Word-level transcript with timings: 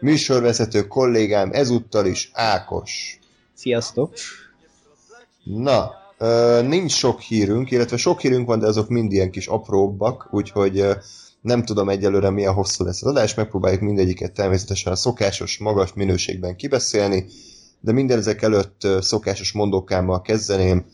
műsorvezető 0.00 0.86
kollégám 0.86 1.50
ezúttal 1.52 2.06
is 2.06 2.30
Ákos. 2.32 3.18
Sziasztok! 3.54 4.14
Na, 5.44 5.90
nincs 6.62 6.92
sok 6.92 7.20
hírünk, 7.20 7.70
illetve 7.70 7.96
sok 7.96 8.20
hírünk 8.20 8.46
van, 8.46 8.58
de 8.58 8.66
azok 8.66 8.88
mind 8.88 9.12
ilyen 9.12 9.30
kis 9.30 9.46
apróbbak, 9.46 10.28
úgyhogy 10.30 10.84
nem 11.40 11.64
tudom 11.64 11.88
egyelőre 11.88 12.30
milyen 12.30 12.52
hosszú 12.52 12.84
lesz 12.84 13.02
az 13.02 13.10
adás, 13.10 13.34
megpróbáljuk 13.34 13.80
mindegyiket 13.80 14.32
természetesen 14.32 14.92
a 14.92 14.96
szokásos, 14.96 15.58
magas 15.58 15.92
minőségben 15.92 16.56
kibeszélni, 16.56 17.26
de 17.80 17.92
minden 17.92 18.18
ezek 18.18 18.42
előtt 18.42 18.86
szokásos 19.00 19.52
mondókámmal 19.52 20.22
kezdeném, 20.22 20.84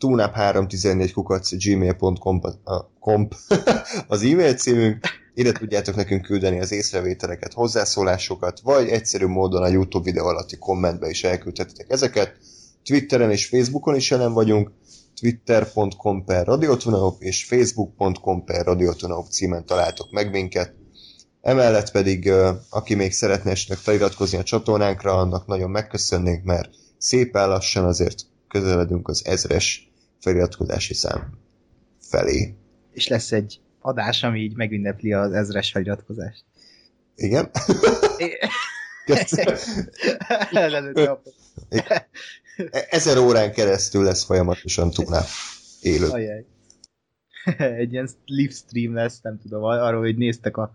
tunap314 0.00 1.10
kukac 1.14 1.64
gmail.com 1.64 2.40
komp, 3.00 3.34
az 4.08 4.22
e-mail 4.22 4.54
címünk, 4.54 5.06
ide 5.34 5.52
tudjátok 5.52 5.94
nekünk 5.94 6.22
küldeni 6.22 6.60
az 6.60 6.72
észrevételeket, 6.72 7.52
hozzászólásokat, 7.52 8.60
vagy 8.60 8.88
egyszerű 8.88 9.26
módon 9.26 9.62
a 9.62 9.68
YouTube 9.68 10.04
videó 10.04 10.26
alatti 10.26 10.56
kommentbe 10.56 11.08
is 11.08 11.24
elküldhetitek 11.24 11.90
ezeket. 11.90 12.36
Twitteren 12.84 13.30
és 13.30 13.46
Facebookon 13.46 13.94
is 13.94 14.10
jelen 14.10 14.32
vagyunk, 14.32 14.72
twitter.com 15.20 16.24
per 16.24 16.48
és 17.18 17.44
facebook.com 17.44 18.44
per 18.44 18.76
címen 19.28 19.66
találtok 19.66 20.10
meg 20.10 20.30
minket. 20.30 20.74
Emellett 21.40 21.90
pedig, 21.90 22.32
aki 22.70 22.94
még 22.94 23.12
szeretne 23.12 23.50
esetleg 23.50 23.78
feliratkozni 23.78 24.38
a 24.38 24.42
csatornánkra, 24.42 25.12
annak 25.12 25.46
nagyon 25.46 25.70
megköszönnénk, 25.70 26.44
mert 26.44 26.70
szépen 26.98 27.48
lassan 27.48 27.84
azért 27.84 28.22
közeledünk 28.48 29.08
az 29.08 29.22
ezres 29.24 29.87
feliratkozási 30.20 30.94
szám 30.94 31.38
felé. 32.00 32.54
És 32.92 33.08
lesz 33.08 33.32
egy 33.32 33.60
adás, 33.80 34.22
ami 34.22 34.40
így 34.40 34.56
megünnepli 34.56 35.12
az 35.12 35.32
ezres 35.32 35.70
feliratkozást. 35.70 36.44
Igen? 37.14 37.50
Ezer 42.90 43.18
órán 43.18 43.52
keresztül 43.52 44.04
lesz 44.04 44.24
folyamatosan 44.24 44.90
túlnál 44.90 45.24
élő. 45.80 46.08
Ajaj. 46.08 46.46
Egy 47.56 47.92
ilyen 47.92 48.08
live 48.24 48.52
stream 48.52 48.94
lesz, 48.94 49.20
nem 49.20 49.38
tudom, 49.38 49.62
arról, 49.62 50.00
hogy 50.00 50.16
néztek 50.16 50.56
a, 50.56 50.74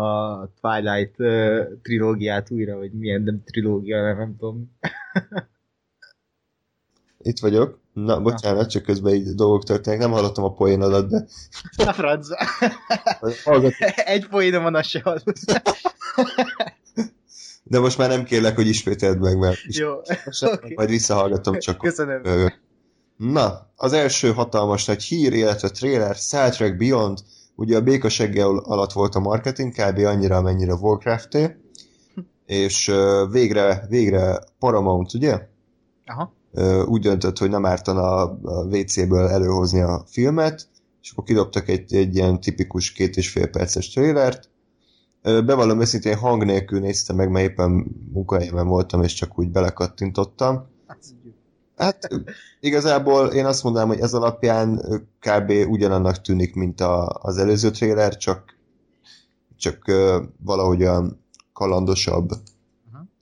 a 0.00 0.48
Twilight 0.60 1.18
uh, 1.18 1.80
trilógiát 1.82 2.50
újra, 2.50 2.76
vagy 2.76 2.92
milyen 2.92 3.22
nem 3.22 3.42
trilógia, 3.44 4.02
nem, 4.02 4.16
nem 4.18 4.36
tudom. 4.38 4.76
Itt 7.18 7.38
vagyok. 7.38 7.80
Na, 7.94 8.20
bocsánat, 8.20 8.70
csak 8.70 8.82
közben 8.82 9.14
így 9.14 9.34
dolgok 9.34 9.64
történnek. 9.64 10.00
Nem 10.00 10.10
hallottam 10.10 10.44
a 10.44 10.52
poénodat, 10.52 11.08
de... 11.08 11.26
Na, 11.76 11.92
franc. 11.92 12.28
Egy 13.94 14.26
poénom 14.26 14.62
van, 14.62 14.74
az 14.74 14.86
se 14.86 15.22
De 17.62 17.78
most 17.78 17.98
már 17.98 18.08
nem 18.08 18.24
kérlek, 18.24 18.54
hogy 18.54 18.66
ismételd 18.66 19.20
meg, 19.20 19.38
mert 19.38 19.58
Jó, 19.62 19.92
okay. 20.40 20.74
majd 20.74 20.88
visszahallgatom 20.88 21.58
csak. 21.58 21.78
Köszönöm. 21.78 22.52
Na, 23.16 23.70
az 23.76 23.92
első 23.92 24.32
hatalmas 24.32 24.84
nagy 24.84 25.02
hír, 25.02 25.32
illetve 25.32 25.68
trailer, 25.68 26.14
Star 26.14 26.50
Trek 26.50 26.76
Beyond, 26.76 27.18
ugye 27.54 27.76
a 27.76 27.82
békasegge 27.82 28.44
alatt 28.44 28.92
volt 28.92 29.14
a 29.14 29.20
marketing, 29.20 29.72
kb. 29.72 29.98
annyira, 29.98 30.36
amennyire 30.36 30.74
Warcraft-é, 30.74 31.56
és 32.46 32.92
végre, 33.30 33.86
végre 33.88 34.38
Paramount, 34.58 35.14
ugye? 35.14 35.48
Aha 36.06 36.32
úgy 36.86 37.00
döntött, 37.00 37.38
hogy 37.38 37.50
nem 37.50 37.66
ártana 37.66 38.22
a 38.42 38.64
WC-ből 38.64 39.28
előhozni 39.28 39.80
a 39.80 40.04
filmet, 40.06 40.68
és 41.02 41.10
akkor 41.10 41.24
kidobtak 41.24 41.68
egy, 41.68 41.94
egy 41.94 42.16
ilyen 42.16 42.40
tipikus 42.40 42.92
két 42.92 43.16
és 43.16 43.30
fél 43.30 43.46
perces 43.46 43.88
trailert. 43.90 44.48
Bevallom 45.22 45.80
őszintén 45.80 46.16
hang 46.16 46.44
nélkül 46.44 46.80
néztem 46.80 47.16
meg, 47.16 47.30
mert 47.30 47.50
éppen 47.50 47.86
munkahelyemen 48.12 48.66
voltam, 48.66 49.02
és 49.02 49.12
csak 49.12 49.38
úgy 49.38 49.50
belekattintottam. 49.50 50.66
Hát 51.76 52.08
igazából 52.60 53.26
én 53.26 53.44
azt 53.44 53.62
mondanám, 53.62 53.88
hogy 53.88 54.00
ez 54.00 54.14
alapján 54.14 54.80
kb. 55.20 55.52
ugyanannak 55.68 56.20
tűnik, 56.20 56.54
mint 56.54 56.80
a, 56.80 57.08
az 57.08 57.38
előző 57.38 57.70
trailer, 57.70 58.16
csak, 58.16 58.56
csak 59.56 59.92
valahogy 60.44 60.82
olyan 60.82 61.24
kalandosabb, 61.52 62.30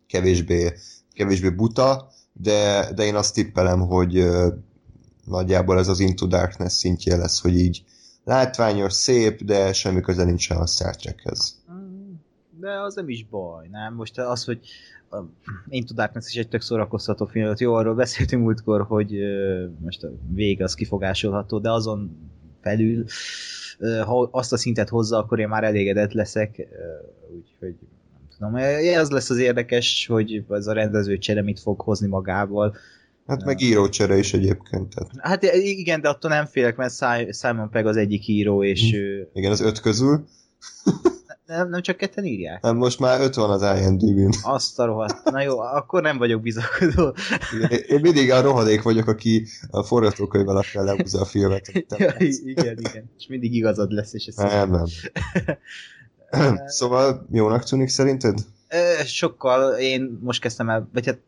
kevésbé, 0.07 0.73
kevésbé 1.13 1.49
buta, 1.49 2.11
de, 2.33 2.93
de 2.95 3.05
én 3.05 3.15
azt 3.15 3.35
tippelem, 3.35 3.81
hogy 3.81 4.25
nagyjából 5.25 5.79
ez 5.79 5.89
az 5.89 6.01
Into 6.01 6.27
Darkness 6.27 6.73
szintje 6.73 7.17
lesz, 7.17 7.41
hogy 7.41 7.59
így 7.59 7.85
látványos, 8.25 8.93
szép, 8.93 9.45
de 9.45 9.73
semmi 9.73 10.01
köze 10.01 10.25
nincsen 10.25 10.57
a 10.57 10.67
Star 10.67 10.97
Trekhez. 10.97 11.63
De 12.61 12.81
az 12.81 12.95
nem 12.95 13.09
is 13.09 13.27
baj, 13.29 13.69
nem? 13.71 13.95
Most 13.95 14.19
az, 14.19 14.45
hogy 14.45 14.61
Into 15.69 15.95
Darkness 15.95 16.29
is 16.29 16.37
egy 16.37 16.49
tök 16.49 16.61
szórakoztató 16.61 17.27
film, 17.27 17.55
jó, 17.59 17.75
arról 17.75 17.95
beszéltünk 17.95 18.43
múltkor, 18.43 18.83
hogy 18.83 19.13
most 19.81 20.03
a 20.03 20.09
vég 20.35 20.63
az 20.63 20.75
kifogásolható, 20.75 21.59
de 21.59 21.71
azon 21.71 22.31
felül 22.61 23.05
ha 24.05 24.29
azt 24.31 24.53
a 24.53 24.57
szintet 24.57 24.89
hozza, 24.89 25.19
akkor 25.19 25.39
én 25.39 25.49
már 25.49 25.65
elégedett 25.65 26.13
leszek, 26.13 26.69
úgyhogy 27.35 27.77
tudom. 28.43 28.57
Ez 28.95 29.11
lesz 29.11 29.31
az 29.31 29.39
érdekes, 29.39 30.07
hogy 30.07 30.45
ez 30.51 30.67
a 30.67 30.73
rendező 30.73 31.19
csere 31.19 31.43
mit 31.43 31.61
fog 31.61 31.81
hozni 31.81 32.09
magával. 32.09 32.77
Hát 33.27 33.45
meg 33.45 33.61
írócsere 33.61 34.17
is 34.17 34.35
egyébként. 34.35 34.95
Tehát. 34.95 35.11
Hát 35.19 35.55
igen, 35.55 36.01
de 36.01 36.09
attól 36.09 36.31
nem 36.31 36.47
félek, 36.47 36.77
mert 36.77 36.95
Simon 37.35 37.71
Pegg 37.71 37.87
az 37.87 37.97
egyik 37.97 38.27
író, 38.27 38.65
és... 38.65 38.91
Hm. 38.91 39.39
Igen, 39.39 39.51
az 39.51 39.61
öt 39.61 39.81
közül. 39.81 40.25
nem, 41.47 41.69
nem 41.69 41.83
csak 41.83 41.97
ketten 41.97 42.25
írják? 42.25 42.63
Nem, 42.63 42.77
most 42.77 42.99
már 42.99 43.21
öt 43.21 43.35
van 43.35 43.51
az 43.51 43.81
IMDb-n. 43.81 44.33
Azt 44.43 44.79
a 44.79 44.85
rohadt. 44.85 45.31
Na 45.31 45.43
jó, 45.43 45.59
akkor 45.59 46.03
nem 46.03 46.19
vagyok 46.19 46.43
bizakodó. 46.43 47.15
Én 47.89 48.01
mindig 48.01 48.31
a 48.31 48.41
rohadék 48.41 48.83
vagyok, 48.83 49.07
aki 49.07 49.47
a 49.71 49.83
forgatókönyv 49.83 50.49
alapján 50.49 50.85
lehúzza 50.85 51.21
a 51.21 51.25
filmet. 51.25 51.73
ja, 51.99 52.15
igen, 52.19 52.79
igen. 52.79 53.11
És 53.19 53.27
mindig 53.29 53.55
igazad 53.55 53.93
lesz, 53.93 54.15
és 54.15 54.27
ez 54.27 54.35
nem, 54.35 54.71
nem. 54.71 54.85
szóval 56.67 57.27
jónak 57.31 57.65
tűnik 57.65 57.89
szerinted? 57.89 58.39
Sokkal. 59.05 59.79
Én 59.79 60.19
most 60.23 60.41
kezdtem 60.41 60.69
el, 60.69 60.89
vagy 60.93 61.07
hát 61.07 61.19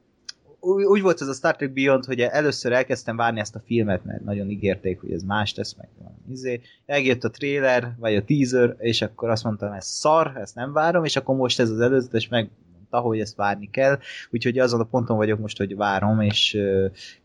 úgy, 0.64 1.02
volt 1.02 1.20
ez 1.20 1.28
a 1.28 1.32
Star 1.32 1.56
Trek 1.56 1.72
Beyond, 1.72 2.04
hogy 2.04 2.20
először 2.20 2.72
elkezdtem 2.72 3.16
várni 3.16 3.40
ezt 3.40 3.54
a 3.54 3.62
filmet, 3.66 4.04
mert 4.04 4.24
nagyon 4.24 4.50
ígérték, 4.50 5.00
hogy 5.00 5.12
ez 5.12 5.22
más 5.22 5.54
lesz, 5.54 5.74
meg 5.74 5.88
izé. 6.30 6.60
Eljött 6.86 7.24
a 7.24 7.30
trailer, 7.30 7.94
vagy 7.98 8.14
a 8.14 8.24
teaser, 8.24 8.76
és 8.78 9.02
akkor 9.02 9.30
azt 9.30 9.44
mondtam, 9.44 9.72
ez 9.72 9.86
szar, 9.86 10.32
ezt 10.36 10.54
nem 10.54 10.72
várom, 10.72 11.04
és 11.04 11.16
akkor 11.16 11.36
most 11.36 11.60
ez 11.60 11.70
az 11.70 11.80
előzetes 11.80 12.28
meg 12.28 12.50
mondta, 12.72 12.98
hogy 12.98 13.20
ezt 13.20 13.36
várni 13.36 13.70
kell, 13.70 13.98
úgyhogy 14.30 14.58
azon 14.58 14.80
a 14.80 14.84
ponton 14.84 15.16
vagyok 15.16 15.38
most, 15.38 15.56
hogy 15.56 15.76
várom, 15.76 16.20
és 16.20 16.58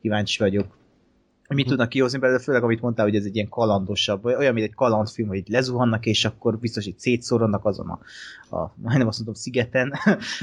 kíváncsi 0.01 0.37
vagyok 0.39 0.77
mit 1.55 1.67
tudnak 1.67 1.89
kihozni 1.89 2.19
belőle, 2.19 2.39
főleg 2.39 2.63
amit 2.63 2.81
mondtál, 2.81 3.05
hogy 3.05 3.15
ez 3.15 3.25
egy 3.25 3.35
ilyen 3.35 3.49
kalandosabb, 3.49 4.25
olyan, 4.25 4.53
mint 4.53 4.67
egy 4.67 4.75
kalandfilm, 4.75 5.27
hogy 5.27 5.43
lezuhannak, 5.47 6.05
és 6.05 6.25
akkor 6.25 6.57
biztos 6.57 6.85
így 6.85 6.99
szétszoronnak 6.99 7.65
azon 7.65 7.89
a, 7.89 7.99
a 8.55 8.73
majdnem 8.75 9.07
azt 9.07 9.17
mondom, 9.17 9.35
szigeten, 9.35 9.93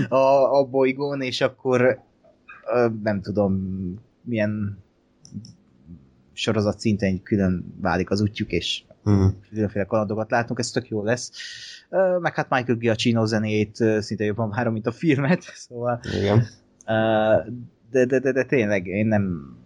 a, 0.08 0.58
a 0.58 0.64
bolygón, 0.64 1.20
és 1.20 1.40
akkor 1.40 2.00
nem 3.02 3.20
tudom, 3.20 3.64
milyen 4.22 4.78
sorozat 6.32 6.78
szinten 6.78 7.22
külön 7.22 7.74
válik 7.80 8.10
az 8.10 8.20
útjuk, 8.20 8.50
és 8.50 8.82
mm. 9.10 9.26
különféle 9.50 9.84
kalandokat 9.84 10.30
látunk, 10.30 10.58
ez 10.58 10.70
tök 10.70 10.88
jó 10.88 11.02
lesz. 11.02 11.32
Meg 12.20 12.34
hát 12.34 12.50
Michael 12.50 12.78
Giacchino 12.78 13.26
zenét 13.26 13.76
szinte 13.98 14.24
jobban 14.24 14.50
várom, 14.50 14.72
mint 14.72 14.86
a 14.86 14.92
filmet, 14.92 15.42
szóval 15.66 16.00
Igen. 16.20 16.46
De, 17.90 18.04
de, 18.04 18.18
de, 18.18 18.32
de 18.32 18.44
tényleg 18.44 18.86
én 18.86 19.06
nem 19.06 19.56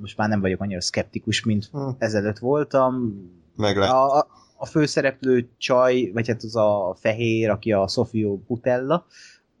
most 0.00 0.16
már 0.16 0.28
nem 0.28 0.40
vagyok 0.40 0.60
annyira 0.60 0.80
szkeptikus, 0.80 1.44
mint 1.44 1.68
hmm. 1.72 1.96
ezelőtt 1.98 2.38
voltam. 2.38 3.14
A, 3.56 4.18
a, 4.18 4.26
a 4.56 4.66
főszereplő 4.66 5.48
csaj, 5.58 6.10
vagy 6.12 6.28
hát 6.28 6.42
az 6.42 6.56
a 6.56 6.96
fehér, 7.00 7.50
aki 7.50 7.72
a 7.72 7.88
Sofio 7.88 8.36
Butella, 8.36 9.06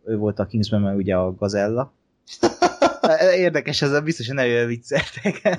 ő 0.04 0.16
volt 0.16 0.38
a 0.38 0.46
Kingsman, 0.46 0.80
mert 0.80 0.96
ugye 0.96 1.16
a 1.16 1.34
Gazella. 1.34 1.92
Érdekes, 3.36 3.82
ez 3.82 4.00
biztos, 4.00 4.26
hogy 4.26 4.36
nagyon 4.36 4.66
vicceltek. 4.66 5.58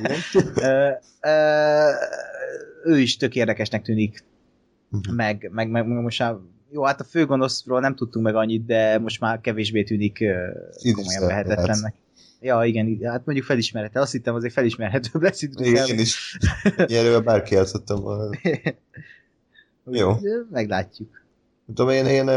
ő 2.83 2.99
is 2.99 3.17
tök 3.17 3.35
érdekesnek 3.35 3.81
tűnik. 3.81 4.23
Uh-huh. 4.91 5.15
Meg, 5.15 5.49
meg, 5.51 5.69
meg 5.69 5.85
most 5.85 6.19
már 6.19 6.35
Jó, 6.69 6.83
hát 6.83 6.99
a 6.99 7.03
főgonoszról 7.03 7.79
nem 7.79 7.95
tudtunk 7.95 8.25
meg 8.25 8.35
annyit, 8.35 8.65
de 8.65 8.99
most 8.99 9.19
már 9.19 9.41
kevésbé 9.41 9.83
tűnik 9.83 10.23
komolyan 10.93 11.27
vehetetlennek. 11.27 11.93
Ja, 12.43 12.63
igen, 12.63 12.99
hát 13.03 13.25
mondjuk 13.25 13.45
felismerhető. 13.47 13.99
Azt 13.99 14.11
hittem 14.11 14.35
azért 14.35 14.53
felismerhetőbb 14.53 15.21
lesz 15.21 15.41
itt. 15.41 15.59
Igen, 15.59 15.87
én 15.87 15.99
is. 15.99 16.37
Ilyenről 16.85 17.21
bárki 17.21 17.53
játszottam 17.53 18.01
volna. 18.01 18.29
Jó. 19.85 20.11
Meglátjuk. 20.49 21.21
Tudom, 21.65 21.89
én, 21.89 22.05
én 22.05 22.27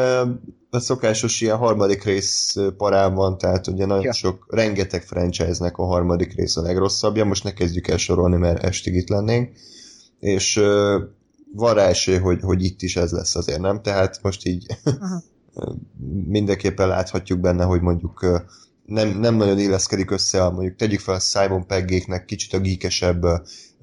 a 0.71 0.79
szokásos 0.79 1.41
ilyen 1.41 1.57
harmadik 1.57 2.05
rész 2.05 2.57
parám 2.77 3.15
van, 3.15 3.39
tehát 3.39 3.67
ugye 3.67 3.87
nagyon 3.87 4.05
ja. 4.05 4.13
sok, 4.13 4.47
rengeteg 4.49 5.03
franchise-nek 5.03 5.77
a 5.77 5.85
harmadik 5.85 6.35
rész 6.35 6.57
a 6.57 6.63
legrosszabbja, 6.63 7.25
most 7.25 7.45
ne 7.45 7.53
kezdjük 7.53 7.89
el 7.89 7.97
sorolni, 7.97 8.37
mert 8.37 8.65
estig 8.65 8.95
itt 8.95 9.09
lennénk, 9.09 9.57
és 10.21 10.57
uh, 10.57 11.03
van 11.55 11.75
rá 11.75 11.87
esély, 11.87 12.19
hogy, 12.19 12.41
hogy 12.41 12.65
itt 12.65 12.83
is 12.83 12.97
ez 12.97 13.13
lesz 13.13 13.37
azért, 13.37 13.61
nem? 13.61 13.83
Tehát 13.83 14.19
most 14.23 14.47
így 14.47 14.67
mindenképpen 16.37 16.89
láthatjuk 16.89 17.41
benne, 17.41 17.65
hogy 17.65 17.81
mondjuk 17.81 18.45
nem, 18.87 19.09
nem 19.09 19.35
nagyon 19.35 19.59
illeszkedik 19.59 20.11
össze, 20.11 20.45
a, 20.45 20.51
mondjuk 20.51 20.77
tegyük 20.77 21.01
fel 21.01 21.15
a 21.15 21.19
Simon 21.19 21.67
Peggéknek 21.67 22.25
kicsit 22.25 22.53
a 22.53 22.59
geekesebb 22.59 23.25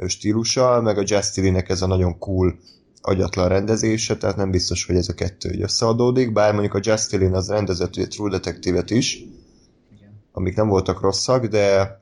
stílusa, 0.08 0.82
meg 0.82 0.98
a 0.98 1.04
Jazz 1.06 1.40
ez 1.68 1.82
a 1.82 1.88
nagyon 1.88 2.18
cool 2.18 2.60
agyatlan 3.02 3.48
rendezése, 3.48 4.18
tehát 4.18 4.36
nem 4.36 4.52
biztos, 4.52 4.86
hogy 4.86 4.96
ez 4.96 5.10
a 5.10 5.14
kettő 5.14 5.52
így 5.52 5.62
összeadódik, 5.62 6.34
bár 6.34 6.52
mondjuk 6.54 6.74
a 6.74 6.80
Justin 6.82 7.34
az 7.34 7.50
rendezett 7.50 7.96
a 7.96 8.08
True 8.08 8.30
Detective-et 8.30 8.90
is, 8.90 9.16
Igen. 9.96 10.24
amik 10.32 10.56
nem 10.56 10.68
voltak 10.68 11.02
rosszak, 11.02 11.46
de 11.46 12.00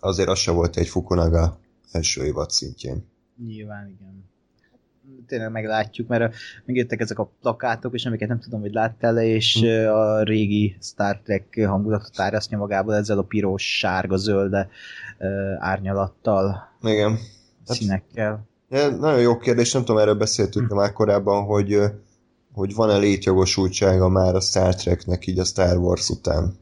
azért 0.00 0.28
az 0.28 0.38
se 0.38 0.50
volt 0.50 0.76
egy 0.76 0.88
Fukunaga 0.88 1.60
első 1.90 2.24
évad 2.24 2.50
szintjén. 2.50 3.06
Nyilván, 3.46 3.88
igen. 3.88 4.27
Tényleg 5.28 5.50
meglátjuk, 5.50 6.08
mert 6.08 6.34
megjöttek 6.64 7.00
ezek 7.00 7.18
a 7.18 7.30
plakátok, 7.40 7.94
és 7.94 8.04
amiket 8.04 8.28
nem 8.28 8.40
tudom, 8.40 8.60
hogy 8.60 8.72
láttál 8.72 9.12
le, 9.12 9.24
és 9.24 9.58
hm. 9.60 9.90
a 9.90 10.22
régi 10.22 10.76
Star 10.80 11.20
Trek 11.24 11.64
hangulatot 11.66 12.20
árasztja 12.20 12.58
magából 12.58 12.94
ezzel 12.94 13.18
a 13.18 13.22
piros, 13.22 13.78
sárga, 13.78 14.16
zölde 14.16 14.68
árnyalattal. 15.58 16.68
Igen. 16.82 17.18
Színekkel. 17.64 18.46
Ja, 18.68 18.88
nagyon 18.88 19.20
jó 19.20 19.36
kérdés, 19.36 19.72
nem 19.72 19.84
tudom, 19.84 20.00
erről 20.00 20.14
beszéltünk 20.14 20.68
hm. 20.68 20.76
már 20.76 20.92
korábban, 20.92 21.44
hogy, 21.44 21.78
hogy 22.52 22.74
van-e 22.74 22.96
létjogosultsága 22.96 24.08
már 24.08 24.34
a 24.34 24.40
Star 24.40 24.74
Treknek 24.74 25.26
így 25.26 25.38
a 25.38 25.44
Star 25.44 25.76
Wars 25.76 26.08
után. 26.08 26.54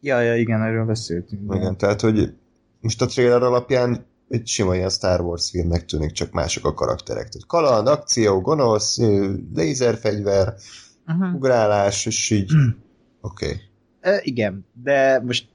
Ja, 0.00 0.20
ja, 0.20 0.36
igen, 0.36 0.62
erről 0.62 0.84
beszéltünk. 0.84 1.54
Igen, 1.54 1.76
tehát, 1.76 2.00
hogy 2.00 2.34
most 2.80 3.02
a 3.02 3.06
trailer 3.06 3.42
alapján 3.42 4.06
egy 4.32 4.46
sima 4.46 4.74
ilyen 4.74 4.90
Star 4.90 5.20
Wars 5.20 5.50
filmnek 5.50 5.84
tűnik, 5.84 6.12
csak 6.12 6.32
mások 6.32 6.64
a 6.64 6.74
karakterek. 6.74 7.28
Tehát 7.28 7.46
kaland, 7.46 7.86
akció, 7.86 8.40
gonosz, 8.40 8.98
lézerfegyver, 9.54 10.54
uh-huh. 11.06 11.34
ugrálás, 11.34 12.06
és 12.06 12.30
így 12.30 12.50
hm. 12.50 12.68
oké. 13.20 13.46
Okay. 13.46 13.60
E, 14.00 14.20
igen, 14.22 14.66
de 14.82 15.20
most 15.24 15.48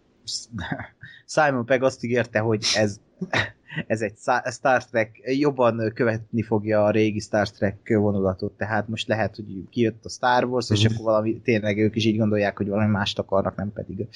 Simon 1.35 1.65
Pegg 1.65 1.81
azt 1.81 2.03
ígérte, 2.03 2.39
hogy 2.39 2.65
ez 2.75 2.99
ez 3.87 4.01
egy 4.01 4.13
Star 4.51 4.85
Trek, 4.85 5.21
jobban 5.23 5.91
követni 5.93 6.41
fogja 6.41 6.83
a 6.83 6.91
régi 6.91 7.19
Star 7.19 7.49
Trek 7.49 7.77
vonulatot, 7.87 8.57
tehát 8.57 8.87
most 8.87 9.07
lehet, 9.07 9.35
hogy 9.35 9.45
kijött 9.69 10.05
a 10.05 10.09
Star 10.09 10.43
Wars, 10.45 10.69
és 10.69 10.83
mhm. 10.83 10.93
akkor 10.93 11.05
valami, 11.05 11.41
tényleg 11.41 11.77
ők 11.77 11.95
is 11.95 12.05
így 12.05 12.17
gondolják, 12.17 12.57
hogy 12.57 12.67
valami 12.67 12.91
mást 12.91 13.19
akarnak, 13.19 13.55
nem 13.55 13.73
pedig 13.73 14.07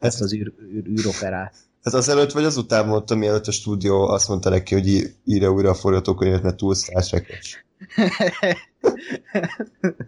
ezt 0.00 0.20
az 0.20 0.34
űr, 0.34 0.52
űr, 0.72 0.86
űroperát. 0.86 1.54
Ez 1.86 1.94
az 1.94 2.08
előtt 2.08 2.32
vagy 2.32 2.44
az 2.44 2.56
után 2.56 2.86
mondtam, 2.86 3.18
mielőtt 3.18 3.46
a 3.46 3.50
stúdió 3.50 4.08
azt 4.08 4.28
mondta 4.28 4.50
neki, 4.50 4.74
hogy 4.74 5.14
írja 5.24 5.52
újra 5.52 5.70
a 5.70 5.74
forgatókönyvet, 5.74 6.42
mert 6.42 6.56
túl 6.56 6.74
trek 6.74 7.54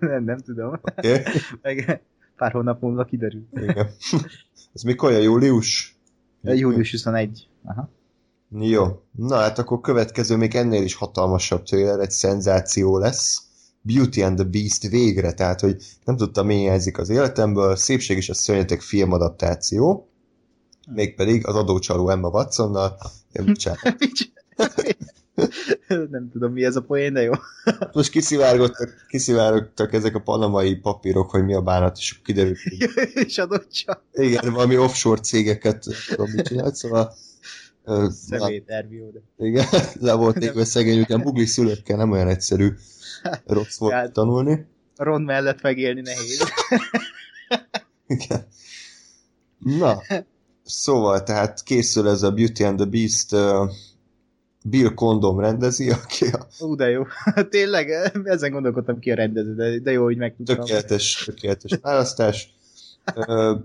nem, 0.00 0.24
nem 0.24 0.38
tudom. 0.38 0.80
Okay. 0.96 1.22
Meg 1.62 2.02
pár 2.36 2.52
hónap 2.52 2.80
múlva 2.80 3.04
kiderül. 3.04 3.46
Igen. 3.52 3.90
Ez 4.74 4.82
mikor 4.82 5.12
a 5.12 5.18
július? 5.18 5.98
Július 6.42 6.90
21. 6.90 7.48
Aha. 7.64 7.90
Jó, 8.50 9.02
na 9.12 9.36
hát 9.36 9.58
akkor 9.58 9.80
következő 9.80 10.36
még 10.36 10.54
ennél 10.54 10.82
is 10.82 10.94
hatalmasabb 10.94 11.62
trailer, 11.62 12.00
egy 12.00 12.10
szenzáció 12.10 12.98
lesz. 12.98 13.42
Beauty 13.80 14.22
and 14.22 14.36
the 14.36 14.44
Beast 14.44 14.88
végre, 14.88 15.32
tehát 15.32 15.60
hogy 15.60 15.82
nem 16.04 16.16
tudtam, 16.16 16.46
mi 16.46 16.54
hiányzik 16.54 16.98
az 16.98 17.08
életemből, 17.08 17.76
Szépség 17.76 18.16
és 18.16 18.28
a 18.28 18.34
Szörnyetek 18.34 18.80
filmadaptáció, 18.80 20.08
mégpedig 20.94 21.46
az 21.46 21.54
adócsaló 21.54 22.08
Emma 22.08 22.28
Watsonnal. 22.28 22.98
nem 26.10 26.28
tudom, 26.32 26.52
mi 26.52 26.64
ez 26.64 26.76
a 26.76 26.82
poén, 26.82 27.12
de 27.12 27.22
jó. 27.22 27.32
Most 27.92 28.10
kiszivárgottak, 28.10 29.06
kiszivárgottak 29.08 29.92
ezek 29.92 30.14
a 30.14 30.20
panamai 30.20 30.74
papírok, 30.74 31.30
hogy 31.30 31.44
mi 31.44 31.54
a 31.54 31.62
bánat, 31.62 31.96
és 31.96 32.20
kiderült. 32.24 32.58
és 33.14 33.38
adott 33.38 33.70
Igen, 34.12 34.52
valami 34.52 34.76
offshore 34.76 35.20
cégeket 35.20 35.84
tudom, 36.08 36.30
mit 36.30 36.46
csinált, 36.46 36.74
szóval 36.74 37.14
Szemét, 38.08 38.68
Ervió, 38.68 39.10
de... 39.10 39.46
Igen, 39.46 39.66
le 40.00 40.12
volt 40.12 40.36
égve 40.36 40.64
szegény, 40.64 41.00
ugyan 41.00 41.20
bugli 41.20 41.46
szülőkkel 41.46 41.96
nem 41.96 42.10
olyan 42.10 42.28
egyszerű 42.28 42.68
rossz 43.46 43.78
volt 43.78 43.92
hát, 43.92 44.12
tanulni. 44.12 44.66
Ron 44.96 45.22
mellett 45.22 45.62
megélni 45.62 46.00
nehéz. 46.00 46.42
Igen. 48.06 48.46
Na, 49.58 50.02
szóval, 50.68 51.22
tehát 51.22 51.62
készül 51.62 52.08
ez 52.08 52.22
a 52.22 52.30
Beauty 52.30 52.64
and 52.64 52.76
the 52.76 52.86
Beast 52.86 53.32
uh, 53.32 53.70
Bill 54.64 54.94
Condom 54.94 55.40
rendezi, 55.40 55.90
aki 55.90 56.24
a... 56.24 56.46
Ú, 56.58 56.74
de 56.74 56.88
jó. 56.88 57.02
Tényleg, 57.50 57.90
ezen 58.24 58.50
gondolkodtam 58.50 58.98
ki 58.98 59.10
a 59.10 59.14
rendező, 59.14 59.54
de, 59.54 59.78
de 59.78 59.90
jó, 59.90 60.04
hogy 60.04 60.16
megtudtam. 60.16 60.56
Tökéletes, 60.56 61.22
tökéletes 61.24 61.78
választás. 61.82 62.54
Uh, 63.16 63.58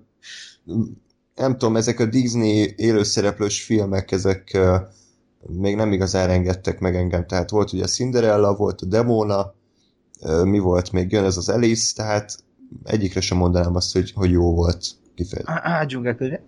nem 1.35 1.51
tudom, 1.57 1.75
ezek 1.75 1.99
a 1.99 2.05
Disney 2.05 2.73
élőszereplős 2.75 3.63
filmek, 3.63 4.11
ezek 4.11 4.51
uh, 4.53 4.75
még 5.47 5.75
nem 5.75 5.91
igazán 5.91 6.27
rengettek 6.27 6.79
meg 6.79 6.95
engem. 6.95 7.27
Tehát 7.27 7.49
volt 7.49 7.73
ugye 7.73 7.83
a 7.83 7.87
Cinderella, 7.87 8.55
volt 8.55 8.81
a 8.81 8.85
Demona, 8.85 9.53
uh, 10.21 10.43
mi 10.43 10.59
volt 10.59 10.91
még, 10.91 11.11
jön 11.11 11.23
ez 11.23 11.37
az 11.37 11.49
Alice, 11.49 11.93
tehát 11.95 12.35
egyikre 12.83 13.21
sem 13.21 13.37
mondanám 13.37 13.75
azt, 13.75 13.93
hogy, 13.93 14.11
hogy 14.11 14.31
jó 14.31 14.53
volt 14.53 14.85
kifejezve. 15.15 15.61
Á, 15.63 15.85
dzsungelkönyve. 15.85 16.43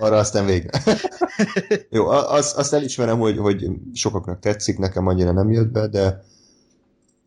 Arra 0.00 0.16
aztán 0.16 0.46
végre. 0.46 0.70
jó, 1.90 2.06
az, 2.06 2.54
azt 2.56 2.72
elismerem, 2.72 3.18
hogy, 3.18 3.38
hogy 3.38 3.70
sokaknak 3.92 4.38
tetszik, 4.38 4.78
nekem 4.78 5.06
annyira 5.06 5.32
nem 5.32 5.50
jött 5.50 5.70
be, 5.70 5.86
de 5.86 6.22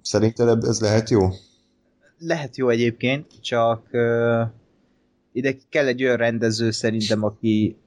szerinted 0.01 0.63
ez 0.63 0.79
lehet 0.79 1.09
jó? 1.09 1.29
Lehet 2.18 2.57
jó 2.57 2.69
egyébként, 2.69 3.41
csak 3.41 3.88
uh 3.91 4.59
ide 5.31 5.57
kell 5.69 5.87
egy 5.87 6.04
olyan 6.04 6.18
rendező 6.18 6.71
szerintem, 6.71 7.23
aki 7.23 7.78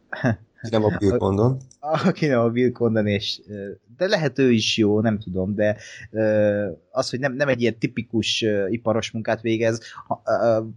nem 0.70 0.84
a 0.84 0.96
Bill 0.98 1.16
Condon. 1.16 1.56
Aki 1.80 2.26
nem 2.26 2.40
a 2.40 2.48
Bill 2.48 2.70
Condon, 2.70 3.06
és, 3.06 3.40
de 3.96 4.06
lehet 4.06 4.38
ő 4.38 4.50
is 4.50 4.76
jó, 4.76 5.00
nem 5.00 5.18
tudom, 5.18 5.54
de 5.54 5.76
az, 6.90 7.10
hogy 7.10 7.18
nem, 7.18 7.34
nem 7.34 7.48
egy 7.48 7.60
ilyen 7.60 7.78
tipikus 7.78 8.44
iparos 8.68 9.10
munkát 9.10 9.40
végez, 9.40 9.80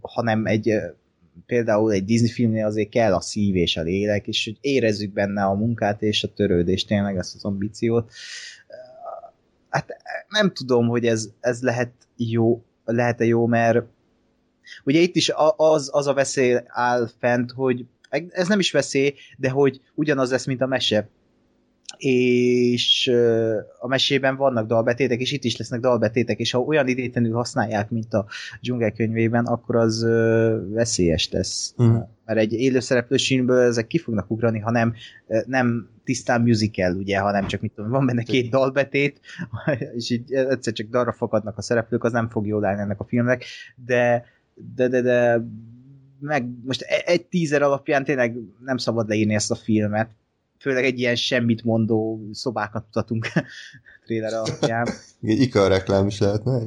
hanem 0.00 0.46
egy 0.46 0.74
például 1.46 1.92
egy 1.92 2.04
Disney 2.04 2.30
filmnél 2.30 2.66
azért 2.66 2.88
kell 2.88 3.14
a 3.14 3.20
szív 3.20 3.56
és 3.56 3.76
a 3.76 3.82
lélek, 3.82 4.26
és 4.26 4.44
hogy 4.44 4.58
érezzük 4.60 5.12
benne 5.12 5.44
a 5.44 5.54
munkát 5.54 6.02
és 6.02 6.24
a 6.24 6.32
törődést, 6.32 6.86
tényleg 6.86 7.16
ezt 7.16 7.34
az 7.34 7.44
ambíciót. 7.44 8.12
Hát 9.68 9.96
nem 10.28 10.52
tudom, 10.52 10.88
hogy 10.88 11.06
ez, 11.06 11.28
ez 11.40 11.62
lehet 11.62 11.92
jó, 12.16 12.62
lehet-e 12.84 13.24
jó, 13.24 13.46
mert 13.46 13.84
Ugye 14.84 15.00
itt 15.00 15.16
is 15.16 15.32
az, 15.56 15.90
az 15.92 16.06
a 16.06 16.14
veszély 16.14 16.58
áll 16.66 17.08
fent, 17.18 17.50
hogy 17.50 17.86
ez 18.08 18.48
nem 18.48 18.58
is 18.58 18.70
veszély, 18.70 19.14
de 19.36 19.50
hogy 19.50 19.80
ugyanaz 19.94 20.30
lesz, 20.30 20.46
mint 20.46 20.60
a 20.60 20.66
mese. 20.66 21.08
És 21.96 23.12
a 23.80 23.88
mesében 23.88 24.36
vannak 24.36 24.66
dalbetétek, 24.66 25.20
és 25.20 25.32
itt 25.32 25.44
is 25.44 25.56
lesznek 25.56 25.80
dalbetétek, 25.80 26.38
és 26.38 26.50
ha 26.50 26.58
olyan 26.58 26.88
idétlenül 26.88 27.32
használják, 27.32 27.90
mint 27.90 28.14
a 28.14 28.26
dzsungel 28.60 28.92
könyvében, 28.92 29.44
akkor 29.44 29.76
az 29.76 30.06
veszélyes 30.68 31.28
tesz. 31.28 31.74
Uh-huh. 31.76 32.08
Mert 32.24 32.38
egy 32.38 32.52
élőszereplős 32.52 33.26
filmből 33.26 33.58
ezek 33.58 33.86
ki 33.86 33.98
fognak 33.98 34.30
ugrani, 34.30 34.58
ha 34.58 34.70
nem, 34.70 34.94
nem 35.46 35.88
tisztán 36.04 36.40
musical, 36.40 36.96
ugye, 36.96 37.18
hanem 37.18 37.46
csak 37.46 37.60
mit 37.60 37.72
tudom, 37.72 37.90
van 37.90 38.06
benne 38.06 38.22
két 38.22 38.50
dalbetét, 38.50 39.20
és 39.96 40.10
így 40.10 40.32
egyszer 40.32 40.72
csak 40.72 40.88
dalra 40.88 41.12
fakadnak 41.12 41.58
a 41.58 41.62
szereplők, 41.62 42.04
az 42.04 42.12
nem 42.12 42.28
fog 42.28 42.46
jól 42.46 42.64
állni 42.64 42.80
ennek 42.80 43.00
a 43.00 43.04
filmnek, 43.04 43.44
de 43.86 44.24
de, 44.74 44.88
de, 44.88 45.00
de 45.00 45.44
meg 46.20 46.46
most 46.64 46.82
e- 46.82 47.02
egy 47.04 47.26
tízer 47.26 47.62
alapján 47.62 48.04
tényleg 48.04 48.36
nem 48.64 48.76
szabad 48.76 49.08
leírni 49.08 49.34
ezt 49.34 49.50
a 49.50 49.54
filmet. 49.54 50.10
Főleg 50.60 50.84
egy 50.84 50.98
ilyen 50.98 51.16
semmit 51.16 51.64
mondó 51.64 52.20
szobákat 52.32 52.84
mutatunk 52.84 53.26
trailer 54.06 54.32
alapján. 54.34 54.88
Egy 55.22 55.40
ikar 55.40 55.68
reklám 55.68 56.06
is 56.06 56.18
lehetne. 56.18 56.62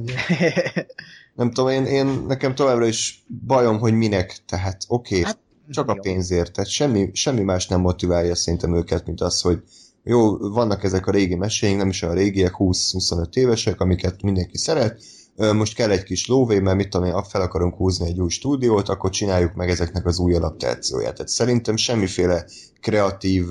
nem 1.34 1.50
tudom, 1.50 1.70
én, 1.70 1.84
én, 1.84 2.06
nekem 2.06 2.54
továbbra 2.54 2.86
is 2.86 3.24
bajom, 3.46 3.78
hogy 3.78 3.92
minek, 3.92 4.36
tehát 4.46 4.84
oké, 4.88 5.18
okay, 5.18 5.24
hát, 5.24 5.38
csak 5.70 5.88
jó. 5.88 5.94
a 5.94 5.98
pénzért, 6.00 6.52
tehát 6.52 6.70
semmi, 6.70 7.10
semmi 7.12 7.42
más 7.42 7.66
nem 7.66 7.80
motiválja 7.80 8.34
szerintem 8.34 8.76
őket, 8.76 9.06
mint 9.06 9.20
az, 9.20 9.40
hogy 9.40 9.62
jó, 10.04 10.36
vannak 10.36 10.84
ezek 10.84 11.06
a 11.06 11.10
régi 11.10 11.34
meséink, 11.34 11.78
nem 11.78 11.88
is 11.88 12.02
olyan 12.02 12.14
régiek, 12.14 12.54
20-25 12.58 13.34
évesek, 13.36 13.80
amiket 13.80 14.22
mindenki 14.22 14.58
szeret, 14.58 15.02
most 15.36 15.74
kell 15.74 15.90
egy 15.90 16.02
kis 16.02 16.26
lóvé, 16.26 16.58
mert 16.58 16.76
mit 16.76 16.88
tudom 16.88 17.06
én, 17.06 17.22
fel 17.22 17.40
akarunk 17.40 17.74
húzni 17.74 18.06
egy 18.06 18.20
új 18.20 18.28
stúdiót, 18.28 18.88
akkor 18.88 19.10
csináljuk 19.10 19.54
meg 19.54 19.70
ezeknek 19.70 20.06
az 20.06 20.18
új 20.18 20.34
adaptációját. 20.34 21.14
Tehát 21.14 21.28
szerintem 21.28 21.76
semmiféle 21.76 22.44
kreatív 22.80 23.48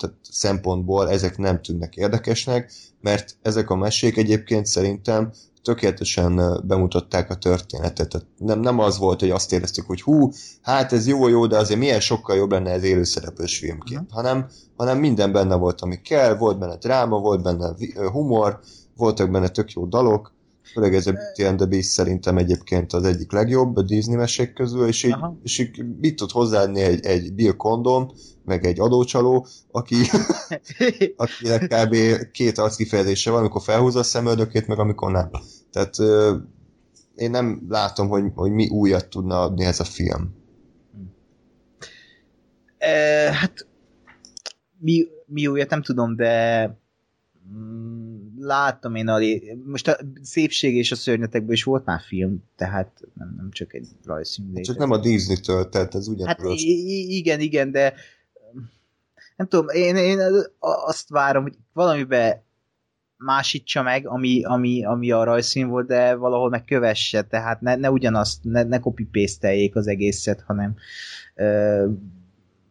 tehát 0.00 0.16
szempontból 0.30 1.10
ezek 1.10 1.38
nem 1.38 1.62
tűnnek 1.62 1.96
érdekesnek, 1.96 2.72
mert 3.00 3.36
ezek 3.42 3.70
a 3.70 3.76
mesék 3.76 4.16
egyébként 4.16 4.66
szerintem 4.66 5.32
tökéletesen 5.62 6.60
bemutatták 6.66 7.30
a 7.30 7.34
történetet. 7.34 8.08
Tehát 8.08 8.26
nem, 8.38 8.60
nem 8.60 8.78
az 8.78 8.98
volt, 8.98 9.20
hogy 9.20 9.30
azt 9.30 9.52
éreztük, 9.52 9.86
hogy 9.86 10.02
hú, 10.02 10.30
hát 10.62 10.92
ez 10.92 11.06
jó, 11.06 11.28
jó, 11.28 11.46
de 11.46 11.56
azért 11.56 11.80
milyen 11.80 12.00
sokkal 12.00 12.36
jobb 12.36 12.50
lenne 12.50 12.70
ez 12.70 12.82
élőszereplős 12.82 13.58
filmként, 13.58 14.00
uh-huh. 14.00 14.14
hanem, 14.14 14.46
hanem 14.76 14.98
minden 14.98 15.32
benne 15.32 15.54
volt, 15.54 15.80
ami 15.80 16.00
kell, 16.00 16.36
volt 16.36 16.58
benne 16.58 16.76
dráma, 16.76 17.18
volt 17.18 17.42
benne 17.42 17.74
humor, 18.10 18.60
voltak 18.96 19.30
benne 19.30 19.48
tök 19.48 19.72
jó 19.72 19.86
dalok, 19.86 20.33
főleg 20.74 20.94
ez 20.94 21.06
a 21.06 21.12
Beauty 21.12 21.44
and 21.44 21.56
the 21.56 21.66
Beast 21.66 21.88
szerintem 21.88 22.36
egyébként 22.36 22.92
az 22.92 23.04
egyik 23.04 23.32
legjobb 23.32 23.76
a 23.76 23.82
Disney 23.82 24.16
mesék 24.16 24.52
közül, 24.52 24.86
és 24.86 25.02
így, 25.04 25.16
és 25.42 25.58
így 25.58 25.84
mit 26.00 26.16
tud 26.16 26.30
hozzáadni 26.30 26.80
egy, 26.80 27.06
egy 27.06 27.32
Bill 27.32 27.52
Condon, 27.52 28.12
meg 28.44 28.64
egy 28.64 28.80
adócsaló, 28.80 29.46
aki, 29.70 29.96
akinek 31.16 31.66
kb. 31.66 31.96
két 32.32 32.58
arckifejezése 32.58 33.30
van, 33.30 33.40
amikor 33.40 33.62
felhúzza 33.62 33.98
a 33.98 34.02
szemöldökét, 34.02 34.66
meg 34.66 34.78
amikor 34.78 35.12
nem. 35.12 35.30
Tehát 35.72 35.98
euh, 35.98 36.36
én 37.14 37.30
nem 37.30 37.66
látom, 37.68 38.08
hogy, 38.08 38.24
hogy 38.34 38.50
mi 38.50 38.68
újat 38.68 39.08
tudna 39.08 39.42
adni 39.42 39.64
ez 39.64 39.80
a 39.80 39.84
film. 39.84 40.34
E, 42.78 43.32
hát 43.32 43.66
mi, 44.78 45.06
mi 45.26 45.46
újat 45.46 45.70
nem 45.70 45.82
tudom, 45.82 46.16
de 46.16 46.64
mm, 47.56 48.03
láttam 48.44 48.94
én 48.94 49.08
a 49.08 49.18
most 49.64 49.88
a 49.88 49.96
szépség 50.22 50.76
és 50.76 50.92
a 50.92 50.96
szörnyetekből 50.96 51.52
is 51.52 51.64
volt 51.64 51.84
már 51.84 52.00
film, 52.00 52.42
tehát 52.56 53.00
nem, 53.14 53.34
nem 53.36 53.50
csak 53.50 53.74
egy 53.74 53.88
rajzfilm. 54.04 54.62
Csak 54.62 54.78
nem 54.78 54.90
a 54.90 54.98
Disney-től, 54.98 55.68
tehát 55.68 55.94
ez 55.94 56.08
ugyanaz. 56.08 56.36
Hát 56.36 56.52
igen, 56.56 57.40
igen, 57.40 57.70
de 57.70 57.94
nem 59.36 59.48
tudom, 59.48 59.68
én, 59.68 59.96
én 59.96 60.18
azt 60.58 61.08
várom, 61.08 61.42
hogy 61.42 61.56
valamibe 61.72 62.42
másítsa 63.16 63.82
meg, 63.82 64.06
ami, 64.06 64.44
ami, 64.44 64.84
ami 64.84 65.10
a 65.10 65.24
rajzszín 65.24 65.68
volt, 65.68 65.86
de 65.86 66.14
valahol 66.14 66.48
meg 66.48 66.64
kövesse, 66.64 67.22
tehát 67.22 67.60
ne, 67.60 67.76
ne 67.76 67.90
ugyanazt, 67.90 68.38
ne, 68.42 68.62
ne 68.62 68.78
copy 68.78 69.08
az 69.72 69.86
egészet, 69.86 70.40
hanem 70.40 70.76
ö, 71.34 71.86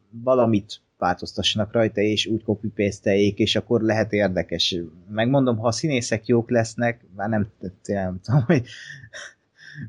valamit 0.10 0.82
változtassanak 1.04 1.72
rajta, 1.72 2.02
és 2.02 2.26
úgy 2.26 2.44
copy 2.44 2.72
és 3.36 3.56
akkor 3.56 3.82
lehet 3.82 4.14
érdekes. 4.14 4.76
Megmondom, 5.10 5.58
ha 5.58 5.68
a 5.68 5.72
színészek 5.72 6.26
jók 6.26 6.50
lesznek, 6.50 7.06
már 7.16 7.30
nem, 7.30 7.48
nem 7.86 8.20
tudom, 8.24 8.42
hogy, 8.42 8.64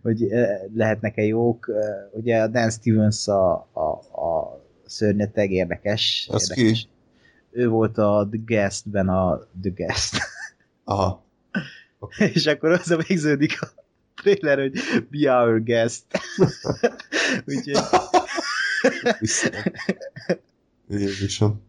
hogy 0.02 0.28
lehetnek-e 0.74 1.22
jók. 1.22 1.70
Ugye 2.12 2.42
a 2.42 2.46
Dan 2.46 2.70
Stevens 2.70 3.28
a, 3.28 3.52
a, 3.72 3.88
a 4.20 4.62
szörnyeteg 4.86 5.50
érdekes. 5.50 6.28
Az 6.30 6.50
érdekes. 6.50 6.80
ki? 6.80 6.88
Ő 7.50 7.68
volt 7.68 7.98
a 7.98 8.28
The 8.30 8.40
Guest-ben 8.44 9.08
a 9.08 9.38
The 9.62 9.70
Guest. 9.74 10.16
Aha. 10.84 11.24
Okay. 11.98 12.30
és 12.34 12.46
akkor 12.46 12.70
az 12.70 12.90
a 12.90 12.96
végződik 13.06 13.62
a 13.62 13.66
trailer, 14.14 14.58
hogy 14.58 14.78
Be 15.10 15.32
Our 15.32 15.62
Guest. 15.62 16.04
Úgyhogy... 17.46 17.78
Jézusom. 20.88 21.62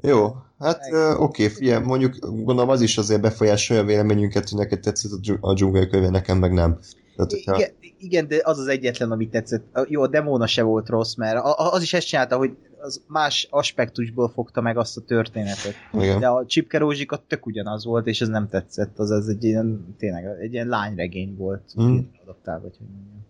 Jó, 0.00 0.36
hát 0.58 0.80
oké, 1.16 1.44
okay, 1.44 1.48
figyelj, 1.48 1.84
mondjuk 1.84 2.16
gondolom 2.20 2.68
az 2.68 2.80
is 2.80 2.98
azért 2.98 3.20
befolyásolja 3.20 3.82
a 3.82 3.86
véleményünket, 3.86 4.48
hogy 4.48 4.58
neked 4.58 4.80
tetszett 4.80 5.12
a 5.40 5.54
dzsungelkönyve, 5.54 6.10
nekem 6.10 6.38
meg 6.38 6.52
nem. 6.52 6.78
Tehát, 7.16 7.30
hogyha... 7.30 7.56
igen, 7.56 7.70
igen, 7.98 8.28
de 8.28 8.40
az 8.42 8.58
az 8.58 8.66
egyetlen, 8.66 9.10
amit 9.10 9.30
tetszett. 9.30 9.64
Jó, 9.88 10.02
a 10.02 10.06
demóna 10.06 10.46
se 10.46 10.62
volt 10.62 10.88
rossz, 10.88 11.14
mert 11.14 11.40
az 11.56 11.82
is 11.82 11.92
ezt 11.92 12.06
csinálta, 12.06 12.36
hogy 12.36 12.56
az 12.80 13.02
más 13.06 13.46
aspektusból 13.50 14.28
fogta 14.28 14.60
meg 14.60 14.76
azt 14.76 14.96
a 14.96 15.00
történetet. 15.00 15.74
Igen. 15.92 16.20
De 16.20 16.28
a 16.28 16.46
Csipke 16.46 16.78
Rózsikat 16.78 17.22
tök 17.22 17.46
ugyanaz 17.46 17.84
volt, 17.84 18.06
és 18.06 18.20
ez 18.20 18.28
nem 18.28 18.48
tetszett. 18.48 18.98
Az, 18.98 19.10
az 19.10 19.28
egy 19.28 19.44
ilyen, 19.44 19.94
tényleg 19.98 20.24
egy 20.40 20.52
ilyen 20.52 20.68
lányregény 20.68 21.34
volt. 21.36 21.72
Mm. 21.80 21.98
Adaptál, 22.22 22.60
vagy 22.60 22.76
hogy 22.78 22.86
mondjam. 22.86 23.26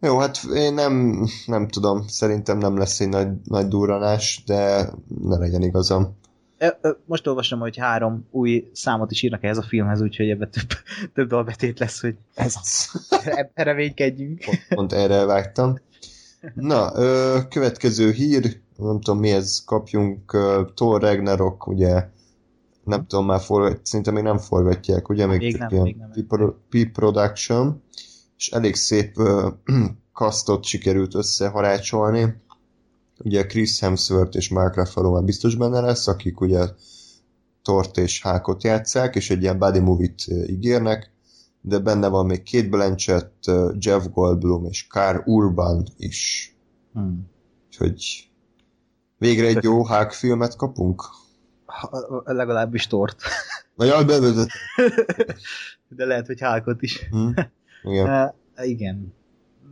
Jó, 0.00 0.18
hát 0.18 0.38
én 0.54 0.74
nem, 0.74 1.24
nem 1.46 1.68
tudom, 1.68 2.06
szerintem 2.06 2.58
nem 2.58 2.76
lesz 2.76 3.00
egy 3.00 3.08
nagy, 3.08 3.28
nagy 3.44 3.68
durranás, 3.68 4.42
de 4.46 4.90
ne 5.20 5.36
legyen 5.38 5.62
igazam. 5.62 6.16
Most 7.04 7.26
olvasom, 7.26 7.58
hogy 7.58 7.76
három 7.76 8.26
új 8.30 8.70
számot 8.72 9.10
is 9.10 9.22
írnak 9.22 9.44
ehhez 9.44 9.58
a 9.58 9.62
filmhez, 9.62 10.00
úgyhogy 10.00 10.28
ebbe 10.30 10.48
több, 10.48 10.68
több 11.14 11.28
dalbetét 11.28 11.78
lesz, 11.78 12.00
hogy 12.00 12.16
ez 12.34 12.54
az. 12.60 12.90
reménykedjünk. 13.54 14.44
Pont, 14.44 14.66
pont 14.68 14.92
erre 14.92 15.24
vágtam. 15.24 15.78
Na, 16.54 16.92
következő 17.48 18.10
hír, 18.10 18.60
nem 18.76 19.00
tudom 19.00 19.18
mihez 19.18 19.62
kapjunk, 19.66 20.36
Thor 20.74 21.00
Ragnarok, 21.00 21.66
ugye 21.66 22.08
nem 22.84 23.06
tudom 23.06 23.26
már 23.26 23.40
forgat, 23.40 23.86
szinte 23.86 24.10
még 24.10 24.22
nem 24.22 24.38
forgatják, 24.38 25.08
ugye? 25.08 25.26
Még, 25.26 25.40
még 25.40 25.56
nem, 25.56 25.68
ilyen 25.70 25.82
még 25.82 25.96
nem. 25.96 26.54
P-production, 26.68 27.82
és 28.38 28.48
elég 28.48 28.74
szép 28.74 29.16
kasztot 30.12 30.64
sikerült 30.64 31.14
összeharácsolni. 31.14 32.42
Ugye 33.18 33.46
Chris 33.46 33.80
Hemsworth 33.80 34.36
és 34.36 34.48
Mark 34.48 34.76
Ruffalo 34.76 35.12
már 35.12 35.22
biztos 35.22 35.54
benne 35.54 35.80
lesz, 35.80 36.06
akik 36.06 36.40
ugye 36.40 36.66
Tort 37.62 37.96
és 37.96 38.22
Hákot 38.22 38.62
játszák, 38.62 39.14
és 39.14 39.30
egy 39.30 39.42
ilyen 39.42 39.58
body 39.58 39.78
movie-t 39.78 40.26
ígérnek, 40.46 41.12
de 41.60 41.78
benne 41.78 42.08
van 42.08 42.26
még 42.26 42.50
Kate 42.50 42.68
Blanchett, 42.68 43.50
Jeff 43.78 44.04
Goldblum 44.12 44.64
és 44.64 44.86
Carl 44.90 45.30
Urban 45.30 45.86
is. 45.96 46.52
Hmm. 46.92 47.30
Úgyhogy 47.66 48.30
végre 49.18 49.46
egy 49.46 49.62
jó 49.62 49.84
Hák 49.84 50.12
filmet 50.12 50.56
kapunk? 50.56 51.02
Ha, 51.66 52.22
legalábbis 52.24 52.86
tort. 52.86 53.22
Vagy 53.74 53.88
albelvezet. 53.88 54.48
De 55.88 56.04
lehet, 56.04 56.26
hogy 56.26 56.40
Hákot 56.40 56.82
is. 56.82 57.08
Hmm. 57.10 57.34
Igen. 57.82 58.32
Uh, 58.56 58.68
igen. 58.68 59.12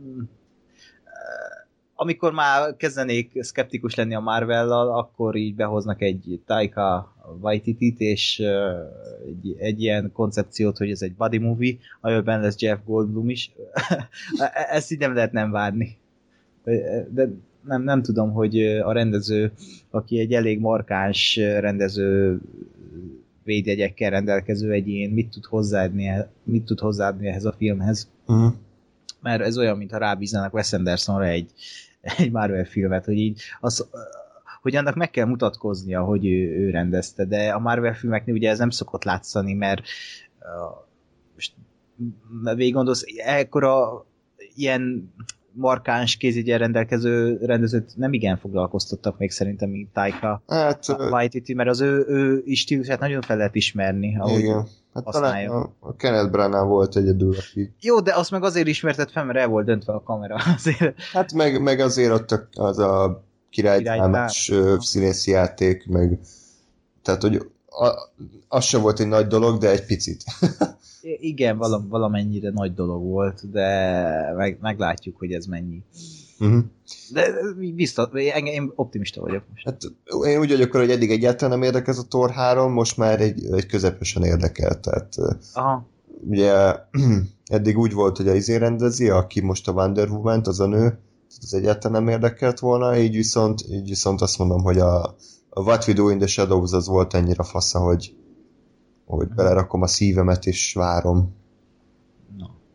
Uh, 0.01 0.23
amikor 1.95 2.31
már 2.31 2.75
kezdenék 2.75 3.43
szkeptikus 3.43 3.95
lenni 3.95 4.15
a 4.15 4.19
marvel 4.19 4.71
akkor 4.71 5.35
így 5.35 5.55
behoznak 5.55 6.01
egy 6.01 6.41
Taika 6.45 7.15
Waititi-t, 7.41 7.99
és 7.99 8.39
uh, 8.39 8.47
egy, 9.27 9.55
egy 9.59 9.81
ilyen 9.81 10.11
koncepciót, 10.13 10.77
hogy 10.77 10.89
ez 10.89 11.01
egy 11.01 11.15
body 11.15 11.37
movie, 11.37 11.75
amiben 12.01 12.41
lesz 12.41 12.59
Jeff 12.61 12.79
Goldblum 12.85 13.29
is. 13.29 13.51
Ezt 14.71 14.91
így 14.91 14.99
nem 14.99 15.13
lehet 15.13 15.31
nem 15.31 15.51
várni. 15.51 15.97
De 17.09 17.29
nem, 17.67 17.83
nem 17.83 18.01
tudom, 18.01 18.31
hogy 18.31 18.61
a 18.65 18.91
rendező, 18.91 19.51
aki 19.89 20.19
egy 20.19 20.33
elég 20.33 20.59
markáns 20.59 21.35
rendező 21.35 22.39
védjegyekkel 23.47 24.09
rendelkező 24.09 24.71
egyén 24.71 25.09
mit 25.09 25.29
tud 25.29 25.45
hozzáadni, 25.45 26.11
mit 26.43 26.65
tud 26.65 26.79
hozzáadni 26.79 27.27
ehhez 27.27 27.45
a 27.45 27.53
filmhez. 27.57 28.09
Uh-huh. 28.25 28.53
Mert 29.21 29.41
ez 29.41 29.57
olyan, 29.57 29.77
mintha 29.77 29.97
rábíznának 29.97 30.53
Wes 30.53 30.73
Andersonra 30.73 31.25
egy, 31.25 31.51
egy 32.17 32.31
Marvel 32.31 32.65
filmet, 32.65 33.05
hogy 33.05 33.17
így 33.17 33.41
az, 33.59 33.87
hogy 34.61 34.75
annak 34.75 34.95
meg 34.95 35.09
kell 35.09 35.25
mutatkoznia, 35.25 36.03
hogy 36.03 36.25
ő, 36.25 36.57
ő 36.57 36.69
rendezte, 36.69 37.25
de 37.25 37.49
a 37.49 37.59
Marvel 37.59 37.93
filmeknél 37.93 38.35
ugye 38.35 38.49
ez 38.49 38.59
nem 38.59 38.69
szokott 38.69 39.03
látszani, 39.03 39.53
mert 39.53 39.81
uh, 40.39 40.85
most 41.33 41.53
végig 42.55 42.73
gondolsz, 42.73 43.03
ekkora 43.17 44.05
ilyen 44.55 45.13
markáns 45.57 46.17
kézigyen 46.17 46.57
rendelkező 46.57 47.37
rendezőt 47.41 47.91
nem 47.95 48.13
igen 48.13 48.37
foglalkoztattak 48.37 49.17
még 49.17 49.31
szerintem, 49.31 49.69
mint 49.69 49.93
Taika 49.93 50.41
hát, 50.47 50.85
Waititi, 50.87 51.53
mert 51.53 51.69
az 51.69 51.81
ő, 51.81 52.05
ő 52.07 52.41
is 52.45 52.59
stílusát 52.59 52.99
nagyon 52.99 53.21
fel 53.21 53.37
lehet 53.37 53.55
ismerni, 53.55 54.17
ahogy 54.17 54.39
igen. 54.39 54.67
Hát 54.93 55.03
talán 55.03 55.47
a, 55.47 55.69
a 55.79 55.95
Kenneth 55.95 56.31
Branagh 56.31 56.67
volt 56.67 56.95
egyedül, 56.95 57.35
aki... 57.37 57.73
Jó, 57.79 57.99
de 57.99 58.15
azt 58.15 58.31
meg 58.31 58.43
azért 58.43 58.67
ismertet 58.67 59.11
fel, 59.11 59.25
mert 59.25 59.39
el 59.39 59.47
volt 59.47 59.65
döntve 59.65 59.93
a 59.93 60.03
kamera. 60.03 60.35
Azért... 60.55 61.01
Hát 61.11 61.33
meg, 61.33 61.61
meg 61.61 61.79
azért 61.79 62.11
ott 62.11 62.47
az 62.53 62.79
a 62.79 63.23
királytámás 63.49 64.51
színészi 64.79 65.31
játék, 65.31 65.87
meg 65.87 66.19
tehát, 67.01 67.21
hogy 67.21 67.35
a, 67.65 68.11
az 68.47 68.63
sem 68.63 68.81
volt 68.81 68.99
egy 68.99 69.07
nagy 69.07 69.27
dolog, 69.27 69.57
de 69.57 69.69
egy 69.69 69.85
picit. 69.85 70.23
Igen, 71.19 71.57
valam, 71.57 71.87
valamennyire 71.89 72.49
nagy 72.49 72.73
dolog 72.73 73.03
volt, 73.03 73.51
de 73.51 74.33
meg, 74.35 74.57
meglátjuk, 74.61 75.17
hogy 75.17 75.31
ez 75.31 75.45
mennyi. 75.45 75.83
Uh-huh. 76.39 76.63
De 77.11 77.31
biztos, 77.75 78.05
én, 78.13 78.45
én 78.45 78.71
optimista 78.75 79.21
vagyok 79.21 79.43
most. 79.49 79.65
Hát, 79.65 79.81
én 80.27 80.39
úgy 80.39 80.49
vagyok, 80.49 80.71
hogy 80.71 80.91
eddig 80.91 81.11
egyáltalán 81.11 81.59
nem 81.59 81.67
érdekes 81.67 81.97
a 81.97 82.07
Thor 82.07 82.31
3, 82.31 82.71
most 82.73 82.97
már 82.97 83.21
egy, 83.21 83.45
egy 83.51 83.65
közepesen 83.65 84.23
érdekel. 84.23 84.79
Tehát, 84.79 85.15
Aha. 85.53 85.87
Ugye 86.27 86.75
eddig 87.45 87.77
úgy 87.77 87.93
volt, 87.93 88.17
hogy 88.17 88.27
a 88.27 88.33
izé 88.33 88.55
rendezi, 88.55 89.09
aki 89.09 89.41
most 89.41 89.67
a 89.67 89.71
Wonder 89.71 90.09
woman 90.09 90.41
az 90.43 90.59
a 90.59 90.67
nő, 90.67 90.99
az 91.41 91.53
egyáltalán 91.53 92.03
nem 92.03 92.13
érdekelt 92.13 92.59
volna, 92.59 92.97
így 92.97 93.15
viszont, 93.15 93.65
így 93.71 93.89
viszont 93.89 94.21
azt 94.21 94.37
mondom, 94.37 94.61
hogy 94.61 94.77
a, 94.77 95.03
a 95.49 95.61
What 95.61 95.87
We 95.87 95.93
Do 95.93 96.09
in 96.09 96.17
the 96.17 96.27
Shadows 96.27 96.71
az 96.71 96.87
volt 96.87 97.13
ennyire 97.13 97.43
fasza, 97.43 97.79
hogy, 97.79 98.15
hogy 99.07 99.27
belerakom 99.27 99.81
a 99.81 99.87
szívemet 99.87 100.45
és 100.45 100.73
várom. 100.73 101.35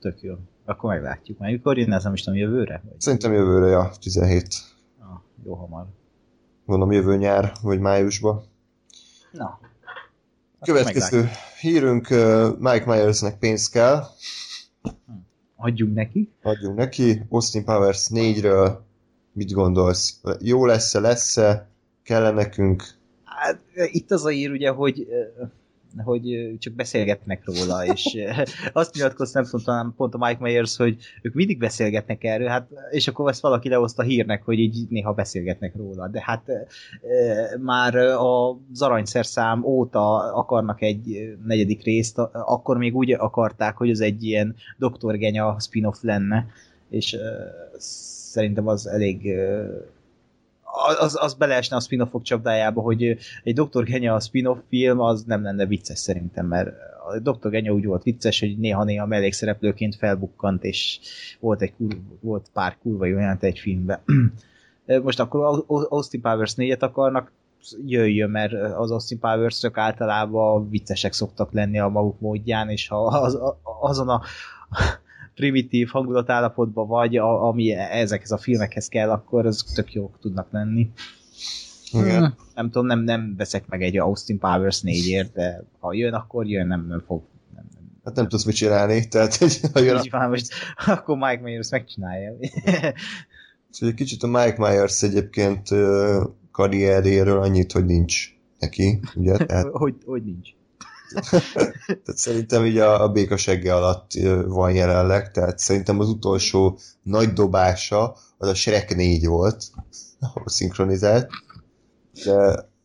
tök 0.01 0.23
jó. 0.23 0.35
Akkor 0.65 0.91
meglátjuk. 0.91 1.39
Már 1.39 1.51
mikor 1.51 1.79
jön 1.79 1.93
ez, 1.93 2.05
nem 2.05 2.13
is 2.13 2.23
tudom, 2.23 2.39
jövőre? 2.39 2.83
Vagy? 2.85 3.01
Szerintem 3.01 3.33
jövőre, 3.33 3.67
ja, 3.67 3.91
17. 4.01 4.47
Ah, 4.99 5.07
jó 5.45 5.55
hamar. 5.55 5.87
Mondom 6.65 6.93
jövő 6.93 7.17
nyár, 7.17 7.53
vagy 7.63 7.79
májusban. 7.79 8.43
Na. 9.33 9.61
Következő 10.61 11.17
meglátjuk. 11.17 11.43
hírünk, 11.61 12.09
Mike 12.59 12.85
Myersnek 12.87 13.39
pénzt 13.39 13.71
kell, 13.73 14.03
Adjunk 15.57 15.95
neki. 15.95 16.33
adjunk 16.43 16.77
neki. 16.77 17.23
Austin 17.29 17.65
Powers 17.65 18.09
4-ről 18.11 18.79
mit 19.33 19.53
gondolsz? 19.53 20.21
Jó 20.41 20.67
lesz-e, 20.67 21.01
lesz-e? 21.01 21.69
Kell-e 22.03 22.31
nekünk? 22.31 22.85
Hát, 23.25 23.61
itt 23.75 24.11
az 24.11 24.25
a 24.25 24.31
ír, 24.31 24.51
ugye, 24.51 24.71
hogy 24.71 25.07
hogy 25.97 26.57
csak 26.59 26.73
beszélgetnek 26.73 27.45
róla, 27.45 27.85
és 27.85 28.19
azt 28.73 28.95
nyilatkozta, 28.95 29.41
nem 29.41 29.51
tudom, 29.51 29.65
talán 29.65 29.95
pont 29.97 30.15
a 30.15 30.19
Mike 30.19 30.41
Myers, 30.41 30.77
hogy 30.77 30.97
ők 31.23 31.35
mindig 31.35 31.59
beszélgetnek 31.59 32.25
erről, 32.25 32.49
hát, 32.49 32.69
és 32.91 33.09
akkor 33.09 33.31
ezt 33.31 33.41
valaki 33.41 33.69
lehozta 33.69 34.03
hírnek, 34.03 34.43
hogy 34.43 34.59
így 34.59 34.87
néha 34.89 35.13
beszélgetnek 35.13 35.77
róla, 35.77 36.09
de 36.09 36.23
hát 36.25 36.51
már 37.61 37.97
az 37.97 38.83
aranyszerszám 38.83 39.65
óta 39.65 40.33
akarnak 40.35 40.83
egy 40.83 41.37
negyedik 41.45 41.85
részt, 41.85 42.19
akkor 42.33 42.77
még 42.77 42.97
úgy 42.97 43.13
akarták, 43.13 43.77
hogy 43.77 43.91
az 43.91 44.01
egy 44.01 44.25
ilyen 44.25 44.55
Dr. 44.79 45.17
Genya 45.17 45.57
spin-off 45.61 46.03
lenne, 46.03 46.47
és 46.89 47.17
szerintem 48.33 48.67
az 48.67 48.87
elég 48.87 49.35
az, 50.99 51.17
az 51.21 51.35
beleesne 51.35 51.77
a 51.77 51.81
spin-offok 51.81 52.23
csapdájába, 52.23 52.81
hogy 52.81 53.17
egy 53.43 53.61
Dr. 53.61 53.85
Genya 53.85 54.21
spin-off 54.21 54.59
film 54.69 55.01
az 55.01 55.25
nem 55.25 55.43
lenne 55.43 55.67
vicces 55.67 55.99
szerintem, 55.99 56.47
mert 56.47 56.69
a 57.07 57.19
Dr. 57.19 57.51
Genya 57.51 57.73
úgy 57.73 57.85
volt 57.85 58.03
vicces, 58.03 58.41
hogy 58.41 58.59
néha-néha 58.59 59.07
mellékszereplőként 59.07 59.97
felbukkant, 59.97 60.65
és 60.65 60.99
volt, 61.41 61.63
egy 61.63 61.75
kur, 61.75 61.97
volt 62.21 62.47
pár 62.53 62.79
kurva 62.79 63.07
jelent 63.07 63.43
egy 63.43 63.59
filmben. 63.59 64.01
Most 65.03 65.21
akkor 65.21 65.45
Au- 65.45 65.93
Austin 65.93 66.21
Powers 66.21 66.55
4-et 66.57 66.81
akarnak, 66.81 67.33
jöjjön, 67.87 68.31
mert 68.31 68.53
az 68.53 68.91
Austin 68.91 69.19
powers 69.19 69.67
általában 69.73 70.71
viccesek 70.71 71.13
szoktak 71.13 71.53
lenni 71.53 71.79
a 71.79 71.89
maguk 71.89 72.21
módján, 72.21 72.69
és 72.69 72.89
ha 72.89 73.07
az, 73.07 73.39
azon 73.81 74.09
a 74.09 74.23
primitív 75.35 75.89
hangulatállapotban 75.89 76.87
vagy, 76.87 77.17
a, 77.17 77.47
ami 77.49 77.73
ezekhez 77.73 78.31
a 78.31 78.39
filmekhez 78.39 78.89
kell, 78.89 79.11
akkor 79.11 79.47
az 79.47 79.65
tök 79.75 79.93
jók 79.93 80.19
tudnak 80.21 80.49
lenni. 80.51 80.91
Igen. 81.93 82.19
Hmm. 82.19 82.35
Nem 82.55 82.71
tudom, 82.71 82.87
nem, 82.87 83.01
nem 83.01 83.35
veszek 83.37 83.67
meg 83.67 83.83
egy 83.83 83.99
Austin 83.99 84.39
Powers 84.39 84.81
4-ért, 84.85 85.33
de 85.33 85.65
ha 85.81 85.93
jön, 85.93 86.13
akkor 86.13 86.47
jön, 86.47 86.67
nem, 86.67 86.87
nem 86.89 87.03
fog. 87.07 87.23
Nem, 87.55 87.65
nem. 87.75 87.83
Hát 88.05 88.15
nem 88.15 88.29
tudsz 88.29 88.45
mit 88.45 88.55
csinálni, 88.55 89.09
tehát 89.09 89.35
hogy 89.37 89.61
ha 89.73 89.81
jön, 89.81 89.97
Így 89.97 90.11
van, 90.11 90.29
most 90.29 90.53
akkor 90.87 91.17
Mike 91.17 91.41
Myers 91.43 91.71
megcsinálja. 91.71 92.33
Úgyhogy 93.69 93.89
egy 93.89 93.95
kicsit 93.95 94.23
a 94.23 94.27
Mike 94.27 94.57
Myers 94.59 95.03
egyébként 95.03 95.69
karrieréről 96.51 97.41
annyit, 97.41 97.73
hogy 97.73 97.85
nincs 97.85 98.29
neki, 98.59 99.01
ugye? 99.15 99.37
Tehát, 99.37 99.67
hogy, 99.83 99.95
hogy 100.05 100.25
nincs. 100.25 100.49
tehát 101.87 102.17
szerintem 102.17 102.65
így 102.65 102.79
a, 102.79 103.03
a 103.03 103.09
béka 103.09 103.37
segge 103.37 103.75
alatt 103.75 104.11
van 104.47 104.75
jelenleg, 104.75 105.31
tehát 105.31 105.59
szerintem 105.59 106.01
az 106.01 106.09
utolsó 106.09 106.79
nagy 107.03 107.33
dobása 107.33 108.17
az 108.39 108.49
a 108.49 108.55
Shrek 108.55 108.97
4 108.97 109.27
volt, 109.27 109.65
ahol 110.21 110.49
szinkronizált, 110.49 111.31
de 112.25 112.35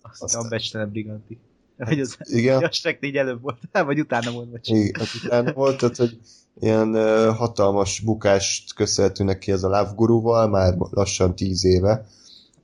Azt 0.02 0.24
Aztán- 0.24 0.46
a 0.46 0.48
becstelen 0.48 0.90
briganti. 0.90 1.40
Hogy 1.78 2.00
az, 2.00 2.18
igen, 2.20 2.64
a 2.64 2.72
Shrek 2.72 3.00
4 3.00 3.16
előbb 3.16 3.42
volt, 3.42 3.58
vagy 3.72 4.00
utána 4.00 4.32
volt, 4.32 4.50
vagy 4.52 4.68
igen 4.68 5.02
az 5.02 5.22
utána 5.24 5.54
volt, 5.54 5.78
tehát 5.78 5.96
hogy 5.98 6.20
ilyen 6.60 6.94
ö, 6.94 7.32
hatalmas 7.32 8.00
bukást 8.00 8.74
köszönhetünk 8.74 9.30
neki 9.30 9.52
ez 9.52 9.64
a 9.64 9.68
Love 9.68 9.92
Guru-val, 9.96 10.48
már 10.48 10.76
lassan 10.78 11.36
10 11.36 11.66
éve. 11.66 11.90
meg 11.90 12.06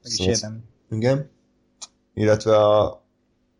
is 0.03 0.37
Szóval-. 0.37 0.57
Igen. 0.89 1.29
Illetve 2.13 2.57
a 2.57 3.02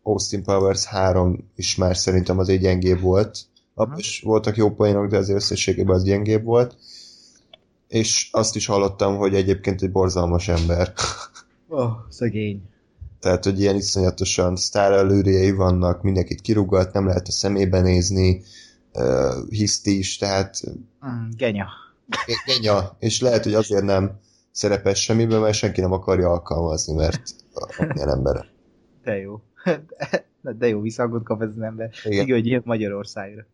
Austin 0.06 0.42
Powers 0.42 0.84
3 0.84 1.50
is 1.56 1.76
már 1.76 1.96
szerintem 1.96 2.38
az 2.38 2.48
egy 2.48 2.60
gyengébb 2.60 3.00
volt. 3.00 3.38
Abban 3.74 3.98
is 3.98 4.20
voltak 4.24 4.56
jó 4.56 4.70
poénok, 4.70 5.06
de 5.06 5.16
az 5.16 5.28
összességében 5.28 5.94
az 5.94 6.04
gyengébb 6.04 6.44
volt. 6.44 6.76
És 7.88 8.28
azt 8.32 8.56
is 8.56 8.66
hallottam, 8.66 9.16
hogy 9.16 9.34
egyébként 9.34 9.82
egy 9.82 9.90
borzalmas 9.90 10.48
ember. 10.48 10.92
Oh, 11.68 11.90
szegény. 12.08 12.62
Tehát, 13.20 13.44
hogy 13.44 13.60
ilyen 13.60 13.76
iszonyatosan 13.76 14.56
sztár 14.56 14.92
előrjei 14.92 15.50
vannak, 15.50 16.02
mindenkit 16.02 16.40
kirúgat, 16.40 16.92
nem 16.92 17.06
lehet 17.06 17.28
a 17.28 17.30
szemébe 17.30 17.80
nézni, 17.80 18.42
uh, 18.92 19.48
hiszti 19.48 19.98
is, 19.98 20.16
tehát 20.16 20.60
Mm, 21.06 21.28
genya. 21.36 21.66
genya, 22.46 22.96
és 22.98 23.20
lehet, 23.20 23.44
hogy 23.44 23.54
azért 23.54 23.84
nem 23.84 24.20
szerepel 24.50 24.94
semmiben, 24.94 25.40
mert 25.40 25.54
senki 25.54 25.80
nem 25.80 25.92
akarja 25.92 26.28
alkalmazni, 26.28 26.94
mert 26.94 27.22
ilyen 27.94 28.08
ember. 28.08 28.46
De 29.02 29.16
jó. 29.16 29.40
De, 30.42 30.52
de 30.52 30.68
jó 30.68 30.80
visszhangot 30.80 31.22
kap 31.22 31.42
ez 31.42 31.48
az 31.56 31.62
ember. 31.62 31.90
Igen. 32.04 32.24
Igen, 32.24 32.36
hogy 32.36 32.46
jön 32.46 32.62
Magyarországra. 32.64 33.46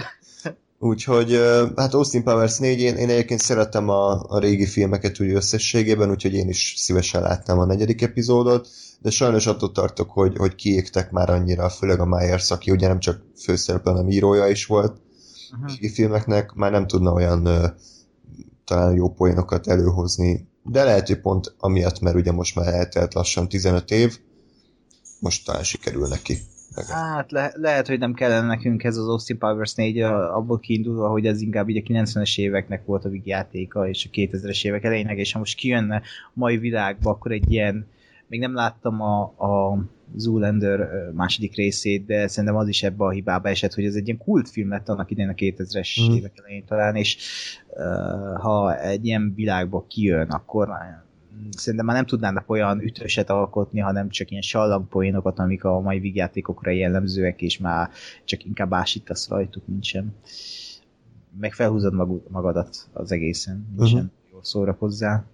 Úgyhogy, 0.78 1.40
hát 1.76 1.94
Austin 1.94 2.22
Powers 2.22 2.58
4, 2.58 2.80
én, 2.80 2.96
én 2.96 3.08
egyébként 3.08 3.40
szeretem 3.40 3.88
a, 3.88 4.22
a 4.22 4.38
régi 4.38 4.66
filmeket 4.66 5.20
úgy 5.20 5.32
összességében, 5.32 6.10
úgyhogy 6.10 6.34
én 6.34 6.48
is 6.48 6.74
szívesen 6.76 7.22
látnám 7.22 7.58
a 7.58 7.64
negyedik 7.64 8.02
epizódot, 8.02 8.68
de 9.00 9.10
sajnos 9.10 9.46
attól 9.46 9.72
tartok, 9.72 10.10
hogy, 10.10 10.36
hogy 10.36 10.54
kiégtek 10.54 11.10
már 11.10 11.30
annyira, 11.30 11.68
főleg 11.68 12.00
a 12.00 12.06
Myers, 12.06 12.50
aki 12.50 12.70
ugye 12.70 12.86
nem 12.86 12.98
csak 12.98 13.22
főszereplő, 13.36 13.90
hanem 13.90 14.08
írója 14.08 14.46
is 14.46 14.66
volt 14.66 14.90
a 14.90 15.08
Uh-huh. 15.52 15.68
régi 15.68 15.88
filmeknek, 15.88 16.52
már 16.52 16.70
nem 16.70 16.86
tudna 16.86 17.12
olyan 17.12 17.48
talán 18.64 18.94
jó 18.94 19.12
poénokat 19.12 19.66
előhozni, 19.66 20.48
de 20.62 20.84
lehet, 20.84 21.06
hogy 21.06 21.20
pont 21.20 21.54
amiatt, 21.58 22.00
mert 22.00 22.16
ugye 22.16 22.32
most 22.32 22.54
már 22.54 22.74
eltelt 22.74 23.14
lassan 23.14 23.48
15 23.48 23.90
év, 23.90 24.18
most 25.20 25.44
talán 25.46 25.62
sikerül 25.62 26.08
neki. 26.08 26.36
Hát 26.88 27.30
le, 27.30 27.52
lehet, 27.54 27.86
hogy 27.86 27.98
nem 27.98 28.14
kellene 28.14 28.46
nekünk 28.46 28.84
ez 28.84 28.96
az 28.96 29.08
Austin 29.08 29.38
Powers 29.38 29.74
4 29.74 30.00
a- 30.00 30.36
abból 30.36 30.58
kiindulva, 30.58 31.08
hogy 31.08 31.26
ez 31.26 31.40
inkább 31.40 31.68
így 31.68 31.76
a 31.76 31.92
90-es 31.92 32.38
éveknek 32.38 32.84
volt 32.84 33.04
a 33.04 33.10
játéka, 33.24 33.88
és 33.88 34.06
a 34.06 34.14
2000-es 34.14 34.64
évek 34.64 34.84
elejének, 34.84 35.16
és 35.18 35.32
ha 35.32 35.38
most 35.38 35.56
kijönne 35.56 35.96
a 35.96 36.02
mai 36.32 36.56
világba, 36.58 37.10
akkor 37.10 37.32
egy 37.32 37.52
ilyen, 37.52 37.86
még 38.26 38.40
nem 38.40 38.54
láttam 38.54 39.00
a, 39.00 39.20
a 39.22 39.78
Zoolander 40.16 40.88
második 41.14 41.54
részét, 41.56 42.06
de 42.06 42.26
szerintem 42.28 42.58
az 42.58 42.68
is 42.68 42.82
ebbe 42.82 43.04
a 43.04 43.10
hibába 43.10 43.48
esett, 43.48 43.74
hogy 43.74 43.84
ez 43.84 43.94
egy 43.94 44.06
ilyen 44.06 44.18
kultfilm 44.18 44.68
lett 44.68 44.88
annak 44.88 45.10
idején 45.10 45.30
a 45.30 45.34
2000-es 45.34 46.06
Mhm. 46.06 46.16
évek 46.16 46.32
elején 46.38 46.64
talán, 46.64 46.96
és 46.96 47.16
uh, 47.68 48.40
ha 48.40 48.80
egy 48.80 49.06
ilyen 49.06 49.32
világba 49.36 49.84
kijön, 49.88 50.28
akkor 50.28 50.68
szerintem 51.50 51.86
már 51.86 51.96
nem 51.96 52.06
tudnának 52.06 52.50
olyan 52.50 52.80
ütőset 52.80 53.30
alkotni, 53.30 53.80
hanem 53.80 54.08
csak 54.08 54.30
ilyen 54.30 54.42
sallangpoénokat, 54.42 55.38
amik 55.38 55.64
a 55.64 55.80
mai 55.80 55.98
vígjátékokra 55.98 56.70
jellemzőek, 56.70 57.42
és 57.42 57.58
már 57.58 57.90
csak 58.24 58.44
inkább 58.44 58.72
ásítasz 58.74 59.28
rajtuk, 59.28 59.66
mint 59.66 59.84
sem. 59.84 60.12
Meg 61.40 61.52
felhúzod 61.52 61.94
magad, 61.94 62.20
magadat 62.30 62.76
az 62.92 63.12
egészen, 63.12 63.66
mint 63.76 63.78
Mhm. 63.90 63.98
sem 63.98 64.10
jól 64.32 64.44
szórakozzál. 64.44 65.24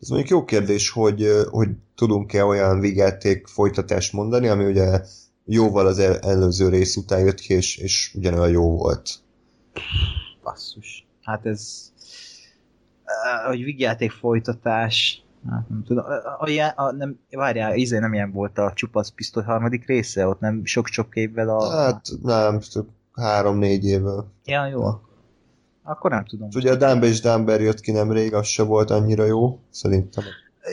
Ez 0.00 0.08
mondjuk 0.08 0.30
jó 0.30 0.44
kérdés, 0.44 0.90
hogy, 0.90 1.26
hogy 1.50 1.68
tudunk-e 1.94 2.44
olyan 2.44 2.80
vígjáték 2.80 3.46
folytatást 3.46 4.12
mondani, 4.12 4.48
ami 4.48 4.64
ugye 4.64 5.00
jóval 5.44 5.86
az 5.86 5.98
el- 5.98 6.18
előző 6.18 6.68
rész 6.68 6.96
után 6.96 7.20
jött 7.24 7.38
ki, 7.40 7.54
és, 7.54 7.76
és 7.76 8.12
ugyanolyan 8.14 8.50
jó 8.50 8.76
volt. 8.76 9.10
Basszus. 10.42 11.06
Hát 11.22 11.46
ez 11.46 11.92
hogy 13.46 13.64
vígjáték 13.64 14.10
folytatás 14.10 15.23
Hát 15.50 15.68
nem 15.68 15.82
tudom. 15.86 16.04
A, 16.04 16.44
a, 16.44 16.72
a, 16.84 16.92
nem, 16.92 17.18
várjál, 17.30 17.74
izé 17.76 17.98
nem 17.98 18.12
ilyen 18.12 18.32
volt 18.32 18.58
a 18.58 18.72
csupasz 18.74 19.10
pisztoly 19.10 19.44
harmadik 19.44 19.86
része? 19.86 20.26
Ott 20.28 20.40
nem 20.40 20.64
sok-sok 20.64 21.16
évvel 21.16 21.48
a... 21.48 21.70
Hát 21.70 22.06
nem, 22.22 22.58
csak 22.58 22.86
három-négy 23.12 23.84
évvel. 23.84 24.32
Ja, 24.44 24.66
jó. 24.66 24.82
Akkor 25.82 26.10
nem 26.10 26.24
tudom. 26.24 26.48
Ugye 26.54 26.72
a 26.72 26.76
Dumber 26.76 27.08
és 27.08 27.20
Dumber 27.20 27.60
jött 27.60 27.80
ki 27.80 27.92
nemrég, 27.92 28.34
az 28.34 28.46
se 28.46 28.62
volt 28.62 28.90
annyira 28.90 29.24
jó, 29.24 29.58
szerintem. 29.70 30.24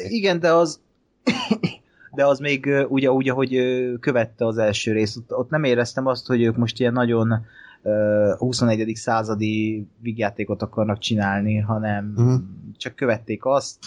Igen, 0.07 0.39
de 0.39 0.53
az 0.53 0.79
de 2.15 2.25
az 2.25 2.39
még 2.39 2.69
ugye 2.89 3.11
úgy, 3.11 3.29
ahogy 3.29 3.57
követte 3.99 4.45
az 4.45 4.57
első 4.57 4.91
részt, 4.91 5.17
ott, 5.17 5.33
ott 5.37 5.49
nem 5.49 5.63
éreztem 5.63 6.05
azt, 6.05 6.27
hogy 6.27 6.41
ők 6.41 6.57
most 6.57 6.79
ilyen 6.79 6.93
nagyon 6.93 7.45
uh, 7.83 8.37
21. 8.37 8.91
századi 8.95 9.87
vígjátékot 9.99 10.61
akarnak 10.61 10.97
csinálni, 10.99 11.57
hanem 11.57 12.13
Mhm. 12.17 12.35
csak 12.77 12.95
követték 12.95 13.45
azt. 13.45 13.77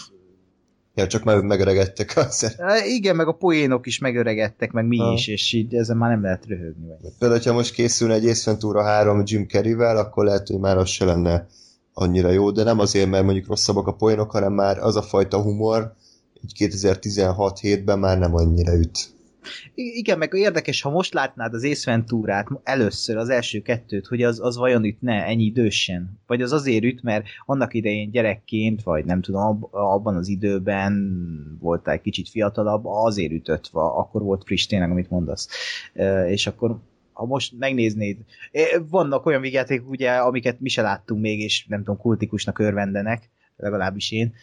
Ja, 0.95 1.07
csak 1.07 1.23
már 1.23 1.41
megöregedtek 1.41 2.13
a 2.15 2.29
szer- 2.29 2.59
Uh, 2.59 2.93
igen, 2.93 3.15
meg 3.15 3.27
a 3.27 3.31
poénok 3.31 3.85
is 3.87 3.99
megöregedtek, 3.99 4.71
meg 4.71 4.87
mi 4.87 4.97
Ha. 4.97 5.13
is, 5.13 5.27
és 5.27 5.53
így 5.53 5.75
ezen 5.75 5.97
már 5.97 6.09
nem 6.09 6.21
lehet 6.21 6.45
röhögni. 6.47 6.87
Vagy. 6.87 7.11
Például, 7.19 7.41
ha 7.45 7.53
most 7.53 7.73
készülne 7.73 8.13
egy 8.13 8.27
Ace 8.27 8.51
Ventura 8.51 8.83
3 8.83 9.21
Jim 9.25 9.47
Carrey-vel, 9.47 9.97
akkor 9.97 10.25
lehet, 10.25 10.47
hogy 10.47 10.59
már 10.59 10.77
az 10.77 10.89
se 10.89 11.05
lenne 11.05 11.47
annyira 11.93 12.29
jó, 12.29 12.51
de 12.51 12.63
nem 12.63 12.79
azért, 12.79 13.09
mert 13.09 13.23
mondjuk 13.23 13.47
rosszabbak 13.47 13.87
a 13.87 13.93
poénok, 13.93 14.31
hanem 14.31 14.53
már 14.53 14.77
az 14.77 14.95
a 14.95 15.01
fajta 15.01 15.41
humor, 15.41 15.93
így 16.43 16.69
2016-7-ben 16.71 17.99
már 17.99 18.17
nem 18.19 18.35
annyira 18.35 18.73
üt. 18.73 19.13
Igen, 19.75 20.17
meg 20.17 20.33
érdekes, 20.33 20.81
ha 20.81 20.89
most 20.89 21.13
látnád 21.13 21.53
az 21.53 21.63
Ace 21.63 21.91
Venturát 21.91 22.47
először, 22.63 23.17
az 23.17 23.29
első 23.29 23.61
kettőt, 23.61 24.07
hogy 24.07 24.23
az, 24.23 24.39
az 24.39 24.57
vajon 24.57 24.83
ütne 24.83 25.25
ennyi 25.25 25.43
idősen? 25.43 26.19
Vagy 26.27 26.41
az 26.41 26.51
azért 26.51 26.83
üt, 26.83 27.03
mert 27.03 27.25
annak 27.45 27.73
idején 27.73 28.11
gyerekként, 28.11 28.83
vagy 28.83 29.05
nem 29.05 29.21
tudom, 29.21 29.67
abban 29.71 30.15
az 30.15 30.27
időben 30.27 31.57
voltál 31.59 32.01
kicsit 32.01 32.29
fiatalabb, 32.29 32.85
azért 32.85 33.31
ütött, 33.31 33.69
akkor 33.71 34.21
volt 34.21 34.43
friss 34.43 34.65
tényleg, 34.65 34.91
amit 34.91 35.09
mondasz. 35.09 35.49
És 36.27 36.47
akkor 36.47 36.77
ha 37.13 37.25
most 37.25 37.53
megnéznéd, 37.59 38.17
vannak 38.89 39.25
olyan 39.25 39.41
vigyáték, 39.41 39.89
ugye, 39.89 40.11
amiket 40.11 40.59
mi 40.59 40.69
se 40.69 40.81
láttunk 40.81 41.21
még, 41.21 41.39
és 41.39 41.65
nem 41.67 41.79
tudom, 41.79 41.97
kultikusnak 41.97 42.59
örvendenek, 42.59 43.29
legalábbis 43.57 44.11
én, 44.11 44.33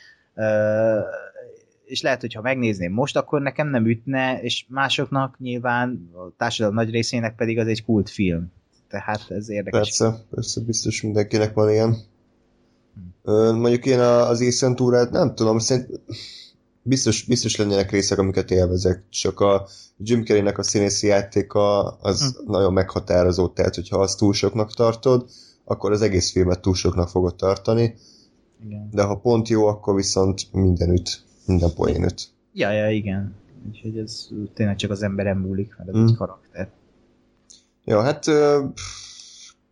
és 1.93 2.03
lehet, 2.03 2.21
hogy 2.21 2.33
ha 2.33 2.41
megnézném 2.41 2.93
most, 2.93 3.17
akkor 3.17 3.41
nekem 3.41 3.69
nem 3.69 3.87
ütne, 3.87 4.41
és 4.43 4.65
másoknak 4.69 5.39
nyilván, 5.39 6.11
a 6.13 6.37
társadalom 6.37 6.77
nagy 6.77 6.91
részének 6.91 7.35
pedig 7.35 7.59
az 7.59 7.67
egy 7.67 7.85
kultfilm. 7.85 8.53
Tehát 8.89 9.31
ez 9.31 9.49
érdekes. 9.49 9.81
Persze, 9.81 10.25
persze, 10.31 10.61
biztos 10.61 11.03
mindenkinek 11.03 11.55
van 11.55 11.71
ilyen. 11.71 11.97
Hm. 13.25 13.33
Mondjuk 13.33 13.87
én 13.87 13.99
az 13.99 14.41
észentúrát 14.41 15.11
nem 15.11 15.35
tudom, 15.35 15.59
szerint 15.59 16.01
biztos, 16.83 17.25
biztos 17.25 17.57
lennének 17.57 17.91
részek, 17.91 18.19
amiket 18.19 18.51
élvezek, 18.51 19.03
csak 19.09 19.41
a 19.41 19.69
Jim 19.99 20.25
Carrey-nek 20.25 20.59
a 20.59 20.63
színészi 20.63 21.07
játéka 21.07 21.89
az 21.89 22.37
hm. 22.37 22.51
nagyon 22.51 22.73
meghatározó, 22.73 23.49
tehát 23.49 23.75
hogyha 23.75 23.99
azt 23.99 24.19
túl 24.19 24.33
soknak 24.33 24.75
tartod, 24.75 25.31
akkor 25.65 25.93
az 25.93 26.03
egész 26.03 26.31
filmet 26.31 26.61
túl 26.61 26.75
soknak 26.75 27.09
fogod 27.09 27.35
tartani, 27.35 27.95
igen. 28.65 28.89
de 28.93 29.03
ha 29.03 29.15
pont 29.15 29.49
jó, 29.49 29.67
akkor 29.67 29.95
viszont 29.95 30.53
mindenütt, 30.53 31.31
minden 31.47 31.75
poénüt. 31.75 32.29
Ja, 32.53 32.71
ja, 32.71 32.91
igen. 32.91 33.35
Úgyhogy 33.69 33.99
ez 33.99 34.29
tényleg 34.55 34.77
csak 34.77 34.91
az 34.91 35.03
emberem 35.03 35.39
múlik, 35.39 35.75
mert 35.77 35.89
ez 35.89 35.97
mm. 35.97 36.07
egy 36.07 36.17
karakter. 36.17 36.71
Ja, 37.85 38.01
hát 38.01 38.27
uh, 38.27 38.73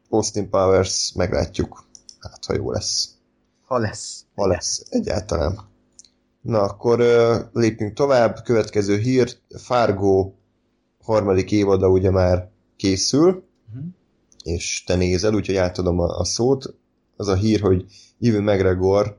Austin 0.09 0.51
Powers 0.51 1.13
meglátjuk. 1.15 1.85
Hát, 2.21 2.45
ha 2.45 2.55
jó 2.55 2.71
lesz. 2.71 3.15
Ha 3.67 3.79
lesz. 3.79 4.25
Ha 4.35 4.47
lesz, 4.47 4.87
egyáltalán. 4.91 5.59
Na, 6.41 6.61
akkor 6.61 7.01
uh, 7.01 7.37
lépjünk 7.53 7.93
tovább. 7.93 8.43
Következő 8.45 8.99
hír, 8.99 9.37
Fargo 9.57 10.33
harmadik 11.03 11.51
évada 11.51 11.89
ugye 11.89 12.11
már 12.11 12.51
készül, 12.77 13.29
uh-huh. 13.69 13.85
és 14.43 14.85
te 14.85 14.95
nézel, 14.95 15.35
úgyhogy 15.35 15.57
átadom 15.57 15.99
a, 15.99 16.19
a 16.19 16.25
szót. 16.25 16.75
Az 17.17 17.29
a 17.29 17.35
hír, 17.35 17.61
hogy 17.61 17.85
Ewan 18.21 18.43
McGregor 18.43 19.19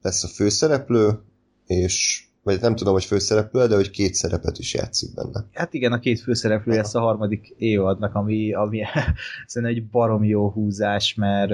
lesz 0.00 0.24
a 0.24 0.28
főszereplő, 0.28 1.20
és 1.66 2.24
vagy 2.42 2.60
nem 2.60 2.74
tudom, 2.74 2.92
hogy 2.92 3.04
főszereplő, 3.04 3.66
de 3.66 3.74
hogy 3.74 3.90
két 3.90 4.14
szerepet 4.14 4.58
is 4.58 4.74
játszik 4.74 5.14
benne. 5.14 5.44
Hát 5.52 5.74
igen, 5.74 5.92
a 5.92 5.98
két 5.98 6.20
főszereplő 6.20 6.74
lesz 6.74 6.94
a 6.94 7.00
harmadik 7.00 7.54
évadnak, 7.56 8.14
ami, 8.14 8.52
ami 8.52 8.82
szerintem 9.46 9.78
egy 9.78 9.90
barom 9.90 10.24
jó 10.24 10.50
húzás, 10.50 11.14
mert 11.14 11.50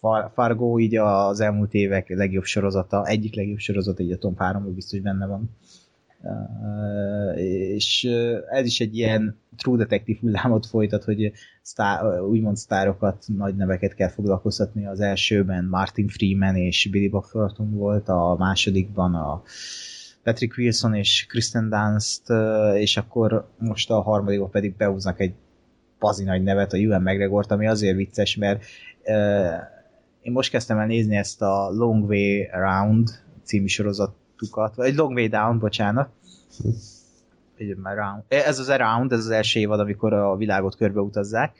a 0.00 0.30
Fargo 0.34 0.78
így 0.78 0.96
az 0.96 1.40
elmúlt 1.40 1.74
évek 1.74 2.08
legjobb 2.08 2.44
sorozata, 2.44 3.06
egyik 3.06 3.34
legjobb 3.34 3.58
sorozata, 3.58 4.02
így 4.02 4.12
a 4.12 4.18
Tom 4.18 4.36
3 4.36 4.74
biztos 4.74 5.00
benne 5.00 5.26
van. 5.26 5.50
És 7.34 8.08
ez 8.50 8.66
is 8.66 8.80
egy 8.80 8.96
ilyen 8.96 9.40
True 9.56 9.76
Detective 9.76 10.18
hullámot 10.20 10.66
folytat, 10.66 11.04
hogy 11.04 11.32
sztár, 11.62 12.20
úgymond 12.20 12.56
sztárokat, 12.56 13.24
nagy 13.36 13.56
neveket 13.56 13.94
kell 13.94 14.08
foglalkoztatni. 14.08 14.86
Az 14.86 15.00
elsőben 15.00 15.64
Martin 15.64 16.08
Freeman 16.08 16.56
és 16.56 16.88
Billy 16.90 17.08
Bob 17.08 17.24
Thornton 17.24 17.70
volt, 17.70 18.08
a 18.08 18.36
másodikban 18.38 19.14
a 19.14 19.42
Patrick 20.22 20.58
Wilson 20.58 20.94
és 20.94 21.26
Kristen 21.28 21.68
Dunst, 21.68 22.22
és 22.74 22.96
akkor 22.96 23.48
most 23.58 23.90
a 23.90 24.00
harmadikban 24.00 24.50
pedig 24.50 24.76
behúznak 24.76 25.20
egy 25.20 25.34
pazi 25.98 26.24
nagy 26.24 26.42
nevet, 26.42 26.72
a 26.72 26.76
Ewan 26.76 27.02
McGregor-t, 27.02 27.50
ami 27.50 27.66
azért 27.66 27.96
vicces, 27.96 28.36
mert 28.36 28.64
én 30.20 30.32
most 30.32 30.50
kezdtem 30.50 30.78
el 30.78 30.86
nézni 30.86 31.16
ezt 31.16 31.42
a 31.42 31.70
Long 31.70 32.08
Way 32.08 32.42
Around 32.52 33.08
című 33.42 33.66
sorozatukat, 34.42 34.74
vagy 34.74 34.94
Long 34.94 35.14
Way 35.14 35.28
Down, 35.28 35.58
bocsánat. 35.58 36.08
Ez 38.28 38.58
az 38.58 38.68
Around, 38.68 39.12
ez 39.12 39.18
az 39.18 39.30
első 39.30 39.60
évad, 39.60 39.80
amikor 39.80 40.12
a 40.12 40.36
világot 40.36 40.76
körbeutazzák 40.76 41.56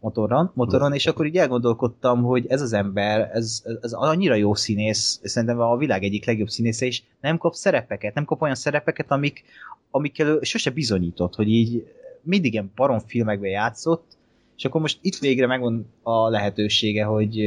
motoron, 0.00 0.50
motoron 0.54 0.92
és 0.92 1.06
akkor 1.06 1.26
így 1.26 1.36
elgondolkodtam, 1.36 2.22
hogy 2.22 2.46
ez 2.46 2.60
az 2.60 2.72
ember, 2.72 3.30
ez, 3.32 3.62
ez 3.80 3.92
annyira 3.92 4.34
jó 4.34 4.54
színész, 4.54 5.20
szerintem 5.22 5.60
a 5.60 5.76
világ 5.76 6.02
egyik 6.02 6.26
legjobb 6.26 6.48
színésze, 6.48 6.86
és 6.86 7.02
nem 7.20 7.38
kap 7.38 7.54
szerepeket, 7.54 8.14
nem 8.14 8.24
kap 8.24 8.42
olyan 8.42 8.54
szerepeket, 8.54 9.10
amik, 9.10 9.44
amikkel 9.90 10.38
sose 10.42 10.70
bizonyított, 10.70 11.34
hogy 11.34 11.48
így 11.48 11.86
mindig 12.22 12.52
ilyen 12.52 12.72
barom 12.74 12.98
filmekben 12.98 13.50
játszott, 13.50 14.16
és 14.56 14.64
akkor 14.64 14.80
most 14.80 14.98
itt 15.02 15.18
végre 15.18 15.46
megvan 15.46 15.86
a 16.02 16.28
lehetősége, 16.28 17.04
hogy, 17.04 17.40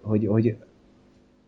hogy, 0.00 0.26
hogy 0.26 0.56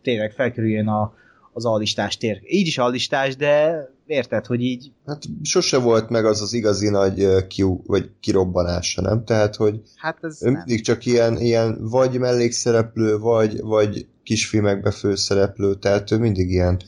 tényleg 0.02 0.32
felkerüljön 0.32 0.88
a, 0.88 1.14
az 1.52 1.64
alistás 1.64 2.16
tér. 2.16 2.40
Így 2.44 2.66
is 2.66 2.78
alistás, 2.78 3.36
de 3.36 3.84
érted, 4.06 4.46
hogy 4.46 4.62
így... 4.62 4.92
Hát 5.06 5.22
sose 5.42 5.78
volt 5.78 6.08
meg 6.08 6.24
az 6.24 6.40
az 6.40 6.52
igazi 6.52 6.88
nagy 6.88 7.46
kiú, 7.46 7.82
vagy 7.86 8.10
kirobbanása, 8.20 9.00
nem? 9.00 9.24
Tehát, 9.24 9.56
hogy 9.56 9.80
hát 9.96 10.18
ez 10.24 10.42
ő 10.42 10.50
nem. 10.50 10.54
mindig 10.54 10.84
csak 10.84 11.04
ilyen, 11.06 11.36
ilyen 11.36 11.78
vagy 11.80 12.18
mellékszereplő, 12.18 13.18
vagy, 13.18 13.60
vagy 13.60 14.06
kisfilmekbe 14.22 14.90
főszereplő, 14.90 15.74
tehát 15.74 16.10
ő 16.10 16.18
mindig 16.18 16.50
ilyen 16.50 16.80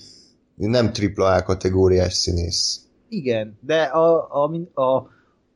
nem 0.54 0.92
tripla 0.92 1.26
A 1.26 1.42
kategóriás 1.42 2.12
színész. 2.12 2.80
Igen, 3.08 3.58
de 3.60 3.82
a, 3.82 4.28
a, 4.44 4.80
a, 4.82 5.08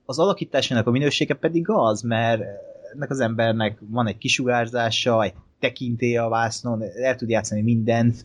az 0.05 0.19
alakításának 0.19 0.87
a 0.87 0.91
minősége 0.91 1.35
pedig 1.35 1.69
az, 1.69 2.03
mert 2.03 2.43
ennek 2.95 3.11
az 3.11 3.21
embernek 3.21 3.79
van 3.91 4.07
egy 4.07 4.19
kisugárzása, 4.19 5.23
egy 5.23 5.35
tekintélye 5.61 6.23
a 6.23 6.29
vásznon, 6.29 6.83
el 7.03 7.17
tud 7.17 7.29
játszani 7.29 7.63
mindent, 7.63 8.25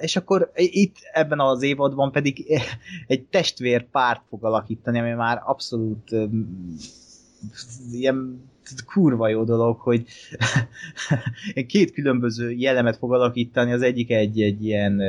és 0.00 0.16
akkor 0.16 0.50
itt 0.54 0.96
ebben 1.12 1.40
az 1.40 1.62
évadban 1.62 2.12
pedig 2.12 2.44
egy 3.06 3.22
testvér 3.22 3.84
párt 3.90 4.22
fog 4.28 4.44
alakítani, 4.44 4.98
ami 4.98 5.10
már 5.10 5.42
abszolút 5.44 6.10
ilyen 7.92 8.50
kurva 8.86 9.28
jó 9.28 9.44
dolog, 9.44 9.78
hogy 9.80 10.04
két 11.66 11.92
különböző 11.92 12.50
jellemet 12.50 12.96
fog 12.96 13.12
alakítani, 13.12 13.72
az 13.72 13.82
egyik 13.82 14.10
egy, 14.10 14.42
egy 14.42 14.64
ilyen 14.64 15.02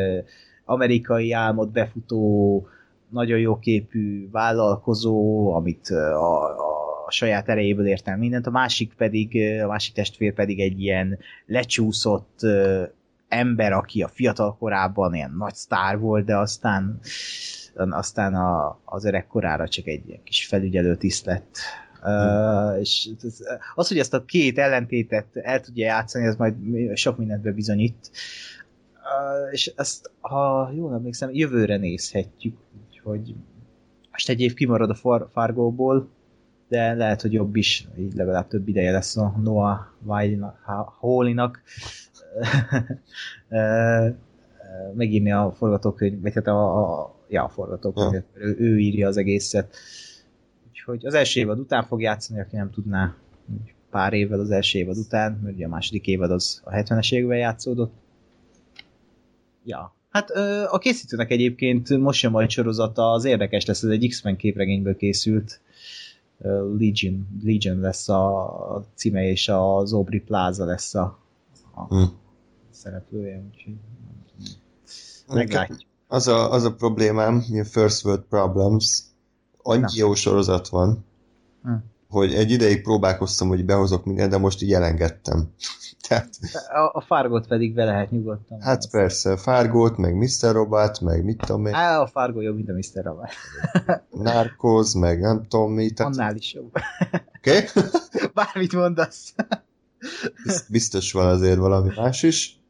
amerikai 0.66 1.32
álmot 1.32 1.72
befutó, 1.72 2.68
nagyon 3.10 3.40
jó 3.40 3.60
képű 3.60 4.30
vállalkozó, 4.32 5.50
amit 5.54 5.90
a, 5.90 6.44
a 7.06 7.12
saját 7.12 7.50
erejéből 7.50 7.88
ért 7.88 8.08
el 8.08 8.18
mindent, 8.18 8.48
a 8.48 8.52
másik 8.52 8.94
pedig, 8.98 9.62
a 9.64 9.68
másik 9.68 9.94
testvér 9.94 10.34
pedig 10.34 10.60
egy 10.60 10.82
ilyen 10.82 11.18
lecsúszott 11.46 12.40
ember, 13.34 13.72
aki 13.72 14.02
a 14.02 14.08
fiatal 14.08 14.58
korában 14.58 15.14
ilyen 15.14 15.36
nagy 15.38 15.54
sztár 15.56 16.00
volt, 16.00 16.26
de 16.26 16.38
aztán 16.38 17.00
aztán 17.76 18.36
a, 18.36 18.80
az 18.86 19.06
öreg 19.06 19.28
korára 19.28 19.68
csak 19.68 19.88
egy 19.88 20.20
kis 20.24 20.48
felügyelő 20.48 20.96
tiszt 20.96 21.26
lett. 21.26 21.58
Uh, 22.04 22.80
és 22.80 23.10
az, 23.76 23.88
hogy 23.88 23.98
ezt 24.00 24.14
a 24.14 24.26
két 24.26 24.58
ellentétet 24.58 25.28
el 25.34 25.62
tudja 25.62 25.86
játszani, 25.86 26.26
ez 26.26 26.36
majd 26.36 26.56
sok 26.96 27.18
mindent 27.18 27.54
bizonyít. 27.54 28.12
Uh, 28.94 29.54
és 29.54 29.74
ezt, 29.76 30.12
ha 30.20 30.72
jól 30.76 30.94
emlékszem, 30.94 31.30
jövőre 31.34 31.78
nézhetjük, 31.78 32.58
úgyhogy 32.88 33.36
most 34.12 34.30
egy 34.30 34.42
év 34.42 34.54
kimarad 34.54 34.90
a 34.90 34.96
far, 34.96 35.30
Fargóból, 35.32 36.10
de 36.68 36.94
lehet, 36.94 37.22
hogy 37.22 37.34
jobb 37.34 37.56
is, 37.56 37.88
így 37.98 38.14
legalább 38.14 38.48
több 38.48 38.68
ideje 38.68 38.92
lesz 38.92 39.18
a 39.18 39.36
Noah 39.44 39.80
Hawley-nak 41.00 41.62
megírni 44.94 45.32
a 45.32 45.54
forgatókönyv, 45.58 46.22
vagy 46.22 46.34
hát 46.34 46.48
a, 46.48 47.02
a, 47.02 47.16
ja, 47.28 47.44
a 47.44 47.50
forgatókönyvet, 47.50 48.26
ja. 48.36 48.42
ő, 48.42 48.56
ő 48.60 48.80
írja 48.80 49.08
az 49.08 49.18
egészet. 49.18 49.76
Úgyhogy 50.70 51.06
az 51.06 51.14
első 51.14 51.40
évad 51.40 51.60
után 51.60 51.84
fog 51.84 52.02
játszani, 52.02 52.40
aki 52.40 52.56
nem 52.56 52.72
tudná, 52.72 53.16
pár 53.90 54.14
évvel 54.14 54.40
az 54.40 54.52
első 54.52 54.80
évad 54.80 54.98
után, 54.98 55.40
mert 55.44 55.56
ugye 55.56 55.66
a 55.66 55.70
második 55.70 56.08
évad 56.08 56.32
az 56.32 56.62
a 56.64 56.72
70-es 56.72 57.14
években 57.14 57.38
játszódott. 57.38 57.94
Ja, 59.66 59.96
Hát 60.14 60.30
a 60.70 60.78
készítőnek 60.78 61.32
egyébként 61.32 61.98
most 61.98 62.20
sem 62.20 62.32
majd 62.32 62.50
sorozata, 62.50 63.12
az 63.12 63.26
érdekes 63.26 63.66
lesz, 63.66 63.84
ez 63.84 63.90
egy 63.90 64.08
X-Men 64.08 64.36
képregényből 64.36 64.96
készült. 64.96 65.62
Legion, 66.78 67.28
Legion 67.44 67.80
lesz 67.80 68.10
a 68.10 68.86
címe, 68.96 69.24
és 69.24 69.50
az 69.50 69.94
Aubrey 69.94 70.20
Plaza 70.20 70.66
lesz 70.66 70.96
a, 70.96 71.20
a 71.74 71.84
hmm 71.84 72.22
szereplője, 72.84 73.44
úgyhogy 73.52 73.76
meglátjuk. 75.28 75.80
Az 76.08 76.28
a, 76.28 76.52
az 76.52 76.64
a 76.64 76.74
problémám, 76.74 77.44
a 77.60 77.64
First 77.64 78.06
World 78.06 78.24
Problems, 78.24 79.02
annyi 79.62 79.96
jó 79.96 80.14
sorozat 80.14 80.68
van, 80.68 81.06
hm. 81.64 81.74
hogy 82.10 82.34
egy 82.34 82.52
ideig 82.52 82.82
próbálkoztam, 82.82 83.48
hogy 83.48 83.66
behozok 83.66 84.06
mindent, 84.06 84.32
de 84.32 84.38
most 84.38 84.62
így 84.62 84.74
elengedtem. 84.74 85.50
Tehát, 86.08 86.30
A, 86.74 86.98
a 86.98 87.02
Fargot 87.02 87.48
pedig 87.48 87.74
be 87.74 87.84
lehet 87.84 88.12
nyugodtan. 88.12 88.62
hát 88.62 88.90
persze, 88.90 89.38
Fargót, 89.38 89.98
meg 89.98 90.16
Mr. 90.16 90.52
Robot, 90.52 91.02
meg 91.02 91.24
mit 91.24 91.38
tudom 91.38 91.66
én, 91.66 91.74
Á, 91.74 92.02
a 92.02 92.08
Fargo 92.08 92.42
jobb, 92.42 92.56
mint 92.56 92.70
a 92.70 92.74
Mr. 92.74 93.04
Robot. 93.04 93.30
Narcos, 94.32 94.94
meg 94.94 95.20
nem 95.20 95.48
tudom 95.48 95.72
mi, 95.72 95.92
tehát 95.92 96.12
Annál 96.12 96.36
is 96.36 96.54
jobb. 96.54 96.72
oké? 97.38 97.58
Okay? 97.58 97.84
Bármit 98.34 98.74
mondasz. 98.74 99.36
Biztos 100.70 101.12
van 101.12 101.28
azért 101.28 101.58
valami 101.58 101.92
más 101.96 102.24
is. 102.24 102.63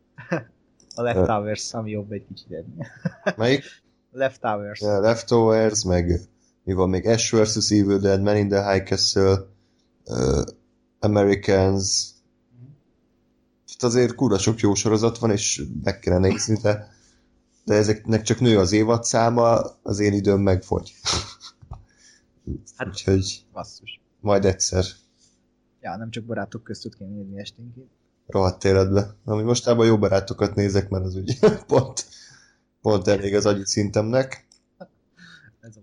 A 0.95 1.01
Leftovers, 1.01 1.73
ami 1.73 1.91
jobb 1.91 2.11
egy 2.11 2.25
kicsit 2.27 2.51
ennél. 2.51 2.87
Melyik? 3.37 3.63
Leftovers. 4.11 4.79
Yeah, 4.81 5.01
Leftovers, 5.01 5.83
meg 5.83 6.19
mi 6.63 6.73
van 6.73 6.89
még 6.89 7.05
Ash 7.05 7.35
vs. 7.35 7.71
Evil 7.71 7.99
Dead, 7.99 8.21
Man 8.21 8.37
in 8.37 8.47
the 8.49 8.71
High 8.71 8.83
Castle, 8.87 9.47
uh, 10.05 10.41
Americans, 10.99 12.11
itt 13.73 13.83
azért 13.83 14.15
kurva 14.15 14.37
sok 14.37 14.59
jó 14.59 14.73
sorozat 14.73 15.17
van, 15.17 15.31
és 15.31 15.63
meg 15.83 15.99
kellene 15.99 16.27
nézni, 16.27 16.57
de, 16.61 16.87
de 17.65 17.73
ezeknek 17.73 18.21
csak 18.21 18.39
nő 18.39 18.59
az 18.59 18.71
évadszáma, 18.71 19.59
az 19.81 19.99
én 19.99 20.13
időm 20.13 20.41
megfogy. 20.41 20.93
Hát- 22.77 22.87
Úgyhogy 22.87 23.45
Basszus. 23.53 24.01
majd 24.19 24.45
egyszer 24.45 24.85
Ja, 25.81 25.95
nem 25.97 26.09
csak 26.09 26.23
barátok 26.23 26.63
közt 26.63 26.81
tud 26.81 26.95
kéne 26.95 27.09
nézni 27.09 27.39
esténként. 27.39 27.89
Rohadt 28.27 28.63
életbe. 28.63 29.15
Ami 29.25 29.43
mostában 29.43 29.85
jó 29.85 29.97
barátokat 29.97 30.55
nézek, 30.55 30.89
mert 30.89 31.05
az 31.05 31.15
úgy 31.15 31.39
pont, 31.67 32.05
pont 32.81 33.07
elég 33.07 33.35
az 33.35 33.45
agyi 33.45 33.65
szintemnek, 33.65 34.47
Ez 35.59 35.75
a 35.75 35.79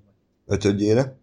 ötödjére. 0.46 1.16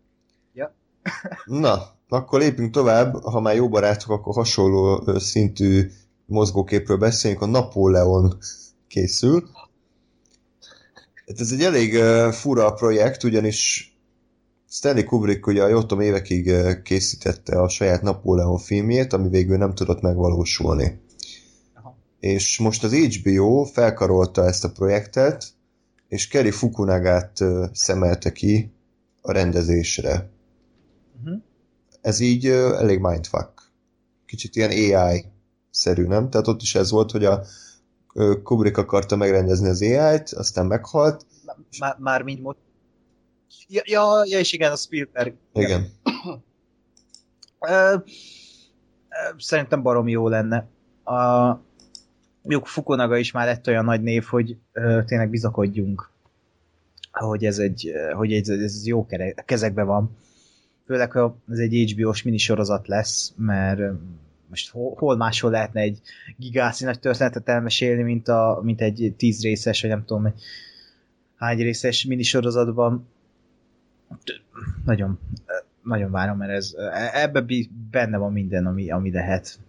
Ja. 0.53 0.73
Na, 1.45 1.95
akkor 2.10 2.39
lépjünk 2.39 2.71
tovább, 2.71 3.23
ha 3.23 3.39
már 3.39 3.56
jó 3.56 3.69
barátok, 3.69 4.10
akkor 4.10 4.34
hasonló 4.34 5.03
szintű 5.17 5.91
mozgóképről 6.25 6.97
beszéljünk, 6.97 7.41
a 7.41 7.45
Napóleon 7.45 8.38
készül. 8.88 9.49
Hát 11.27 11.39
ez 11.39 11.51
egy 11.51 11.62
elég 11.62 11.93
uh, 11.93 12.32
fura 12.32 12.73
projekt, 12.73 13.23
ugyanis 13.23 13.91
Stanley 14.69 15.03
Kubrick 15.03 15.47
ugye 15.47 15.63
a 15.63 15.67
Jotom 15.67 15.99
évekig 15.99 16.51
készítette 16.84 17.62
a 17.62 17.69
saját 17.69 18.01
Napóleon 18.01 18.58
filmjét, 18.58 19.13
ami 19.13 19.30
végül 19.30 19.58
nem 19.58 19.73
tudott 19.73 20.01
megvalósulni. 20.01 20.99
És 22.19 22.60
most 22.60 22.84
az 22.84 22.93
HBO 22.93 23.63
felkarolta 23.63 24.45
ezt 24.45 24.63
a 24.63 24.71
projektet, 24.71 25.45
és 26.08 26.27
Kerry 26.27 26.51
Fukunagát 26.51 27.43
szemelte 27.71 28.32
ki 28.32 28.71
a 29.21 29.32
rendezésre. 29.32 30.30
Uh-huh. 31.19 31.41
Ez 32.01 32.19
így 32.19 32.47
elég 32.47 32.99
mindfuck. 32.99 33.71
Kicsit 34.25 34.56
ilyen 34.56 34.69
AI-szerű, 34.69 36.06
nem? 36.06 36.30
Tehát 36.30 36.47
ott 36.47 36.62
is 36.62 36.75
ez 36.75 36.91
volt, 36.91 37.12
hogy 37.12 37.25
a 37.25 37.43
Kubrick 38.43 38.77
akarta 38.77 39.15
megrendezni 39.15 39.67
az 39.67 39.82
AI-t, 39.82 40.30
aztán 40.30 40.65
meghalt. 40.65 41.25
Már, 41.80 41.95
már 41.99 42.21
mind 42.21 42.39
most. 42.39 42.58
Ja, 43.67 43.82
ja, 43.86 44.23
ja, 44.25 44.39
és 44.39 44.53
igen, 44.53 44.71
a 44.71 44.75
Spielberg. 44.75 45.34
Igen. 45.53 45.91
Szerintem 49.38 49.82
barom 49.82 50.08
jó 50.08 50.27
lenne. 50.27 50.67
A 51.03 51.51
jó, 52.47 52.63
Fukunaga 52.63 53.17
is 53.17 53.31
már 53.31 53.45
lett 53.45 53.67
olyan 53.67 53.86
nagy 53.86 54.01
név, 54.01 54.23
hogy 54.23 54.57
ö, 54.71 54.99
tényleg 55.05 55.29
bizakodjunk, 55.29 56.10
hogy 57.12 57.45
ez 57.45 57.60
egy, 57.60 57.91
hogy 58.13 58.33
ez, 58.33 58.49
ez 58.49 58.86
jó 58.86 59.05
kere, 59.05 59.31
kezekben 59.31 59.86
van. 59.86 60.17
Főleg, 60.86 61.12
ha 61.12 61.38
ez 61.49 61.57
egy 61.57 61.91
HBO-s 61.91 62.23
minisorozat 62.23 62.88
lesz, 62.88 63.33
mert 63.38 63.81
most 64.49 64.69
hol, 64.69 64.93
hol 64.97 65.17
máshol 65.17 65.51
lehetne 65.51 65.81
egy 65.81 66.01
gigászi 66.38 66.86
nagy 66.86 66.99
történetet 66.99 67.49
elmesélni, 67.49 68.03
mint, 68.03 68.27
a, 68.27 68.60
mint 68.63 68.81
egy 68.81 69.13
tíz 69.17 69.41
részes, 69.41 69.81
vagy 69.81 69.89
nem 69.89 70.05
tudom, 70.05 70.33
hány 71.36 71.57
részes 71.57 72.05
minisorozatban. 72.05 73.07
Nagyon, 74.86 75.19
nagyon 75.83 76.12
várom, 76.12 76.38
mert 76.38 76.51
ez, 76.51 76.73
ebbe 77.13 77.41
bi- 77.41 77.71
benne 77.91 78.17
van 78.17 78.31
minden, 78.31 78.65
ami, 78.65 78.91
ami 78.91 79.12
lehet. 79.12 79.60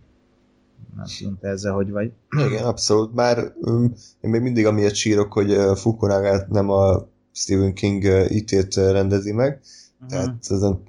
Nem 0.96 1.06
tudom, 1.18 1.38
te 1.40 1.48
ezzel 1.48 1.72
hogy 1.72 1.90
vagy. 1.90 2.12
Igen, 2.46 2.64
abszolút. 2.64 3.14
Már 3.14 3.52
um, 3.60 3.94
én 4.20 4.30
még 4.30 4.40
mindig 4.40 4.66
amiatt 4.66 4.94
sírok, 4.94 5.32
hogy 5.32 5.50
uh, 5.50 5.76
Fukunagát 5.76 6.48
nem 6.48 6.70
a 6.70 7.08
Stephen 7.32 7.74
King 7.74 8.02
uh, 8.04 8.34
ítét 8.34 8.76
uh, 8.76 8.90
rendezi 8.90 9.32
meg, 9.32 9.60
tehát 10.08 10.36
ezen 10.48 10.82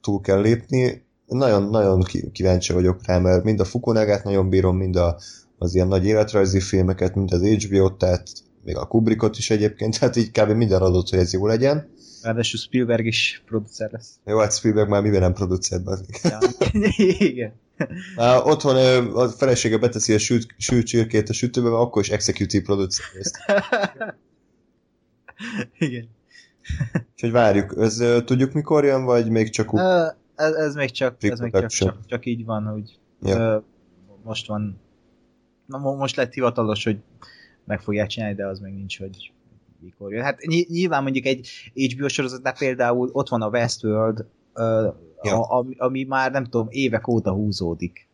túl 0.00 0.20
kell 0.20 0.40
lépni. 0.40 1.04
Nagyon, 1.26 1.62
nagyon 1.70 2.02
ki- 2.02 2.30
kíváncsi 2.32 2.72
vagyok 2.72 3.06
rá, 3.06 3.18
mert 3.18 3.44
mind 3.44 3.60
a 3.60 3.64
Fukunagát 3.64 4.24
nagyon 4.24 4.48
bírom, 4.48 4.76
mind 4.76 4.96
a, 4.96 5.18
az 5.58 5.74
ilyen 5.74 5.88
nagy 5.88 6.04
életrajzi 6.04 6.60
filmeket, 6.60 7.14
mind 7.14 7.32
az 7.32 7.42
HBO-t, 7.42 7.98
tehát 7.98 8.22
még 8.64 8.76
a 8.76 8.86
Kubrickot 8.86 9.38
is 9.38 9.50
egyébként, 9.50 9.94
tehát 9.98 10.16
így 10.16 10.30
kb. 10.30 10.50
minden 10.50 10.82
adott, 10.82 11.08
hogy 11.08 11.18
ez 11.18 11.32
jó 11.32 11.46
legyen. 11.46 11.90
Ráadásul 12.22 12.60
Spielberg 12.60 13.06
is 13.06 13.42
producer 13.46 13.90
lesz. 13.92 14.14
Jó, 14.26 14.38
hát 14.38 14.56
Spielberg 14.56 14.88
már 14.88 15.02
mivel 15.02 15.20
nem 15.20 15.32
producer 15.32 15.80
Ja. 16.22 16.38
Igen. 17.18 17.52
Már 18.16 18.40
otthon 18.44 18.76
a 19.14 19.28
felesége 19.28 19.78
beteszi 19.78 20.12
a 20.14 20.18
sült, 20.18 20.46
sült 20.56 20.86
csirkét 20.86 21.28
a 21.28 21.32
sütőbe, 21.32 21.68
mert 21.68 21.80
akkor 21.82 22.02
is 22.02 22.10
executive 22.10 22.64
producer 22.64 23.04
lesz. 23.14 23.32
Igen. 25.78 26.08
Úgyhogy 27.12 27.30
várjuk. 27.30 27.74
Ez, 27.78 28.02
tudjuk 28.24 28.52
mikor 28.52 28.84
jön, 28.84 29.04
vagy 29.04 29.30
még 29.30 29.50
csak 29.50 29.74
úgy? 29.74 29.80
Ez, 30.34 30.52
ez 30.52 30.74
még 30.74 30.90
csak, 30.90 31.16
ez 31.20 31.40
még 31.40 31.52
csak, 31.52 31.70
csak, 31.70 32.06
csak 32.06 32.26
így 32.26 32.44
van, 32.44 32.64
hogy 32.64 32.98
Ja. 33.22 33.64
most 34.24 34.46
van 34.46 34.80
most 35.80 36.16
lett 36.16 36.32
hivatalos, 36.32 36.84
hogy 36.84 36.98
meg 37.64 37.80
fogják 37.80 38.06
csinálni, 38.08 38.34
de 38.34 38.46
az 38.46 38.60
még 38.60 38.74
nincs, 38.74 38.98
hogy 38.98 39.32
mikor 39.80 40.12
jön. 40.12 40.22
Hát 40.22 40.40
ny- 40.40 40.68
nyilván 40.68 41.02
mondjuk 41.02 41.24
egy 41.26 41.48
HBO 41.74 42.08
sorozatnál 42.08 42.54
például 42.58 43.08
ott 43.12 43.28
van 43.28 43.42
a 43.42 43.48
Westworld, 43.48 44.26
a, 45.22 45.56
ami, 45.56 45.74
ami 45.78 46.04
már 46.04 46.32
nem 46.32 46.44
tudom, 46.44 46.66
évek 46.70 47.08
óta 47.08 47.32
húzódik. 47.32 48.08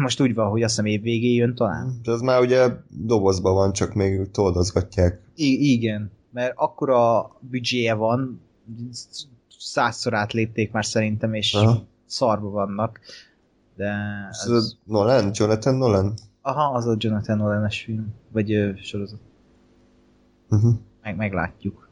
Most 0.00 0.20
úgy 0.20 0.34
van, 0.34 0.50
hogy 0.50 0.62
azt 0.62 0.70
hiszem 0.74 0.90
év 0.90 1.02
végén 1.02 1.34
jön 1.34 1.54
talán. 1.54 2.00
De 2.02 2.10
az 2.10 2.20
már 2.20 2.40
ugye 2.40 2.68
dobozban 2.88 3.54
van, 3.54 3.72
csak 3.72 3.94
még 3.94 4.30
toldozgatják. 4.30 5.22
I- 5.34 5.72
igen, 5.72 6.10
mert 6.32 6.52
akkora 6.56 7.30
büdzséje 7.40 7.94
van, 7.94 8.40
százszor 9.58 10.14
átlépték 10.14 10.72
már 10.72 10.84
szerintem, 10.84 11.34
és 11.34 11.54
Aha. 11.54 11.86
szarba 12.06 12.50
vannak. 12.50 13.00
De 13.76 13.92
Ez 14.30 14.50
ez, 14.50 14.72
Nolan? 14.84 15.30
Jonathan 15.34 15.74
Nolan? 15.74 16.14
Aha, 16.42 16.74
az 16.74 16.86
a 16.86 16.96
Jonathan 16.98 17.36
Nolan-es 17.36 17.82
film, 17.82 18.14
vagy 18.32 18.52
ö, 18.52 18.70
sorozat. 18.76 19.20
Uh-huh. 20.50 20.74
Meg, 21.02 21.16
meglátjuk. 21.16 21.88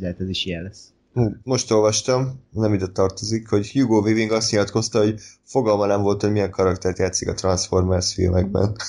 Lehet 0.00 0.20
ez 0.20 0.28
is 0.28 0.44
ilyen 0.44 0.62
lesz. 0.62 0.92
Hú, 1.12 1.36
Most 1.42 1.70
olvastam, 1.70 2.40
nem 2.50 2.74
ide 2.74 2.86
tartozik, 2.86 3.48
hogy 3.48 3.72
Hugo 3.72 4.00
Weaving 4.00 4.30
azt 4.30 4.50
nyilatkozta, 4.50 4.98
hogy 4.98 5.20
fogalma 5.42 5.86
nem 5.86 6.02
volt, 6.02 6.20
hogy 6.20 6.32
milyen 6.32 6.50
karaktert 6.50 6.98
játszik 6.98 7.28
a 7.28 7.34
Transformers 7.34 8.14
filmekben. 8.14 8.76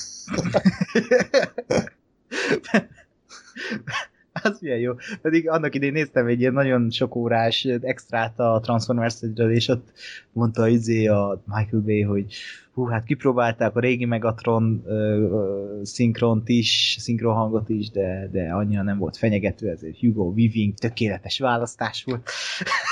az 4.51 4.59
milyen 4.59 4.79
jó. 4.79 4.93
Pedig 5.21 5.49
annak 5.49 5.75
idén 5.75 5.91
néztem 5.91 6.27
egy 6.27 6.39
ilyen 6.39 6.53
nagyon 6.53 6.89
sok 6.89 7.15
órás 7.15 7.65
extrát 7.81 8.39
a 8.39 8.59
transformers 8.63 9.15
és 9.49 9.67
ott 9.67 9.91
mondta 10.31 10.67
izé 10.67 11.07
a 11.07 11.43
Michael 11.45 11.81
Bay, 11.81 12.01
hogy 12.01 12.33
hú, 12.73 12.85
hát 12.85 13.03
kipróbálták 13.03 13.75
a 13.75 13.79
régi 13.79 14.05
Megatron 14.05 14.83
ö, 14.85 14.93
ö, 14.93 15.79
szinkront 15.83 16.49
is, 16.49 16.97
szinkronhangot 16.99 17.69
is, 17.69 17.89
de, 17.89 18.29
de 18.31 18.51
annyira 18.51 18.83
nem 18.83 18.97
volt 18.97 19.17
fenyegető, 19.17 19.69
ezért 19.69 19.99
Hugo 19.99 20.23
Weaving 20.23 20.73
tökéletes 20.73 21.39
választás 21.39 22.03
volt. 22.03 22.29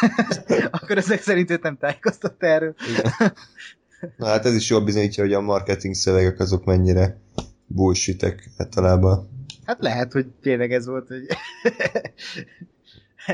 Akkor 0.82 0.98
ezek 0.98 1.22
szerint 1.22 1.50
őt 1.50 1.64
nem 1.64 1.78
tájékoztatta 1.78 2.46
erről. 2.46 2.74
Na 4.18 4.26
hát 4.26 4.46
ez 4.46 4.56
is 4.56 4.70
jól 4.70 4.84
bizonyítja, 4.84 5.24
hogy 5.24 5.34
a 5.34 5.42
marketing 5.42 5.94
szövegek 5.94 6.40
azok 6.40 6.66
mennyire 6.66 7.20
bullshitek 7.66 8.50
általában. 8.58 9.30
Hát 9.72 9.82
lehet, 9.82 10.12
hogy 10.12 10.28
tényleg 10.42 10.74
ez 10.74 10.86
volt, 10.86 11.08
hogy 11.08 11.26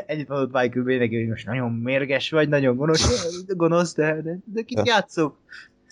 ennyit 0.07 0.27
mondott 0.27 0.61
Michael 0.61 0.85
Bay 0.85 0.97
neki, 0.97 1.19
hogy 1.19 1.27
most 1.27 1.45
nagyon 1.45 1.71
mérges 1.71 2.29
vagy, 2.29 2.49
nagyon 2.49 2.75
gonosz, 2.75 3.43
gonosz 3.47 3.93
de, 3.93 4.21
de, 4.21 4.37
de 4.45 4.61
kit 4.61 4.77
Ja. 4.77 4.83
játszok? 4.85 5.37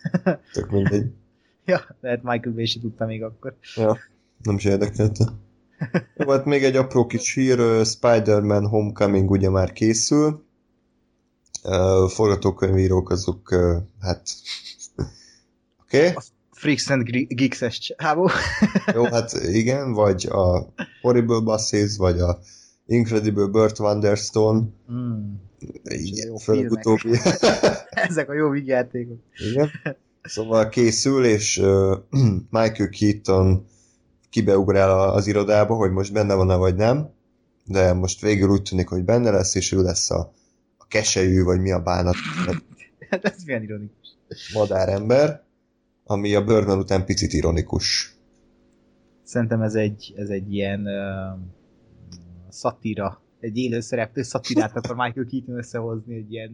Tök 0.53 0.71
mindegy. 0.71 1.11
Ja, 1.65 1.81
lehet 2.01 2.23
Michael 2.23 2.55
Bay 2.55 2.65
se 2.65 2.79
tudta 2.79 3.05
még 3.05 3.23
akkor. 3.23 3.55
Ja, 3.75 3.97
nem 4.43 4.55
is 4.55 4.65
érdekelte. 4.65 5.25
Jó, 6.15 6.29
hát 6.29 6.45
még 6.45 6.63
egy 6.63 6.75
apró 6.75 7.05
kis 7.05 7.33
hír, 7.33 7.85
Spider-Man 7.85 8.67
Homecoming 8.67 9.31
ugye 9.31 9.49
már 9.49 9.71
készül. 9.71 10.43
Ö, 11.63 12.05
Forgatókönyvírók 12.09 13.09
azok, 13.09 13.55
hát... 14.01 14.29
Oké, 15.81 16.09
okay. 16.09 16.13
Freaks 16.65 16.89
and 16.89 17.03
Geeks-es 17.27 17.79
csávó. 17.79 18.29
jó, 18.95 19.03
hát 19.03 19.33
igen, 19.33 19.93
vagy 19.93 20.27
a 20.29 20.73
Horrible 21.01 21.39
Bosses, 21.39 21.97
vagy 21.97 22.19
a 22.19 22.39
Incredible 22.85 23.45
Burt 23.45 23.79
Wonderstone. 23.79 24.61
Mm. 24.91 25.33
Igen, 25.83 26.27
jó 26.27 26.37
főleg 26.37 26.71
utóbbi. 26.71 27.17
Ezek 28.09 28.29
a 28.29 28.33
jó 28.33 28.49
vigyátékok. 28.49 29.17
Igen. 29.51 29.69
Szóval 30.23 30.69
készül, 30.69 31.25
és 31.25 31.57
uh, 31.57 31.97
Michael 32.57 32.89
Keaton 32.89 33.65
kibeugrál 34.29 35.09
az 35.09 35.27
irodába, 35.27 35.75
hogy 35.75 35.91
most 35.91 36.13
benne 36.13 36.33
van-e 36.33 36.55
vagy 36.55 36.75
nem, 36.75 37.09
de 37.65 37.93
most 37.93 38.21
végül 38.21 38.49
úgy 38.49 38.61
tűnik, 38.61 38.87
hogy 38.87 39.03
benne 39.03 39.31
lesz, 39.31 39.55
és 39.55 39.71
ő 39.71 39.81
lesz 39.81 40.11
a, 40.11 40.33
a 40.77 40.87
keselyű, 40.87 41.43
vagy 41.43 41.61
mi 41.61 41.71
a 41.71 41.79
bánat 41.79 42.15
Hát 43.09 43.25
ez 43.25 43.43
milyen 43.45 43.63
ironikus. 43.63 44.17
madárember, 44.53 45.44
ami 46.07 46.35
a 46.35 46.43
Birdman 46.43 46.77
után 46.77 47.05
picit 47.05 47.33
ironikus. 47.33 48.15
Szerintem 49.23 49.61
ez 49.61 49.73
egy, 49.75 50.13
ez 50.17 50.29
egy 50.29 50.53
ilyen 50.53 50.81
uh, 50.81 51.39
szatíra, 52.49 53.21
egy 53.39 53.57
élő 53.57 53.79
szereplő 53.79 54.21
szatirát 54.21 54.75
akar 54.75 54.95
Michael 54.95 55.27
Keaton 55.29 55.57
összehozni, 55.57 56.15
egy 56.15 56.31
ilyen, 56.31 56.51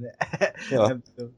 Ja. 0.70 0.88
nem 0.88 1.02
tudom. 1.16 1.36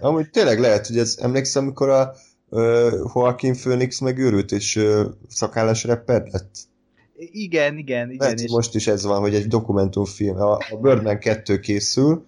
Amúgy 0.00 0.30
tényleg 0.30 0.58
lehet, 0.58 0.86
hogy 0.86 0.98
ez 0.98 1.18
emlékszem, 1.20 1.62
amikor 1.62 1.88
a 1.88 2.12
uh, 2.48 2.92
Joaquin 3.14 3.54
Phoenix 3.54 4.00
megőrült, 4.00 4.52
és 4.52 4.76
uh, 4.76 5.06
szakállas 5.28 5.84
rapper 5.84 6.22
lett. 6.30 6.54
Igen, 7.16 7.78
igen, 7.78 8.10
igen. 8.10 8.16
Lehet, 8.18 8.40
és, 8.40 8.50
most 8.50 8.74
is 8.74 8.86
ez 8.86 9.04
van, 9.04 9.20
hogy 9.20 9.34
egy 9.34 9.46
dokumentumfilm, 9.46 10.36
a, 10.36 10.52
a 10.52 10.76
Birdman 10.80 11.18
2 11.18 11.58
készül, 11.58 12.26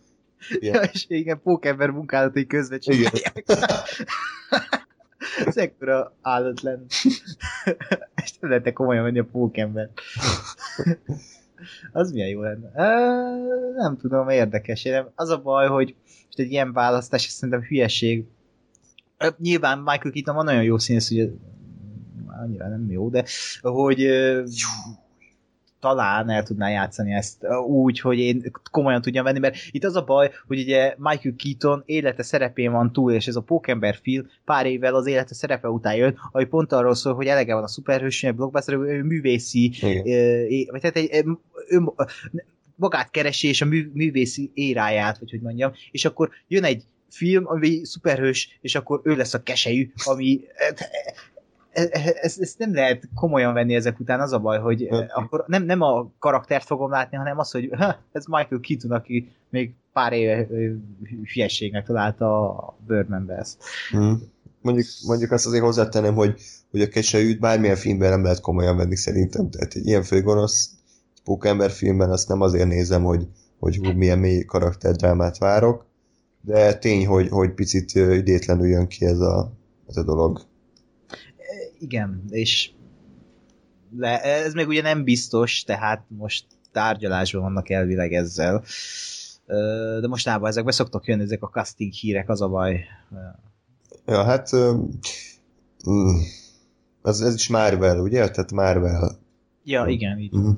ja, 0.61 0.81
és 0.81 1.05
igen, 1.09 1.41
pókember 1.43 1.91
munkálatai 1.91 2.47
közben 2.47 2.81
csinálják. 2.81 3.45
Ez 5.47 5.57
ekkora 5.57 6.17
állatlen. 6.21 6.85
és 8.23 8.39
nem 8.41 8.51
lehet 8.51 8.73
komolyan 8.73 9.03
venni 9.03 9.19
a 9.19 9.25
pókember. 9.25 9.91
Az 11.93 12.13
milyen 12.13 12.29
jó 12.29 12.41
lenne. 12.41 12.69
Uh, 12.75 13.77
nem 13.77 13.97
tudom, 13.97 14.29
érdekes. 14.29 14.85
Én 14.85 15.05
Az 15.15 15.29
a 15.29 15.43
baj, 15.43 15.69
hogy 15.69 15.95
most 16.25 16.39
egy 16.39 16.51
ilyen 16.51 16.73
választás, 16.73 17.27
ez 17.27 17.33
szerintem 17.33 17.63
hülyeség. 17.63 18.25
Nyilván 19.39 19.79
Michael 19.79 20.13
Keaton 20.13 20.35
van 20.35 20.45
nagyon 20.45 20.63
jó 20.63 20.79
színész, 20.79 21.11
ugye 21.11 21.29
annyira 22.27 22.69
nem 22.69 22.91
jó, 22.91 23.09
de 23.09 23.25
hogy 23.61 24.09
talán 25.83 26.31
el 26.31 26.43
tudná 26.43 26.69
játszani 26.69 27.13
ezt 27.13 27.47
úgy, 27.67 28.01
hogy 28.01 28.19
én 28.19 28.51
komolyan 28.71 29.03
tudjam 29.03 29.25
venni, 29.25 29.39
mert 29.39 29.57
itt 29.71 29.85
az 29.85 29.97
a 29.97 30.05
baj, 30.05 30.31
hogy 30.47 30.61
ugye 30.61 30.95
Michael 30.99 31.35
Keaton 31.37 31.83
élete 31.87 32.23
szerepén 32.23 32.73
van 32.73 32.93
túl, 32.93 33.13
és 33.13 33.27
ez 33.27 33.37
a 33.37 33.41
Pókember 33.41 33.99
film 34.03 34.27
pár 34.45 34.67
évvel 34.67 34.95
az 34.95 35.07
élete 35.07 35.35
szerepe 35.35 35.69
után 35.69 35.95
jön, 35.95 36.19
ami 36.33 36.45
pont 36.45 36.73
arról 36.73 36.95
szól, 36.95 37.15
hogy 37.15 37.27
elege 37.27 37.55
van 37.55 37.63
a 37.63 37.69
szuperhősények, 37.69 38.37
blockbuster, 38.37 38.75
ő 38.75 39.03
művészi 39.03 39.65
Igen. 39.65 40.67
vagy 40.71 40.81
tehát 40.81 40.97
egy, 40.97 41.09
egy 41.11 41.25
ő, 41.69 41.83
magát 42.75 43.11
keresi, 43.11 43.49
és 43.49 43.61
a 43.61 43.65
mű, 43.65 43.91
művészi 43.95 44.51
éráját, 44.55 45.19
vagy 45.19 45.31
hogy 45.31 45.41
mondjam, 45.41 45.73
és 45.91 46.05
akkor 46.05 46.31
jön 46.49 46.65
egy 46.65 46.83
film, 47.09 47.47
ami 47.47 47.85
szuperhős, 47.85 48.59
és 48.61 48.75
akkor 48.75 49.01
ő 49.05 49.17
lesz 49.17 49.35
a 49.35 49.43
keselyű, 49.43 49.93
ami 50.05 50.41
ezt, 51.73 52.41
ezt 52.41 52.59
nem 52.59 52.75
lehet 52.75 53.09
komolyan 53.15 53.55
venni 53.55 53.75
ezek 53.75 54.01
után, 54.01 54.21
az 54.21 54.33
a 54.33 54.39
baj, 54.39 54.59
hogy 54.59 54.89
Hát- 54.91 55.11
akkor 55.13 55.45
nem, 55.47 55.65
nem 55.65 55.81
a 55.81 56.11
karaktert 56.19 56.65
fogom 56.65 56.91
látni, 56.91 57.17
hanem 57.17 57.39
az, 57.39 57.51
hogy 57.51 57.71
ez 58.13 58.25
Michael 58.27 58.61
Keaton, 58.61 58.91
aki 58.91 59.33
még 59.51 59.75
pár 59.93 60.13
éve 60.13 60.47
ö, 60.51 60.73
hülyességnek 61.33 61.87
találta 61.87 62.49
a 62.51 62.77
Birdman-be 62.87 63.35
ezt. 63.35 63.63
Mm. 63.97 64.13
Mondjuk, 64.61 64.87
mondjuk 65.07 65.31
azt 65.31 65.47
azért 65.47 65.63
hozzátenném, 65.63 66.15
hogy, 66.15 66.41
hogy 66.71 66.81
a 66.81 66.89
keselyűt 66.89 67.41
bármilyen 67.41 67.77
filmben 67.77 68.11
nem 68.11 68.23
lehet 68.23 68.41
komolyan 68.41 68.77
venni 68.77 68.97
szerintem. 68.97 69.51
Tehát 69.51 69.75
egy 69.75 69.87
ilyen 69.87 70.03
főgonosz 70.03 70.71
pókember 71.25 71.71
filmben 71.71 72.11
azt 72.11 72.29
nem 72.29 72.41
azért 72.41 72.69
nézem, 72.69 73.03
hogy, 73.03 73.27
hogy 73.59 73.77
hú, 73.77 73.93
milyen 73.93 74.19
mély 74.19 74.45
karakterdrámát 74.45 75.39
várok, 75.39 75.87
de 76.41 76.75
tény, 76.75 77.07
hogy, 77.07 77.29
hogy 77.29 77.51
picit 77.51 77.95
idétlenül 77.95 78.67
jön 78.67 78.87
ki 78.87 79.05
ez 79.05 79.21
a, 79.21 79.53
ez 79.89 79.97
a 79.97 80.03
dolog. 80.03 80.41
Igen, 81.83 82.25
és 82.29 82.71
le, 83.97 84.23
ez 84.23 84.55
még 84.55 84.67
ugye 84.67 84.83
nem 84.83 85.05
biztos, 85.05 85.63
tehát 85.63 86.05
most 86.09 86.45
tárgyalásban 86.73 87.43
vannak 87.43 87.71
elvileg 87.71 88.13
ezzel. 88.13 88.65
De 90.01 90.07
mostában 90.07 90.49
ezek 90.49 90.65
be 90.65 90.73
szoktak 90.73 91.07
jönni, 91.07 91.23
ezek 91.23 91.43
a 91.43 91.49
casting 91.49 91.93
hírek, 91.93 92.29
az 92.29 92.41
a 92.41 92.49
baj. 92.49 92.85
Ja, 94.07 94.25
hát 94.25 94.51
mm, 95.89 96.17
ez, 97.03 97.21
ez 97.21 97.35
is 97.35 97.49
Marvel, 97.49 97.99
ugye? 97.99 98.31
Tehát 98.31 98.53
Marvel. 98.53 99.19
Ja, 99.65 99.87
igen, 99.87 100.19
így. 100.19 100.33
Mhm. 100.33 100.51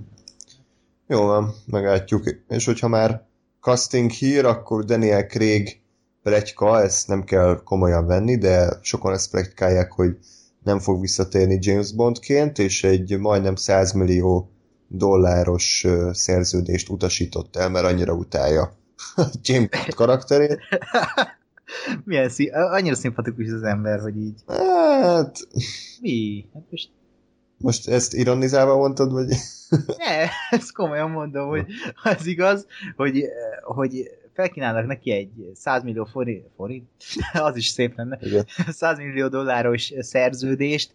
Jó 1.07 1.23
van, 1.23 1.55
meglátjuk. 1.67 2.25
És 2.49 2.65
hogyha 2.65 2.89
már 2.89 3.27
casting 3.61 4.11
hír, 4.11 4.45
akkor 4.45 4.85
Daniel 4.85 5.27
Craig 5.27 5.81
pletyka, 6.23 6.83
ezt 6.83 7.09
nem 7.09 7.25
kell 7.25 7.61
komolyan 7.65 8.07
venni, 8.07 8.37
de 8.37 8.79
sokan 8.81 9.13
ezt 9.13 9.31
pletykálják, 9.31 9.93
hogy 9.93 10.19
nem 10.65 10.79
fog 10.79 11.01
visszatérni 11.01 11.59
James 11.61 11.93
Bondként, 11.93 12.59
és 12.59 12.85
egy 12.85 13.19
majdnem 13.19 13.55
100 13.55 13.93
millió 13.93 14.51
dolláros 14.89 15.87
szerződést 16.11 16.89
utasított 16.89 17.57
el, 17.57 17.71
mert 17.71 17.87
annyira 17.87 18.13
utálja 18.13 18.77
James 19.43 19.69
Bond 19.69 19.95
karakterét. 19.95 20.59
Milyen 22.05 22.29
szí- 22.29 22.53
annyira 22.53 22.95
szimpatikus 22.95 23.49
az 23.49 23.63
ember, 23.63 24.01
hogy 24.01 24.17
így. 24.17 24.41
Hát, 24.47 25.39
Mi? 26.01 26.47
Hát 26.55 26.63
most 26.71 26.91
most 27.65 27.89
ezt 27.89 28.15
ironizálva 28.15 28.77
mondtad, 28.77 29.13
vagy? 29.13 29.29
ne, 29.97 30.29
ezt 30.59 30.73
komolyan 30.73 31.11
mondom, 31.11 31.49
hogy 31.49 31.67
az 32.03 32.27
igaz, 32.27 32.67
hogy, 32.97 33.25
hogy 33.63 34.11
felkínálnak 34.35 34.87
neki 34.87 35.11
egy 35.11 35.31
100 35.55 35.83
millió 35.83 36.05
forint, 36.05 36.47
forint, 36.57 36.89
az 37.33 37.57
is 37.57 37.67
szép 37.67 37.97
lenne, 37.97 38.19
Igen. 38.21 38.45
100 38.69 38.99
millió 38.99 39.29
dolláros 39.29 39.93
szerződést, 39.99 40.95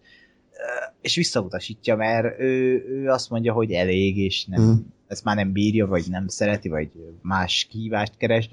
és 1.01 1.15
visszautasítja, 1.15 1.95
mert 1.95 2.39
ő, 2.39 2.83
ő 2.87 3.07
azt 3.09 3.29
mondja, 3.29 3.53
hogy 3.53 3.71
elég, 3.71 4.17
és 4.17 4.45
nem, 4.45 4.61
Mhm. 4.63 4.79
ezt 5.07 5.23
már 5.23 5.35
nem 5.35 5.51
bírja, 5.51 5.87
vagy 5.87 6.05
nem 6.09 6.27
szereti, 6.27 6.69
vagy 6.69 6.89
más 7.21 7.67
kihívást 7.69 8.17
keres. 8.17 8.49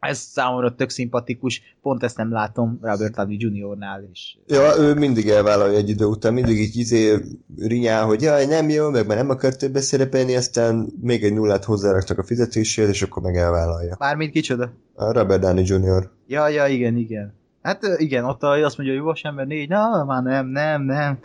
Ez 0.00 0.18
számomra 0.18 0.74
tök 0.74 0.90
szimpatikus, 0.90 1.62
pont 1.82 2.02
ezt 2.02 2.16
nem 2.16 2.32
látom 2.32 2.78
Robert 2.82 3.14
Downey 3.14 3.36
Jr.-nál 3.38 4.08
is. 4.12 4.38
Ja, 4.46 4.78
ő 4.78 4.94
mindig 4.94 5.28
elvállalja 5.28 5.76
egy 5.76 5.88
idő 5.88 6.04
után, 6.04 6.32
mindig 6.32 6.58
így 6.58 6.76
izé 6.76 7.16
rinyál, 7.56 8.04
hogy 8.04 8.22
jaj, 8.22 8.46
nem 8.46 8.68
jó, 8.68 8.90
meg 8.90 9.06
már 9.06 9.16
nem 9.16 9.30
akar 9.30 9.56
többet 9.56 9.82
szerepelni, 9.82 10.36
aztán 10.36 10.92
még 11.00 11.24
egy 11.24 11.32
nullát 11.32 11.64
hozzáraktak 11.64 12.18
a 12.18 12.24
fizetéséhez, 12.24 12.90
és 12.90 13.02
akkor 13.02 13.22
meg 13.22 13.36
elvállalja. 13.36 13.96
Mármint 13.98 14.32
kicsoda? 14.32 14.72
A 14.94 15.12
Robert 15.12 15.40
Downey 15.40 15.64
Jr. 15.66 16.10
Ja, 16.26 16.48
ja, 16.48 16.66
igen, 16.66 16.96
igen. 16.96 17.34
Hát 17.62 17.80
igen, 17.96 18.24
ott 18.24 18.42
azt 18.42 18.78
mondja, 18.78 19.02
hogy 19.02 19.16
jó 19.22 19.28
ember 19.30 19.46
négy, 19.46 19.68
na, 19.68 20.04
már 20.04 20.22
nem, 20.22 20.46
nem, 20.46 20.82
nem. 20.82 21.18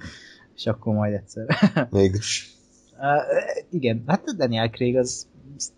És 0.56 0.66
akkor 0.66 0.94
majd 0.94 1.14
egyszer. 1.14 1.46
Mégis. 1.90 2.50
Uh, 2.98 3.72
igen, 3.72 4.04
hát 4.08 4.24
Daniel 4.38 4.70
Craig 4.70 4.98
az 4.98 5.28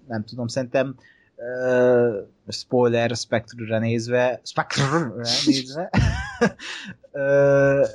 nem 0.08 0.24
tudom, 0.24 0.48
szerintem 0.48 0.96
uh, 1.38 2.28
spoiler 2.48 3.16
Spectre-re 3.16 3.80
nézve 3.80 4.42
Spectre-re 4.44 5.12
nézve 5.46 5.90
uh, 7.12 7.88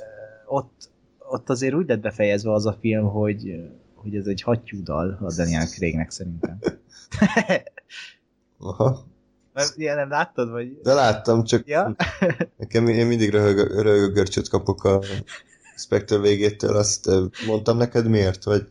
ott, 0.45 0.89
ott 1.17 1.49
azért 1.49 1.73
úgy 1.73 1.87
lett 1.87 1.99
befejezve 1.99 2.53
az 2.53 2.65
a 2.65 2.77
film, 2.79 3.05
hogy, 3.05 3.69
hogy 3.95 4.15
ez 4.15 4.25
egy 4.25 4.41
hattyú 4.41 4.83
dal 4.83 5.17
a 5.21 5.33
Daniel 5.35 5.67
Craignek 5.67 6.11
szerintem. 6.11 6.59
Aha. 8.59 9.03
Mert 9.53 9.77
ilyen 9.77 9.95
nem 9.95 10.09
láttad, 10.09 10.49
vagy? 10.49 10.79
De 10.81 10.93
láttam, 10.93 11.43
csak 11.43 11.67
Ja? 11.67 11.95
nekem 12.57 12.87
én 12.87 13.07
mindig 13.07 13.29
röhög, 13.29 13.81
röhögörcsöt 13.81 14.49
kapok 14.49 14.83
a 14.83 15.01
Spectre 15.75 16.17
végétől, 16.17 16.75
azt 16.75 17.09
mondtam 17.47 17.77
neked 17.77 18.07
miért, 18.07 18.43
vagy 18.43 18.67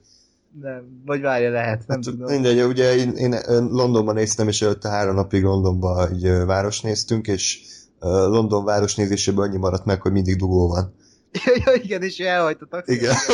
Nem, 0.61 1.03
vagy 1.05 1.21
várja 1.21 1.51
lehet, 1.51 1.87
nem 1.87 2.01
Hát, 2.03 2.12
tudom. 2.12 2.31
Mindegy, 2.31 2.62
ugye 2.62 2.95
én, 2.95 3.11
én 3.11 3.35
Londonban 3.71 4.15
néztem, 4.15 4.49
és 4.49 4.62
előtte 4.62 4.88
három 4.88 5.15
napig 5.15 5.43
Londonban 5.43 6.09
egy 6.09 6.45
város 6.47 6.81
néztünk, 6.81 7.27
és 7.27 7.61
London 7.99 8.65
városnézéséből 8.65 9.45
annyi 9.45 9.59
maradt 9.59 9.85
meg, 9.85 10.03
hogy 10.03 10.12
mindig 10.12 10.37
dugó 10.37 10.69
van. 10.69 10.95
Ja, 11.65 11.75
igen, 11.75 12.03
és 12.03 12.19
elhagyta 12.19 12.65
a 12.65 12.69
taxit. 12.69 12.97
Igen. 12.97 13.15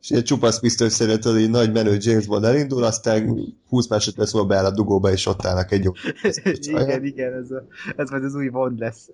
és 0.00 0.10
ilyen 0.10 0.24
csupasz 0.24 0.60
pisztoly 0.60 0.88
szerint 0.88 1.24
az 1.24 1.34
egy 1.34 1.50
nagy 1.50 1.72
menő 1.72 1.96
James 2.00 2.26
Bond 2.26 2.44
elindul, 2.44 2.84
aztán 2.84 3.38
20 3.68 3.88
másodperc 3.88 4.32
múlva 4.32 4.48
beáll 4.48 4.64
a 4.64 4.70
dugóba, 4.70 5.10
és 5.10 5.26
ott 5.26 5.44
állnak 5.44 5.72
egy 5.72 5.84
jó. 5.84 5.92
igen, 6.80 7.04
igen, 7.04 7.32
ez, 7.32 7.50
a, 7.50 7.66
ez 7.96 8.10
majd 8.10 8.24
az 8.24 8.34
új 8.34 8.48
Bond 8.48 8.78
lesz. 8.78 9.08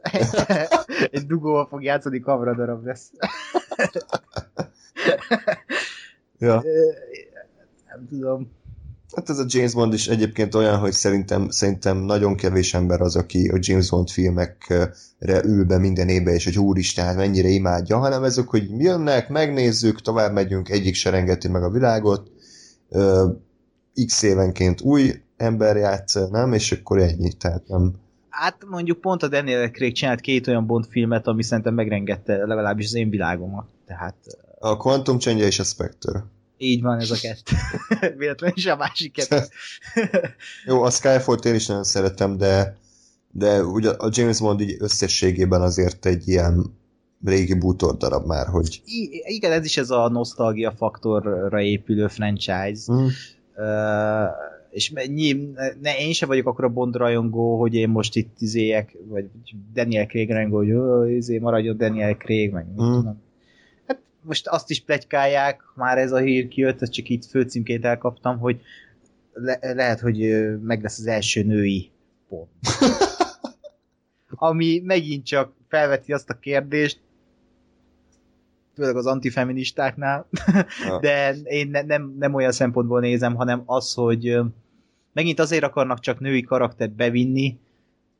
Egy 1.10 1.26
dugóval 1.26 1.66
fog 1.66 1.82
játszani, 1.82 2.20
kamradarab 2.20 2.84
lesz. 2.84 3.10
Ja. 6.38 6.62
Nem 7.88 8.06
tudom. 8.08 8.50
Hát 9.14 9.30
ez 9.30 9.38
a 9.38 9.44
James 9.48 9.74
Bond 9.74 9.92
is 9.92 10.08
egyébként 10.08 10.54
olyan, 10.54 10.78
hogy 10.78 10.92
szerintem, 10.92 11.50
szerintem 11.50 11.98
nagyon 11.98 12.36
kevés 12.36 12.74
ember 12.74 13.00
az, 13.00 13.16
aki 13.16 13.48
a 13.48 13.58
James 13.60 13.90
Bond 13.90 14.08
filmekre 14.08 15.42
ül 15.44 15.64
be 15.64 15.78
minden 15.78 16.08
évben, 16.08 16.34
és 16.34 16.44
hogy 16.44 16.58
úristen, 16.58 17.04
hát 17.04 17.16
mennyire 17.16 17.48
imádja, 17.48 17.98
hanem 17.98 18.24
ezek, 18.24 18.46
hogy 18.46 18.80
jönnek, 18.80 19.28
megnézzük, 19.28 20.00
tovább 20.00 20.32
megyünk, 20.32 20.68
egyik 20.68 20.94
se 20.94 21.10
rengeti 21.10 21.48
meg 21.48 21.62
a 21.62 21.70
világot, 21.70 22.30
x 24.06 24.22
évenként 24.22 24.80
új 24.80 25.12
ember 25.36 25.76
játsz, 25.76 26.28
nem? 26.30 26.52
És 26.52 26.72
akkor 26.72 26.98
ennyi, 26.98 27.32
tehát 27.32 27.68
nem... 27.68 27.92
Hát 28.28 28.64
mondjuk 28.68 29.00
pont 29.00 29.22
a 29.22 29.28
Daniel 29.28 29.70
Craig 29.70 29.94
csinált 29.94 30.20
két 30.20 30.46
olyan 30.46 30.66
Bond 30.66 30.86
filmet, 30.90 31.26
ami 31.26 31.42
szerintem 31.42 31.74
megrengette 31.74 32.46
legalábbis 32.46 32.86
az 32.86 32.94
én 32.94 33.10
világomat. 33.10 33.66
Tehát 33.86 34.16
A 34.58 34.76
Quantum 34.76 35.18
Change 35.18 35.46
és 35.46 35.58
a 35.58 35.62
Spectre. 35.62 36.24
így 36.58 36.82
van 36.82 36.98
ez 36.98 37.10
a 37.10 37.16
kettő. 37.20 37.56
Véletlenül 38.18 38.56
is 38.56 38.66
a 38.66 38.76
másik 38.76 39.12
kettő. 39.12 39.36
Jó, 40.66 40.82
a 40.82 40.90
Skyfall-t 40.90 41.44
én 41.44 41.54
is 41.54 41.66
nagyon 41.66 41.84
szeretem, 41.84 42.36
de, 42.36 42.76
de 43.30 43.62
ugye 43.64 43.90
a 43.90 44.08
James 44.12 44.40
Bond 44.40 44.60
így 44.60 44.76
összességében 44.78 45.60
azért 45.62 46.06
egy 46.06 46.28
ilyen 46.28 46.64
régi 47.24 47.54
bútor 47.54 47.96
darab 47.96 48.26
már, 48.26 48.46
hogy... 48.46 48.82
I- 48.84 49.22
igen, 49.34 49.52
ez 49.52 49.64
is 49.64 49.76
ez 49.76 49.90
a 49.90 50.08
nosztalgia 50.08 50.72
faktorra 50.76 51.60
épülő 51.60 52.06
franchise. 52.08 52.92
Hm, 52.92 53.06
Uh, 53.58 54.28
és 54.70 54.90
me- 54.90 55.14
nyi, 55.14 55.50
ne, 55.80 55.98
én 55.98 56.12
sem 56.12 56.28
vagyok 56.28 56.46
akkor 56.46 56.64
a 56.64 56.68
Bond 56.68 56.96
rajongó, 56.96 57.58
hogy 57.60 57.74
én 57.74 57.88
most 57.88 58.16
itt 58.16 58.36
izéjek, 58.38 58.96
vagy 59.08 59.24
Daniel 59.72 60.06
Craig 60.06 60.30
rajongó, 60.30 60.56
hogy 60.56 60.70
"Ö, 60.70 61.08
izé, 61.08 61.38
maradjon 61.38 61.76
Daniel 61.76 62.14
Craig, 62.16 62.52
meg 62.52 62.64
Mm. 62.66 62.74
tudom. 62.76 63.22
Most 64.26 64.46
azt 64.46 64.70
is 64.70 64.84
plegykálják, 64.84 65.62
már 65.74 65.98
ez 65.98 66.12
a 66.12 66.18
hír 66.18 66.48
kijött, 66.48 66.82
ezt 66.82 66.92
csak 66.92 67.08
itt 67.08 67.24
főcímként 67.24 67.84
elkaptam, 67.84 68.38
hogy 68.38 68.60
le, 69.32 69.58
lehet, 69.60 70.00
hogy 70.00 70.18
meg 70.60 70.82
lesz 70.82 70.98
az 70.98 71.06
első 71.06 71.42
női 71.42 71.90
Bond. 72.28 72.48
Ami 74.28 74.82
megint 74.84 75.26
csak 75.26 75.52
felveti 75.68 76.12
azt 76.12 76.30
a 76.30 76.38
kérdést, 76.38 77.00
főleg 78.74 78.96
az 78.96 79.06
antifeministáknál, 79.06 80.28
de 81.00 81.34
én 81.34 81.68
ne, 81.68 81.82
nem, 81.82 82.14
nem 82.18 82.34
olyan 82.34 82.52
szempontból 82.52 83.00
nézem, 83.00 83.34
hanem 83.34 83.62
az, 83.66 83.92
hogy 83.92 84.38
megint 85.12 85.38
azért 85.38 85.64
akarnak 85.64 86.00
csak 86.00 86.20
női 86.20 86.42
karaktert 86.42 86.92
bevinni, 86.92 87.58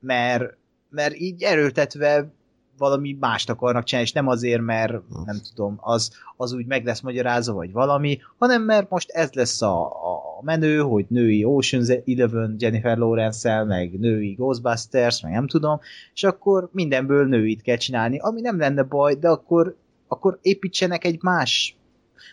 mert, 0.01 0.57
mert 0.91 1.17
így 1.17 1.43
erőltetve 1.43 2.31
valami 2.79 3.17
mást 3.21 3.51
akarnak 3.51 3.85
csinálni, 3.85 4.09
és 4.09 4.15
nem 4.15 4.29
azért, 4.29 4.61
mert 4.61 4.93
nem 5.25 5.41
tudom, 5.55 5.79
az, 5.81 6.11
az 6.37 6.53
úgy 6.53 6.67
meg 6.67 6.85
lesz 6.85 7.01
magyarázva, 7.01 7.53
vagy 7.53 7.73
valami, 7.73 8.19
hanem 8.39 8.63
mert 8.63 8.91
most 8.91 9.11
ez 9.11 9.33
lesz 9.33 9.63
a, 9.63 9.85
a 9.87 10.43
menő, 10.43 10.79
hogy 10.81 11.07
női 11.09 11.45
Ocean's 11.47 12.03
Eleven 12.07 12.57
Jennifer 12.59 12.97
Lawrence-el, 12.97 13.65
meg 13.65 13.99
női 13.99 14.33
Ghostbusters, 14.33 15.23
meg 15.23 15.33
nem 15.33 15.47
tudom, 15.47 15.81
és 16.15 16.25
akkor 16.25 16.69
mindenből 16.73 17.27
nőit 17.27 17.63
kell 17.63 17.77
csinálni, 17.77 18.19
ami 18.19 18.41
nem 18.41 18.59
lenne 18.59 18.83
baj, 18.83 19.15
de 19.15 19.29
akkor, 19.29 19.77
akkor 20.09 20.39
építsenek 20.43 21.05
egy 21.05 21.23
más 21.23 21.77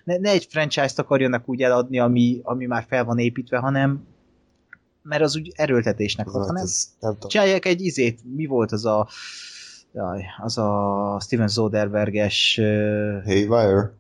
ne, 0.03 0.17
ne 0.17 0.29
egy 0.29 0.47
franchise-t 0.49 0.99
akarjanak 0.99 1.49
úgy 1.49 1.61
eladni, 1.61 1.99
ami, 1.99 2.39
ami 2.43 2.65
már 2.65 2.85
fel 2.87 3.03
van 3.03 3.17
építve, 3.17 3.57
hanem 3.57 4.07
mert 5.03 5.21
az 5.21 5.35
úgy 5.35 5.51
erőltetésnek 5.55 6.27
hat, 6.27 6.35
Hát 6.35 6.45
hanem 6.47 6.65
nem 6.99 7.17
csinálják 7.27 7.65
egy 7.65 7.81
izét, 7.81 8.19
mi 8.35 8.45
volt 8.45 8.71
az 8.71 8.85
a 8.85 9.07
jaj, 9.93 10.23
az 10.41 10.57
a 10.57 11.17
Steven 11.21 11.47
Soderberges 11.47 12.57
ö, 12.57 13.17
Haywire? 13.25 13.91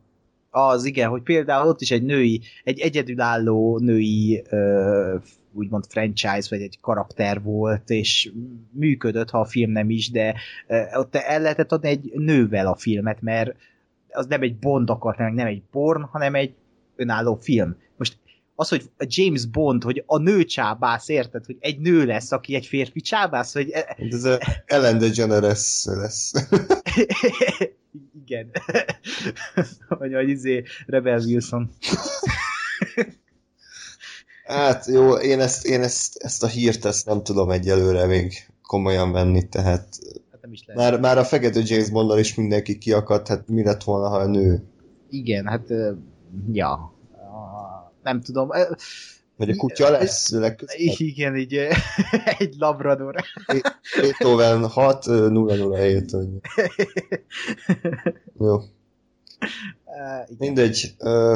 az 0.53 0.85
igen, 0.85 1.09
hogy 1.09 1.21
például 1.21 1.67
ott 1.67 1.81
is 1.81 1.91
egy 1.91 2.03
női, 2.03 2.41
egy 2.63 2.79
egyedülálló 2.79 3.77
női 3.77 4.43
úgymond 5.53 5.85
franchise, 5.87 6.47
vagy 6.49 6.61
egy 6.61 6.79
karakter 6.81 7.41
volt, 7.41 7.89
és 7.89 8.31
működött, 8.71 9.29
ha 9.29 9.39
a 9.39 9.45
film 9.45 9.71
nem 9.71 9.89
is, 9.89 10.11
de 10.11 10.35
ott 10.93 11.15
el 11.15 11.41
lehetett 11.41 11.71
adni 11.71 11.89
egy 11.89 12.11
nővel 12.15 12.67
a 12.67 12.75
filmet, 12.75 13.21
mert 13.21 13.55
az 14.11 14.25
nem 14.25 14.41
egy 14.41 14.55
Bond 14.55 14.89
akart, 14.89 15.17
nem 15.17 15.47
egy 15.47 15.61
porn, 15.71 16.01
hanem 16.01 16.35
egy 16.35 16.53
önálló 16.95 17.37
film. 17.41 17.75
Az, 18.55 18.69
hogy 18.69 18.89
a 18.97 19.05
James 19.07 19.45
Bond, 19.45 19.83
hogy 19.83 20.03
a 20.05 20.17
nő 20.17 20.43
csábász, 20.43 21.07
érted, 21.07 21.45
hogy 21.45 21.57
egy 21.59 21.79
nő 21.79 22.05
lesz, 22.05 22.31
aki 22.31 22.55
egy 22.55 22.65
férfi 22.65 23.01
csábász, 23.01 23.53
hogy 23.53 23.71
Hát 23.73 23.99
Ez 23.99 24.23
a 24.23 24.39
Ellen 24.65 24.97
DeGeneres 24.97 25.83
lesz. 25.85 26.33
igen. 28.25 28.51
vagy 29.99 30.11
vagy 30.11 30.29
izé 30.29 30.63
Rebel 30.85 31.19
Wilson. 31.19 31.69
Hát 34.45 34.85
jó, 34.85 35.13
én 35.13 35.39
ezt, 35.39 35.65
én 35.65 35.81
ezt, 35.81 36.17
ezt 36.17 36.43
a 36.43 36.47
hírt 36.47 36.85
ezt 36.85 37.05
nem 37.05 37.23
tudom 37.23 37.49
egyelőre 37.49 38.05
még 38.05 38.33
komolyan 38.61 39.11
venni, 39.11 39.47
tehát 39.47 39.87
Hát 40.31 40.41
nem 40.41 40.51
is 40.51 40.63
lehet. 40.65 40.91
már, 40.91 40.99
már 40.99 41.17
a 41.17 41.23
fekete 41.23 41.61
James 41.63 41.89
Bondal 41.89 42.19
is 42.19 42.35
mindenki 42.35 42.77
kiakadt, 42.77 43.27
hát 43.27 43.47
mi 43.47 43.63
lett 43.63 43.83
volna, 43.83 44.07
ha 44.07 44.17
a 44.17 44.27
nő? 44.27 44.63
Igen, 45.09 45.45
hát 45.47 45.67
ja. 46.51 46.92
Nem 48.03 48.21
tudom. 48.21 48.49
Vagy 49.35 49.49
a 49.49 49.55
kutya 49.55 49.89
lesz 49.89 50.29
legközelebb? 50.29 50.95
Igen, 50.97 51.35
így 51.35 51.53
egy 52.37 52.55
labrador. 52.57 53.15
Beethoven 54.01 54.67
6 54.67 55.05
007, 55.05 56.11
hogy 56.11 56.27
jó. 58.39 58.55
Ö, 58.55 58.61
igen. 60.25 60.37
Mindegy, 60.37 60.93
ö, 60.97 61.35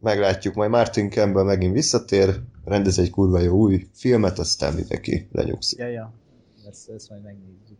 meglátjuk, 0.00 0.54
majd 0.54 0.70
Martin 0.70 1.10
Campbell 1.10 1.44
megint 1.44 1.72
visszatér, 1.72 2.40
rendez 2.64 2.98
egy 2.98 3.10
kurva 3.10 3.38
jó 3.38 3.56
új 3.56 3.86
filmet, 3.94 4.38
aztán 4.38 4.74
mindenki 4.74 5.28
lenyugszik. 5.32 5.78
Ja, 5.78 5.88
ja. 5.88 6.12
Ezt, 6.68 6.88
ezt 6.88 7.10
majd 7.10 7.22
megnézzük. 7.22 7.78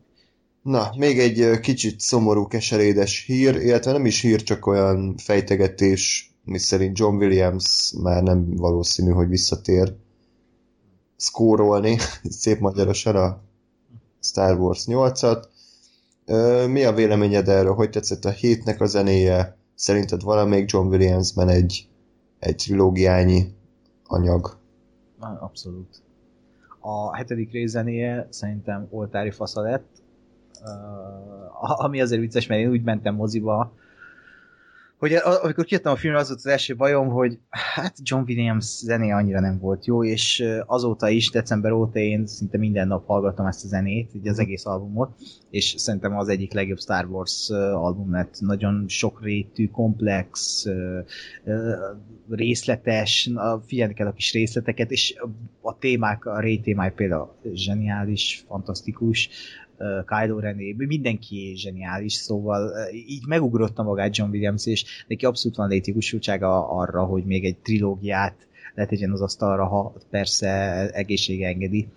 Na, 0.63 0.91
még 0.97 1.19
egy 1.19 1.61
kicsit 1.61 2.01
szomorú, 2.01 2.47
keserédes 2.47 3.25
hír, 3.25 3.57
illetve 3.57 3.93
nem 3.93 4.07
is 4.07 4.21
hír, 4.21 4.43
csak 4.43 4.67
olyan 4.67 5.17
fejtegetés, 5.17 6.34
mi 6.45 6.59
szerint 6.59 6.99
John 6.99 7.17
Williams 7.17 7.95
már 8.03 8.23
nem 8.23 8.57
valószínű, 8.57 9.11
hogy 9.11 9.29
visszatér 9.29 9.97
szkórolni, 11.17 11.97
szép 12.43 12.59
magyarosan 12.59 13.17
a 13.17 13.41
Star 14.21 14.59
Wars 14.59 14.85
8-at. 14.87 15.45
Ö, 16.27 16.67
Mi 16.67 16.85
a 16.85 16.93
véleményed 16.93 17.49
erről? 17.49 17.75
Hogy 17.75 17.91
tetszett 17.91 18.25
a 18.25 18.31
hétnek 18.31 18.81
a 18.81 18.87
zenéje? 18.87 19.57
Szerinted 19.75 20.23
valamelyik 20.23 20.71
John 20.71 20.87
Williamsben 20.87 21.49
egy, 21.49 21.89
egy 22.39 22.57
trilógiányi 22.57 23.55
anyag? 24.07 24.57
Abszolút. 25.41 26.03
A 26.81 27.17
hetedik 27.17 27.53
részzenéje 27.53 28.27
szerintem 28.31 28.87
oltári 28.91 29.31
fasza 29.31 29.61
lett, 29.61 30.03
ami 31.57 32.01
azért 32.01 32.21
vicces, 32.21 32.47
mert 32.47 32.61
én 32.61 32.71
úgy 32.71 32.83
mentem 32.83 33.15
moziba, 33.15 33.73
hogy 34.99 35.15
amikor 35.15 35.65
kijöttem 35.65 35.93
a 35.93 35.97
filmre, 35.97 36.19
az 36.19 36.27
volt 36.29 36.39
az 36.39 36.47
első 36.47 36.77
bajom, 36.77 37.09
hogy 37.09 37.39
hát 37.51 37.97
John 38.03 38.23
Williams 38.27 38.65
zenéje 38.65 39.15
annyira 39.15 39.41
nem 39.41 39.59
volt 39.59 39.87
jó, 39.87 40.05
és 40.05 40.45
azóta 40.67 41.09
is, 41.09 41.31
december 41.31 41.73
óta 41.73 41.99
én 41.99 42.27
szinte 42.27 42.59
minden 42.59 42.89
nap 42.89 43.07
hallgattam 43.07 43.47
ezt 43.47 43.65
a 43.65 43.69
zenét, 43.69 44.15
így 44.15 44.29
az 44.29 44.39
egész 44.39 44.67
albumot, 44.67 45.11
és 45.51 45.75
szerintem 45.77 46.17
az 46.17 46.29
egyik 46.29 46.53
legjobb 46.53 46.79
Star 46.79 47.07
Wars 47.07 47.51
album 47.73 48.13
lett. 48.13 48.37
Nagyon 48.41 48.85
sokrétű, 48.89 49.69
komplex, 49.69 50.65
részletes, 52.31 53.31
figyelni 53.67 53.95
kell 53.95 54.07
a 54.07 54.13
kis 54.13 54.33
részleteket, 54.33 54.91
és 54.91 55.15
a 55.61 55.79
témák, 55.79 56.25
a 56.25 56.41
Ray 56.41 56.61
témája 56.61 56.93
például 56.93 57.35
zseniális, 57.55 58.45
fantasztikus, 58.49 59.29
Kylo 60.07 60.39
Ren, 60.39 60.57
mindenki 60.77 61.53
zseniális, 61.57 62.13
szóval 62.13 62.71
így 62.93 63.27
megugrotta 63.27 63.83
magát 63.83 64.17
John 64.17 64.31
Williams, 64.31 64.67
és 64.67 65.05
neki 65.09 65.25
abszolút 65.25 65.57
van 65.57 65.69
létjogosultsága 65.69 66.69
arra, 66.69 67.05
hogy 67.05 67.25
még 67.25 67.45
egy 67.45 67.57
trilógiát 67.57 68.35
letegyen 68.75 69.11
az 69.11 69.21
asztalra, 69.21 69.67
ha 69.67 69.93
persze 70.11 70.49
egészsége 70.91 71.47
engedi. 71.47 71.89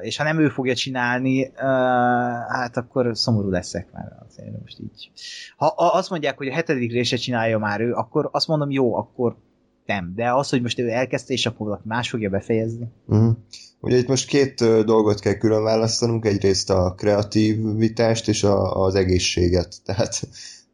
És 0.00 0.16
ha 0.16 0.24
nem 0.24 0.40
ő 0.40 0.48
fogja 0.48 0.74
csinálni, 0.74 1.50
hát 2.48 2.76
akkor 2.76 3.10
szomorú 3.16 3.50
leszek 3.50 3.92
már 3.92 4.12
azért 4.28 4.60
most 4.60 4.80
így. 4.80 5.10
Ha 5.56 5.66
azt 5.76 6.10
mondják, 6.10 6.36
hogy 6.36 6.48
a 6.48 6.52
hetedik 6.52 6.92
része 6.92 7.16
csinálja 7.16 7.58
már 7.58 7.80
ő, 7.80 7.92
akkor 7.92 8.28
azt 8.32 8.48
mondom, 8.48 8.70
jó, 8.70 8.94
akkor 8.94 9.36
nem. 9.86 10.12
De 10.14 10.32
az, 10.32 10.50
hogy 10.50 10.62
most 10.62 10.78
ő 10.78 10.90
elkezdte, 10.90 11.32
és 11.32 11.46
akkor 11.46 11.80
más 11.84 12.10
fogja 12.10 12.30
befejezni. 12.30 12.88
Uh-huh. 13.06 13.36
Ugye 13.86 13.96
itt 13.96 14.08
most 14.08 14.28
két 14.28 14.84
dolgot 14.84 15.20
kell 15.20 15.34
külön 15.34 15.62
választanunk, 15.62 16.24
egyrészt 16.24 16.70
a 16.70 16.94
kreativitást 16.96 18.28
és 18.28 18.44
a, 18.44 18.84
az 18.84 18.94
egészséget. 18.94 19.76
Tehát 19.84 20.28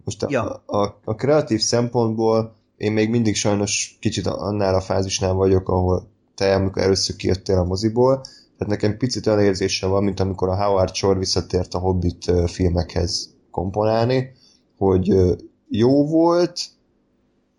most 0.05 0.23
a, 0.23 0.27
Ja. 0.31 0.63
a, 0.67 1.01
a 1.05 1.15
kreatív 1.15 1.61
szempontból 1.61 2.55
én 2.77 2.93
még 2.93 3.11
mindig 3.11 3.35
sajnos 3.35 3.97
kicsit 4.01 4.27
annál 4.27 4.75
a 4.75 4.81
fázisnál 4.81 5.33
vagyok, 5.33 5.69
ahol 5.69 6.11
te, 6.35 6.55
amikor 6.55 6.83
először 6.83 7.17
kijöttél 7.17 7.59
a 7.59 7.65
moziból, 7.65 8.21
tehát 8.21 8.67
nekem 8.67 8.97
picit 8.97 9.27
olyan 9.27 9.41
érzésem 9.41 9.91
van, 9.91 10.05
mint 10.05 10.21
amikor 10.21 10.49
a 10.49 10.65
Howard 10.65 10.95
Shore 10.95 11.19
visszatért 11.19 11.75
a 11.75 11.79
Hobbit 11.79 12.33
filmekhez 12.47 13.35
komponálni, 13.51 14.33
hogy 14.77 15.15
jó 15.69 16.07
volt, 16.07 16.61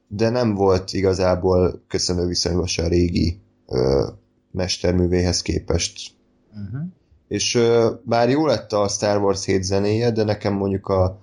de 0.08 0.30
nem 0.30 0.54
volt 0.54 0.94
igazából 0.94 1.84
köszönő 1.88 2.26
viszonyban 2.26 2.68
se 2.68 2.84
a 2.84 2.88
régi 2.88 3.42
mesterművéhez 4.54 5.42
képest. 5.42 6.12
Uh-huh. 6.52 6.88
És 7.28 7.60
bár 8.04 8.30
jó 8.30 8.46
lett 8.46 8.72
a 8.72 8.88
Star 8.88 9.22
Wars 9.22 9.46
7 9.46 9.64
zenéje, 9.64 10.12
de 10.12 10.24
nekem 10.24 10.54
mondjuk 10.54 10.88
a, 10.88 11.20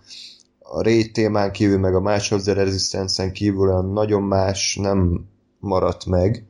a 0.58 0.82
Raid 0.82 1.12
témán 1.12 1.52
kívül, 1.52 1.78
meg 1.78 1.94
a 1.94 2.00
March 2.00 2.32
of 2.32 2.42
the 2.42 2.52
Resistance-en 2.52 3.32
kívül 3.32 3.68
olyan 3.68 3.92
nagyon 3.92 4.22
más 4.22 4.76
nem 4.80 5.24
maradt 5.58 6.06
meg. 6.06 6.44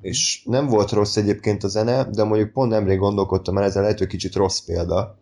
és 0.00 0.42
nem 0.44 0.66
volt 0.66 0.90
rossz 0.90 1.16
egyébként 1.16 1.64
a 1.64 1.68
zene, 1.68 2.04
de 2.04 2.24
mondjuk 2.24 2.52
pont 2.52 2.70
nemrég 2.70 2.98
gondolkodtam 2.98 3.58
el, 3.58 3.64
ezzel 3.64 3.82
lehet, 3.82 3.98
hogy 3.98 4.06
kicsit 4.06 4.34
rossz 4.34 4.58
példa, 4.58 5.18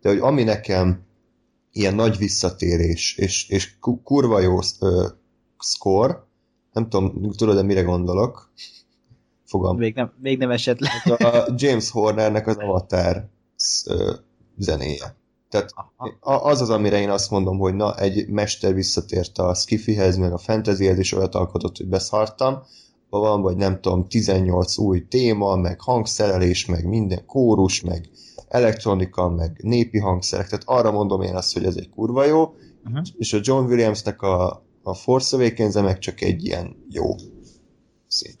de 0.00 0.08
hogy 0.08 0.18
ami 0.18 0.42
nekem 0.42 1.02
ilyen 1.72 1.94
nagy 1.94 2.18
visszatérés, 2.18 3.16
és, 3.16 3.48
és 3.48 3.74
kurva 4.02 4.40
jó 4.40 4.58
ö, 4.80 5.06
score, 5.58 6.24
nem 6.72 6.88
tudom, 6.88 7.30
tudod-e 7.30 7.62
mire 7.62 7.82
gondolok? 7.82 8.52
Fogam. 9.52 9.76
Még 9.76 9.94
nem, 9.94 10.12
még 10.22 10.38
nem 10.38 10.50
esett 10.50 10.78
le. 10.78 11.14
A 11.14 11.52
James 11.56 11.90
Hornernek 11.90 12.46
az 12.46 12.56
Avatar 12.56 13.28
zenéje. 14.56 15.16
Tehát 15.48 15.70
az 16.20 16.60
az, 16.60 16.70
amire 16.70 17.00
én 17.00 17.10
azt 17.10 17.30
mondom, 17.30 17.58
hogy 17.58 17.74
na, 17.74 17.96
egy 17.96 18.28
mester 18.28 18.74
visszatért 18.74 19.38
a 19.38 19.54
skifihez, 19.54 20.16
meg 20.16 20.32
a 20.32 20.38
fantasyhez, 20.38 20.98
és 20.98 21.12
olyat 21.12 21.34
alkotott, 21.34 21.76
hogy 21.76 21.88
beszartam, 21.88 22.62
van, 23.10 23.42
vagy 23.42 23.56
nem 23.56 23.80
tudom, 23.80 24.08
18 24.08 24.78
új 24.78 25.06
téma, 25.08 25.56
meg 25.56 25.80
hangszerelés, 25.80 26.66
meg 26.66 26.88
minden 26.88 27.26
kórus, 27.26 27.80
meg 27.80 28.10
elektronika, 28.48 29.28
meg 29.28 29.60
népi 29.62 29.98
hangszerek, 29.98 30.48
tehát 30.48 30.64
arra 30.66 30.92
mondom 30.92 31.22
én 31.22 31.34
azt, 31.34 31.52
hogy 31.52 31.64
ez 31.64 31.76
egy 31.76 31.90
kurva 31.90 32.24
jó, 32.24 32.42
uh-huh. 32.84 33.06
és 33.18 33.32
a 33.32 33.38
John 33.42 33.64
Williamsnek 33.64 34.22
a, 34.22 34.66
a 34.82 34.94
Force 34.94 35.36
awakens 35.36 35.74
meg 35.74 35.98
csak 35.98 36.20
egy 36.20 36.44
ilyen 36.44 36.76
jó 36.88 37.14
szín. 38.08 38.34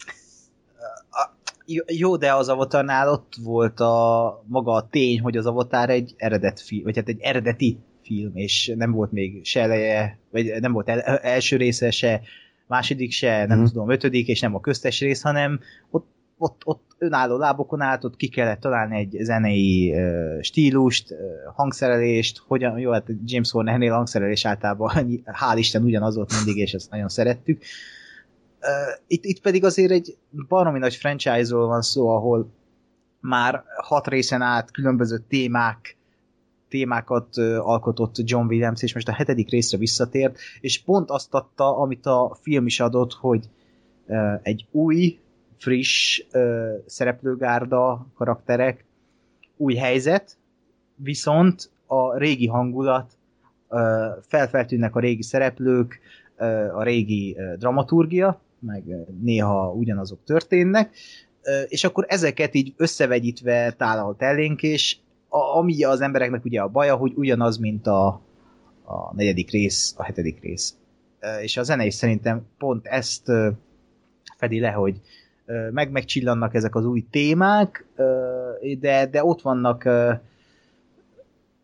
Jó, 1.86 2.16
de 2.16 2.34
az 2.34 2.48
Avatarnál 2.48 3.08
ott 3.08 3.32
volt 3.42 3.80
a 3.80 4.42
maga 4.46 4.72
a 4.72 4.88
tény, 4.90 5.20
hogy 5.20 5.36
az 5.36 5.46
Avatar 5.46 5.90
egy 5.90 6.14
eredet 6.16 6.60
film, 6.60 6.82
vagy 6.82 6.96
hát 6.96 7.08
egy 7.08 7.20
eredeti 7.20 7.78
film, 8.02 8.30
és 8.34 8.72
nem 8.76 8.92
volt 8.92 9.12
még 9.12 9.44
se 9.44 9.60
eleje, 9.60 10.18
vagy 10.30 10.60
nem 10.60 10.72
volt 10.72 10.88
el, 10.88 11.00
első 11.00 11.56
része, 11.56 11.90
se 11.90 12.20
második, 12.66 13.12
se 13.12 13.46
nem 13.46 13.60
mm. 13.60 13.64
tudom, 13.64 13.90
ötödik, 13.90 14.28
és 14.28 14.40
nem 14.40 14.54
a 14.54 14.60
köztes 14.60 15.00
rész, 15.00 15.22
hanem 15.22 15.60
ott, 15.90 16.06
ott, 16.38 16.62
ott 16.64 16.90
önálló 16.98 17.36
lábokon 17.36 17.80
állt, 17.80 18.04
ott 18.04 18.16
ki 18.16 18.28
kellett 18.28 18.60
találni 18.60 18.96
egy 18.96 19.16
zenei 19.20 19.92
uh, 19.94 20.40
stílust, 20.40 21.10
uh, 21.10 21.18
hangszerelést, 21.54 22.42
hogyan, 22.46 22.78
jó, 22.78 22.90
hát 22.90 23.06
James 23.24 23.50
Hornernél 23.50 23.92
hangszerelés 23.92 24.44
általában 24.44 24.90
hál' 25.24 25.56
Isten 25.56 25.82
ugyanaz 25.82 26.16
volt 26.16 26.32
mindig, 26.44 26.62
és 26.62 26.72
ezt 26.72 26.90
nagyon 26.90 27.08
szerettük. 27.08 27.58
Uh, 27.58 27.66
itt, 29.06 29.24
itt 29.24 29.40
pedig 29.40 29.64
azért 29.64 29.90
egy 29.90 30.16
baromi 30.48 30.78
nagy 30.78 30.94
franchise-ról 30.94 31.66
van 31.66 31.82
szó, 31.82 32.08
ahol 32.08 32.50
már 33.20 33.64
hat 33.76 34.06
részen 34.06 34.42
át 34.42 34.70
különböző 34.70 35.18
témák 35.28 35.96
témákat 36.68 37.36
alkotott 37.58 38.14
John 38.16 38.46
Williams, 38.46 38.82
és 38.82 38.94
most 38.94 39.08
a 39.08 39.12
hetedik 39.12 39.50
részre 39.50 39.78
visszatért, 39.78 40.38
és 40.60 40.82
pont 40.82 41.10
azt 41.10 41.34
adta, 41.34 41.76
amit 41.76 42.06
a 42.06 42.36
film 42.40 42.66
is 42.66 42.80
adott, 42.80 43.12
hogy 43.12 43.48
egy 44.42 44.66
új, 44.70 45.18
friss 45.56 46.22
szereplőgárda 46.86 48.06
karakterek, 48.14 48.84
új 49.56 49.74
helyzet, 49.74 50.36
viszont 50.94 51.70
a 51.86 52.16
régi 52.16 52.46
hangulat, 52.46 53.12
felfeltűnnek 54.20 54.96
a 54.96 55.00
régi 55.00 55.22
szereplők, 55.22 56.00
a 56.74 56.82
régi 56.82 57.36
dramaturgia, 57.58 58.40
meg 58.66 58.84
néha 59.20 59.72
ugyanazok 59.72 60.24
történnek, 60.24 60.96
és 61.68 61.84
akkor 61.84 62.04
ezeket 62.08 62.54
így 62.54 62.74
összevegyítve 62.76 63.72
tálalt 63.72 64.22
elénk, 64.22 64.62
és 64.62 64.96
a, 65.28 65.38
ami 65.38 65.84
az 65.84 66.00
embereknek 66.00 66.44
ugye 66.44 66.60
a 66.60 66.68
baja, 66.68 66.96
hogy 66.96 67.12
ugyanaz, 67.16 67.56
mint 67.56 67.86
a, 67.86 68.06
a 68.84 69.14
negyedik 69.14 69.50
rész, 69.50 69.94
a 69.96 70.04
hetedik 70.04 70.40
rész. 70.40 70.76
És 71.40 71.56
a 71.56 71.62
zene 71.62 71.84
is 71.84 71.94
szerintem 71.94 72.46
pont 72.58 72.86
ezt 72.86 73.30
fedi 74.36 74.60
le, 74.60 74.70
hogy 74.70 75.00
meg 75.70 75.90
megcsillannak 75.90 76.54
ezek 76.54 76.74
az 76.74 76.86
új 76.86 77.06
témák, 77.10 77.86
de, 78.80 79.06
de 79.06 79.24
ott 79.24 79.42
vannak 79.42 79.84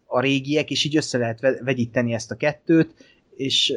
a 0.07 0.20
régiek, 0.20 0.70
és 0.70 0.84
így 0.84 0.96
össze 0.96 1.18
lehet 1.18 1.40
vegyíteni 1.40 2.12
ezt 2.12 2.30
a 2.30 2.36
kettőt, 2.36 2.94
és 3.36 3.72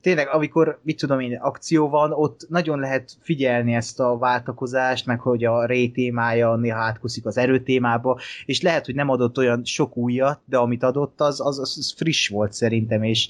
tényleg, 0.00 0.28
amikor, 0.28 0.80
mit 0.82 0.98
tudom 0.98 1.20
én, 1.20 1.36
akció 1.36 1.88
van, 1.88 2.12
ott 2.12 2.46
nagyon 2.48 2.78
lehet 2.78 3.16
figyelni 3.20 3.74
ezt 3.74 4.00
a 4.00 4.18
váltakozást, 4.18 5.06
meg 5.06 5.20
hogy 5.20 5.44
a 5.44 5.66
ré 5.66 5.88
témája 5.88 6.56
néha 6.56 6.78
átkuszik 6.78 7.26
az 7.26 7.36
erő 7.36 7.62
témába, 7.62 8.20
és 8.44 8.62
lehet, 8.62 8.86
hogy 8.86 8.94
nem 8.94 9.08
adott 9.08 9.38
olyan 9.38 9.64
sok 9.64 9.96
újat, 9.96 10.40
de 10.44 10.56
amit 10.56 10.82
adott, 10.82 11.20
az, 11.20 11.40
az, 11.40 11.58
az 11.58 11.94
friss 11.96 12.28
volt 12.28 12.52
szerintem, 12.52 13.02
és 13.02 13.28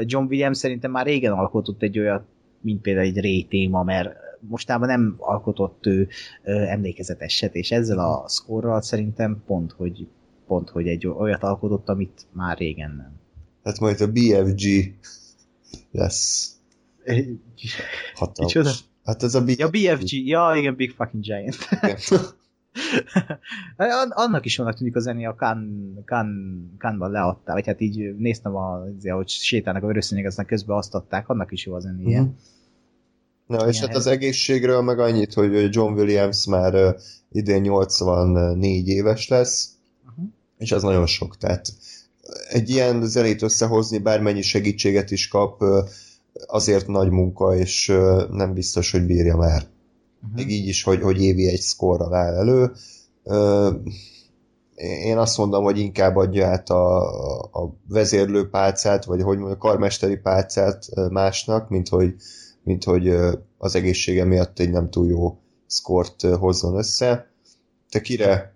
John 0.00 0.26
Williams 0.26 0.58
szerintem 0.58 0.90
már 0.90 1.06
régen 1.06 1.32
alkotott 1.32 1.82
egy 1.82 1.98
olyat, 1.98 2.24
mint 2.60 2.80
például 2.80 3.06
egy 3.06 3.20
ré 3.20 3.42
téma, 3.42 3.82
mert 3.82 4.10
mostában 4.48 4.88
nem 4.88 5.14
alkotott 5.18 5.86
ő 5.86 6.08
emlékezeteset, 6.44 7.54
és 7.54 7.70
ezzel 7.70 7.98
a 7.98 8.28
szkorral 8.28 8.80
szerintem 8.82 9.42
pont, 9.46 9.72
hogy 9.72 10.06
pont, 10.46 10.68
hogy 10.68 10.88
egy 10.88 11.06
olyat 11.06 11.42
alkotott, 11.42 11.88
amit 11.88 12.26
már 12.32 12.58
régen 12.58 12.94
nem. 12.96 13.20
Hát 13.64 13.80
majd 13.80 14.00
a 14.00 14.06
BFG 14.06 14.94
lesz. 15.92 16.52
Hatalmas. 18.14 18.84
Hát 19.04 19.22
ez 19.22 19.34
a 19.34 19.44
BFG. 19.44 19.58
Ja, 19.58 19.68
BFG. 19.68 20.26
Ja, 20.26 20.52
igen, 20.56 20.76
Big 20.76 20.90
Fucking 20.90 21.22
Giant. 21.22 21.56
Annak 24.10 24.44
is 24.44 24.56
vannak 24.56 24.74
tűnik 24.74 24.96
a 24.96 25.00
zené, 25.00 25.24
a 25.24 25.34
Khan, 25.34 25.92
Khan, 26.04 26.28
Khanban 26.78 27.10
leadták, 27.10 27.54
vagy 27.54 27.66
hát 27.66 27.80
így 27.80 28.16
néztem, 28.16 28.56
a, 28.56 28.84
hogy 29.02 29.28
sétálnak 29.28 29.82
a 29.82 29.86
vörösszények, 29.86 30.26
aztán 30.26 30.46
közben 30.46 30.76
azt 30.76 30.94
adták, 30.94 31.28
annak 31.28 31.52
is 31.52 31.66
jó 31.66 31.74
a 31.74 31.80
zenéje. 31.80 32.20
Uh-huh. 32.20 32.34
Na, 33.46 33.68
és 33.68 33.80
hát 33.80 33.94
az 33.94 34.06
egészségről 34.06 34.82
meg 34.82 34.98
annyit, 34.98 35.32
hogy 35.34 35.74
John 35.74 35.92
Williams 35.92 36.46
már 36.46 36.74
uh, 36.74 37.00
idén 37.32 37.60
84 37.60 38.88
éves 38.88 39.28
lesz, 39.28 39.68
uh-huh. 40.08 40.24
és 40.58 40.72
az 40.72 40.82
nagyon 40.82 41.06
sok, 41.06 41.36
tehát 41.36 41.72
egy 42.48 42.70
ilyen 42.70 43.06
zenét 43.06 43.42
összehozni, 43.42 43.98
bármennyi 43.98 44.42
segítséget 44.42 45.10
is 45.10 45.28
kap, 45.28 45.64
azért 46.46 46.86
nagy 46.86 47.10
munka, 47.10 47.56
és 47.56 47.86
nem 48.30 48.52
biztos, 48.54 48.90
hogy 48.90 49.06
bírja 49.06 49.36
már. 49.36 49.62
Uh-huh. 50.22 50.36
Még 50.36 50.50
így 50.50 50.68
is, 50.68 50.82
hogy, 50.82 51.02
hogy 51.02 51.22
évi 51.22 51.48
egy 51.48 51.60
szkorral 51.60 52.14
áll 52.14 52.34
elő. 52.34 52.72
Én 55.04 55.18
azt 55.18 55.38
mondom, 55.38 55.64
hogy 55.64 55.78
inkább 55.78 56.16
adja 56.16 56.46
át 56.46 56.70
a, 56.70 57.02
a 57.42 57.74
vezérlő 57.88 58.48
pálcát, 58.48 59.04
vagy 59.04 59.22
hogy 59.22 59.36
mondjam, 59.36 59.58
a 59.60 59.66
karmesteri 59.66 60.16
pálcát 60.16 60.86
másnak, 61.10 61.68
mint 61.68 61.88
hogy, 61.88 62.14
mint 62.62 62.84
hogy 62.84 63.14
az 63.58 63.74
egészsége 63.74 64.24
miatt 64.24 64.58
egy 64.58 64.70
nem 64.70 64.90
túl 64.90 65.08
jó 65.08 65.38
szkort 65.66 66.20
hozzon 66.20 66.76
össze. 66.76 67.30
Te 67.90 68.00
kire, 68.00 68.54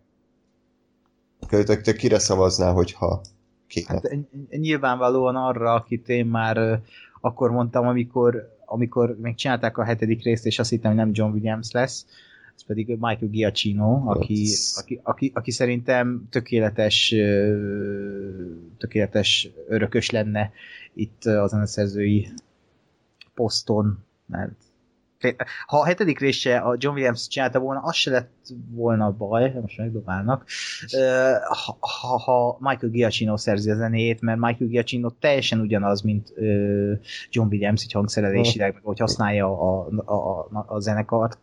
te, 1.48 1.80
te 1.80 1.92
kire 1.92 2.18
szavaznál, 2.18 2.72
hogyha 2.72 3.20
kéne. 3.66 3.86
Hát, 3.86 4.16
nyilvánvalóan 4.50 5.36
arra, 5.36 5.74
akit 5.74 6.08
én 6.08 6.26
már 6.26 6.80
akkor 7.20 7.50
mondtam, 7.50 7.86
amikor, 7.86 8.56
amikor 8.64 9.16
még 9.20 9.34
csinálták 9.34 9.78
a 9.78 9.84
hetedik 9.84 10.22
részt, 10.22 10.46
és 10.46 10.58
azt 10.58 10.70
hittem, 10.70 10.90
hogy 10.90 11.00
nem 11.00 11.10
John 11.12 11.32
Williams 11.32 11.70
lesz, 11.70 12.06
ez 12.56 12.64
pedig 12.64 12.86
Michael 12.86 13.30
Giacchino, 13.30 14.10
aki, 14.10 14.48
aki, 14.74 15.00
aki, 15.02 15.30
aki 15.34 15.50
szerintem 15.50 16.26
tökéletes 16.30 17.14
tökéletes 18.78 19.48
örökös 19.68 20.10
lenne 20.10 20.52
itt 20.94 21.24
a 21.24 21.46
zeneszerzői 21.46 22.28
poszton, 23.34 24.04
mert 24.26 24.65
ha 25.66 25.78
a 25.78 25.84
hetedik 25.84 26.18
része 26.18 26.56
a 26.56 26.76
John 26.78 26.94
Williams 26.94 27.28
csinálta 27.28 27.58
volna, 27.58 27.80
az 27.80 27.94
se 27.94 28.10
lett 28.10 28.30
volna 28.70 29.10
baj, 29.10 29.52
most 29.62 29.78
megdobálnak, 29.78 30.44
ha, 31.44 31.76
ha, 31.80 32.18
ha 32.18 32.56
Michael 32.60 32.92
Giacchino 32.92 33.36
szerzi 33.36 33.70
a 33.70 33.74
zenét, 33.74 34.20
mert 34.20 34.38
Michael 34.38 34.70
Giacchino 34.70 35.10
teljesen 35.10 35.60
ugyanaz, 35.60 36.00
mint 36.00 36.32
John 37.30 37.48
Williams, 37.48 37.84
így 37.84 37.92
hangszerelésileg, 37.92 38.72
meg 38.72 38.82
hogy 38.82 38.98
használja 38.98 39.46
a, 39.46 39.88
a, 40.04 40.14
a, 40.52 40.64
a 40.66 40.80
zenekart. 40.80 41.38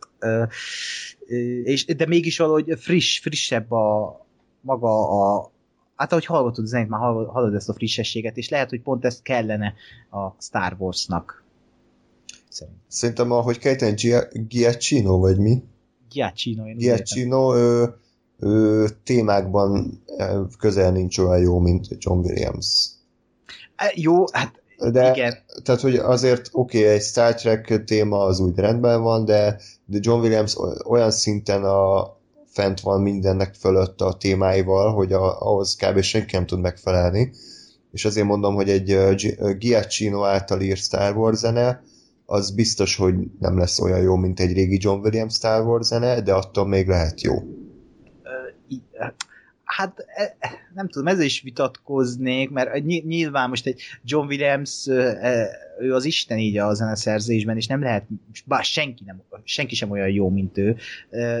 És, 1.64 1.84
de 1.84 2.06
mégis 2.06 2.38
valahogy 2.38 2.74
friss, 2.78 3.18
frissebb 3.18 3.70
a 3.70 4.18
maga 4.60 5.08
a, 5.08 5.50
hát 5.96 6.12
ahogy 6.12 6.26
hallgatod 6.26 6.64
a 6.64 6.66
zenét, 6.66 6.88
már 6.88 7.00
hallod 7.00 7.54
ezt 7.54 7.68
a 7.68 7.74
frissességet, 7.74 8.36
és 8.36 8.48
lehet, 8.48 8.70
hogy 8.70 8.80
pont 8.80 9.04
ezt 9.04 9.22
kellene 9.22 9.74
a 10.10 10.42
Star 10.42 10.76
Warsnak 10.78 11.43
Szerintem, 12.54 12.82
Szerintem 12.88 13.30
ahogy 13.30 13.58
kejteni, 13.58 13.94
Giacchino, 14.48 15.18
vagy 15.18 15.38
mi? 15.38 15.62
Giacchino, 16.08 16.66
én 16.66 16.76
Giacchino 16.76 17.56
ő, 17.56 17.94
ő, 18.38 18.86
témákban 19.04 20.02
közel 20.58 20.92
nincs 20.92 21.18
olyan 21.18 21.40
jó, 21.40 21.58
mint 21.58 21.86
John 21.98 22.18
Williams. 22.18 22.90
E, 23.76 23.92
jó, 23.94 24.24
hát 24.32 24.62
de, 24.78 25.10
igen. 25.10 25.34
Tehát, 25.62 25.80
hogy 25.80 25.96
azért 25.96 26.48
oké, 26.52 26.78
okay, 26.78 26.90
egy 26.90 27.02
Star 27.02 27.34
Trek 27.34 27.84
téma 27.84 28.24
az 28.24 28.40
úgy 28.40 28.56
rendben 28.56 29.02
van, 29.02 29.24
de, 29.24 29.60
de 29.84 29.98
John 30.00 30.20
Williams 30.20 30.56
olyan 30.86 31.10
szinten 31.10 31.64
a 31.64 32.16
fent 32.46 32.80
van 32.80 33.00
mindennek 33.00 33.54
fölött 33.54 34.00
a 34.00 34.12
témáival, 34.12 34.92
hogy 34.92 35.12
a, 35.12 35.40
ahhoz 35.40 35.76
kb. 35.76 36.00
senki 36.00 36.34
nem 36.34 36.46
tud 36.46 36.60
megfelelni. 36.60 37.30
És 37.92 38.04
azért 38.04 38.26
mondom, 38.26 38.54
hogy 38.54 38.70
egy 38.70 38.92
uh, 38.92 39.52
Giacchino 39.58 40.24
által 40.24 40.60
írt 40.60 40.80
Star 40.80 41.16
Wars 41.16 41.38
zene, 41.38 41.82
az 42.26 42.50
biztos, 42.50 42.96
hogy 42.96 43.14
nem 43.38 43.58
lesz 43.58 43.80
olyan 43.80 44.00
jó, 44.00 44.16
mint 44.16 44.40
egy 44.40 44.52
régi 44.52 44.78
John 44.80 45.00
Williams 45.00 45.34
Star 45.34 45.66
Wars 45.66 45.86
zene, 45.86 46.20
de 46.20 46.32
attól 46.32 46.66
még 46.66 46.88
lehet 46.88 47.20
jó. 47.20 47.34
Hát 49.64 50.04
e, 50.06 50.36
nem 50.74 50.88
tudom, 50.88 51.08
ezzel 51.08 51.24
is 51.24 51.40
vitatkoznék, 51.40 52.50
mert 52.50 52.84
nyilván 52.84 53.48
most 53.48 53.66
egy 53.66 53.80
John 54.04 54.26
Williams, 54.26 54.86
e, 54.86 55.48
ő 55.80 55.94
az 55.94 56.04
isten 56.04 56.38
így 56.38 56.58
a 56.58 56.74
zeneszerzésben, 56.74 57.56
és 57.56 57.66
nem 57.66 57.82
lehet, 57.82 58.04
bár 58.44 58.64
senki, 58.64 59.02
nem, 59.06 59.22
senki 59.44 59.74
sem 59.74 59.90
olyan 59.90 60.08
jó, 60.08 60.28
mint 60.28 60.58
ő, 60.58 60.76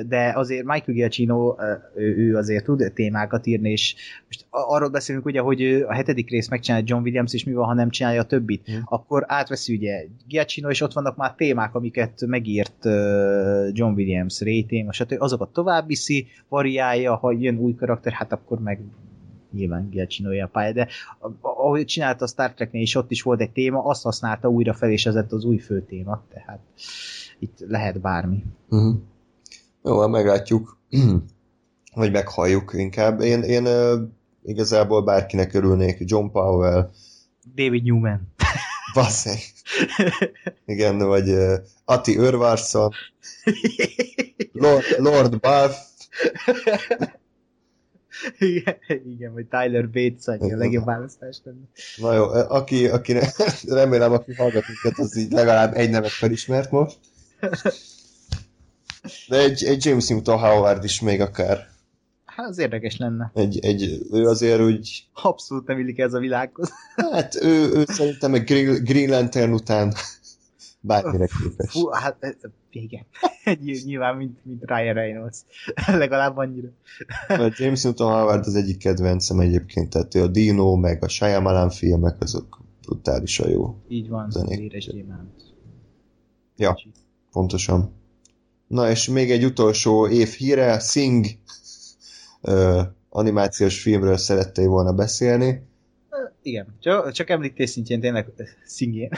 de 0.06 0.32
azért 0.34 0.64
Michael 0.64 0.96
Giacchino, 0.96 1.56
ő, 1.94 2.36
azért 2.36 2.64
tud 2.64 2.92
témákat 2.94 3.46
írni, 3.46 3.70
és 3.70 3.94
most 4.26 4.46
arról 4.50 4.88
beszélünk 4.88 5.24
ugye, 5.24 5.40
hogy 5.40 5.62
a 5.62 5.94
hetedik 5.94 6.30
rész 6.30 6.48
megcsinálja 6.48 6.86
John 6.88 7.02
Williams, 7.02 7.34
és 7.34 7.44
mi 7.44 7.52
van, 7.52 7.66
ha 7.66 7.74
nem 7.74 7.90
csinálja 7.90 8.20
a 8.20 8.26
többit, 8.26 8.66
hmm. 8.66 8.82
akkor 8.84 9.24
átveszi 9.26 9.74
ugye 9.74 10.04
Giacchino, 10.28 10.70
és 10.70 10.80
ott 10.80 10.92
vannak 10.92 11.16
már 11.16 11.34
témák, 11.34 11.74
amiket 11.74 12.26
megírt 12.26 12.84
John 13.72 13.94
Williams, 13.94 14.40
Ray 14.40 14.64
téma, 14.64 14.92
stb. 14.92 15.22
azokat 15.22 15.52
tovább 15.52 15.86
viszi, 15.86 16.26
variálja, 16.48 17.14
ha 17.14 17.32
jön 17.32 17.58
új 17.58 17.74
karakter, 17.74 18.12
hát 18.12 18.32
akkor 18.32 18.58
meg 18.58 18.80
nyilván 19.54 19.88
Giacchino 19.90 20.42
a 20.42 20.46
pálya, 20.46 20.72
de 20.72 20.88
ahogy 21.40 21.84
csinálta 21.84 22.24
a 22.24 22.28
Star 22.28 22.54
Treknél 22.54 22.82
is, 22.82 22.94
ott 22.94 23.10
is 23.10 23.22
volt 23.22 23.40
egy 23.40 23.52
téma, 23.52 23.84
azt 23.84 24.02
használta 24.02 24.48
újra 24.48 24.74
fel, 24.74 24.90
és 24.90 25.06
ez 25.06 25.14
az 25.28 25.44
új 25.44 25.58
fő 25.58 25.82
téma, 25.82 26.22
tehát 26.32 26.60
itt 27.38 27.58
lehet 27.68 28.00
bármi. 28.00 28.44
Uh-huh. 28.68 28.94
Jó, 29.84 30.00
hát 30.00 30.10
meglátjuk, 30.10 30.78
vagy 31.94 32.12
meghalljuk 32.12 32.72
inkább. 32.74 33.20
Én, 33.20 33.42
én 33.42 33.68
igazából 34.42 35.02
bárkinek 35.02 35.54
örülnék, 35.54 35.96
John 36.00 36.30
Powell, 36.30 36.90
David 37.54 37.82
Newman. 37.84 38.32
Basszeg. 38.94 39.38
Igen, 40.66 40.98
vagy 40.98 41.28
uh, 41.28 41.54
Ati 41.84 42.16
Örvarsson, 42.16 42.92
Lord, 44.52 44.84
Lord 44.98 45.40
Balf, 45.40 45.76
igen, 48.38 48.76
igen, 49.04 49.32
vagy 49.32 49.46
Tyler 49.46 49.90
Bates 49.90 50.26
a 50.26 50.56
legjobb 50.56 50.84
választás 50.84 51.40
lenne. 51.44 51.64
Na 51.96 52.14
jó, 52.14 52.24
aki, 52.48 52.88
aki 52.88 53.16
remélem, 53.68 54.12
aki 54.12 54.34
hallgat 54.34 54.64
minket, 54.68 54.98
az 54.98 55.16
így 55.16 55.32
legalább 55.32 55.74
egy 55.74 55.90
nevet 55.90 56.10
felismert 56.10 56.70
most. 56.70 56.98
De 59.28 59.38
egy, 59.38 59.64
egy 59.64 59.84
James 59.84 60.08
Newton 60.08 60.38
Howard 60.38 60.84
is 60.84 61.00
még 61.00 61.20
akár. 61.20 61.72
Hát 62.24 62.48
az 62.48 62.58
érdekes 62.58 62.96
lenne. 62.96 63.30
Egy, 63.34 63.58
egy, 63.64 64.06
ő 64.12 64.28
azért 64.28 64.60
úgy... 64.60 65.04
Abszolút 65.22 65.66
nem 65.66 65.78
illik 65.78 65.98
ez 65.98 66.14
a 66.14 66.18
világhoz. 66.18 66.70
Hát 67.12 67.34
ő, 67.42 67.72
ő 67.72 67.84
szerintem 67.86 68.34
egy 68.34 68.44
Green, 68.44 68.84
Green 68.84 69.10
Lantern 69.10 69.52
után 69.52 69.94
bármire 70.84 71.26
képes. 71.26 71.70
Fú, 71.70 71.88
hát 71.88 72.36
igen. 72.70 73.06
Nyilván, 73.84 74.16
mint, 74.16 74.38
mint 74.44 74.62
Ryan 74.66 74.94
Reynolds. 74.94 75.38
Legalább 75.86 76.36
annyira. 76.36 76.68
Mert 77.28 77.58
James 77.58 77.82
Newton 77.82 78.12
Howard 78.12 78.46
az 78.46 78.54
egyik 78.54 78.78
kedvencem 78.78 79.40
egyébként, 79.40 79.90
tehát 79.90 80.14
a 80.14 80.26
Dino, 80.26 80.76
meg 80.76 81.02
a 81.02 81.08
Shyamalan 81.08 81.70
filmek, 81.70 82.20
azok 82.20 82.60
brutálisan 82.80 83.50
jó. 83.50 83.76
Így 83.88 84.08
van, 84.08 84.30
zenék. 84.30 84.92
Ja, 86.56 86.78
pontosan. 87.32 87.92
Na 88.66 88.90
és 88.90 89.08
még 89.08 89.30
egy 89.30 89.44
utolsó 89.44 90.08
év 90.08 90.28
híre, 90.28 90.78
Sing 90.78 91.26
uh, 92.42 92.80
animációs 93.08 93.82
filmről 93.82 94.16
szerettél 94.16 94.68
volna 94.68 94.92
beszélni. 94.92 95.62
Igen, 96.42 96.66
csak, 96.80 97.12
csak 97.12 97.30
említés 97.30 97.70
szintjén 97.70 98.00
tényleg 98.00 98.26
Singén. 98.66 99.10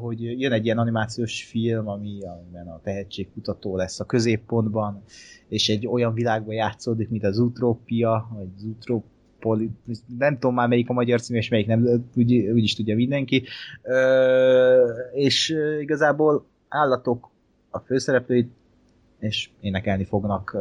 Hogy 0.00 0.40
jön 0.40 0.52
egy 0.52 0.64
ilyen 0.64 0.78
animációs 0.78 1.44
film, 1.44 1.88
ami, 1.88 2.18
amiben 2.22 2.66
a 2.66 2.80
tehetségkutató 2.82 3.76
lesz 3.76 4.00
a 4.00 4.04
középpontban, 4.04 5.02
és 5.48 5.68
egy 5.68 5.86
olyan 5.86 6.14
világban 6.14 6.54
játszódik, 6.54 7.08
mint 7.08 7.24
az 7.24 7.38
Utrópia, 7.38 8.28
vagy 8.34 8.48
az 8.56 8.64
Utrópoli, 8.64 9.70
nem 10.18 10.34
tudom 10.38 10.54
már 10.54 10.68
melyik 10.68 10.90
a 10.90 10.92
magyar 10.92 11.20
cím, 11.20 11.36
és 11.36 11.48
melyik 11.48 11.66
nem, 11.66 12.04
úgy, 12.14 12.36
úgy 12.36 12.74
tudja 12.76 12.94
mindenki. 12.94 13.44
És 15.12 15.54
igazából 15.80 16.46
állatok 16.68 17.30
a 17.70 17.78
főszereplőit, 17.78 18.50
és 19.18 19.50
énekelni 19.60 20.04
fognak 20.04 20.56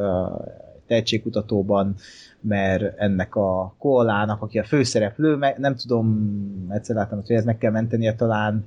tehetségkutatóban, 0.88 1.95
mert 2.39 2.99
ennek 2.99 3.36
a 3.36 3.75
koalának, 3.79 4.41
aki 4.41 4.59
a 4.59 4.63
főszereplő, 4.63 5.38
nem 5.57 5.75
tudom, 5.75 6.67
egyszer 6.69 6.95
láttam, 6.95 7.21
hogy 7.25 7.36
ezt 7.36 7.45
meg 7.45 7.57
kell 7.57 7.71
mentenie 7.71 8.15
talán 8.15 8.65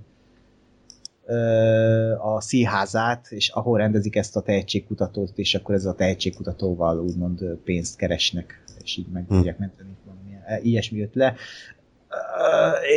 a 2.20 2.40
színházát, 2.40 3.26
és 3.30 3.48
ahol 3.48 3.78
rendezik 3.78 4.16
ezt 4.16 4.36
a 4.36 4.40
tehetségkutatót, 4.40 5.38
és 5.38 5.54
akkor 5.54 5.74
ez 5.74 5.84
a 5.84 5.94
tehetségkutatóval 5.94 7.00
úgymond 7.00 7.40
pénzt 7.64 7.96
keresnek, 7.96 8.62
és 8.82 8.96
így 8.96 9.06
meg 9.12 9.26
tudják 9.26 9.56
hmm. 9.56 9.66
menteni 9.66 9.96
valamilyen. 10.06 10.62
Ilyesmi 10.62 10.98
jött 10.98 11.14
le. 11.14 11.34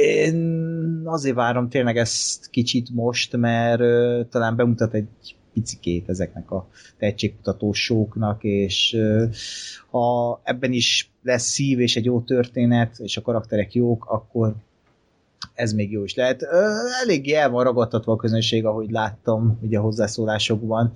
Én 0.04 1.02
azért 1.06 1.36
várom 1.36 1.70
tényleg 1.70 1.98
ezt 1.98 2.50
kicsit 2.50 2.90
most, 2.90 3.38
mert 3.38 3.82
talán 4.30 4.56
bemutat 4.56 4.94
egy 4.94 5.36
picikét 5.54 6.10
ezeknek 6.10 6.52
a 6.52 6.68
tehetségkutatósoknak, 6.98 8.44
és 8.44 8.98
ha 9.90 10.40
ebben 10.44 10.72
is 10.72 11.12
lesz 11.24 11.44
szív 11.44 11.80
és 11.80 11.96
egy 11.96 12.06
jó 12.06 12.22
történet, 12.22 13.00
és 13.00 13.18
a 13.18 13.22
karakterek 13.22 13.74
jók, 13.74 14.06
akkor 14.06 14.56
ez 15.54 15.74
még 15.74 15.92
jó 15.92 16.04
is 16.04 16.16
lehet. 16.16 16.42
Eléggé 17.04 17.34
el 17.34 17.50
van 17.50 17.64
ragadtatva 17.64 18.12
a 18.12 18.16
közönség, 18.16 18.66
ahogy 18.66 18.92
láttam 18.92 19.60
ugye 19.62 19.78
a 19.78 19.82
hozzászólásokban, 19.82 20.92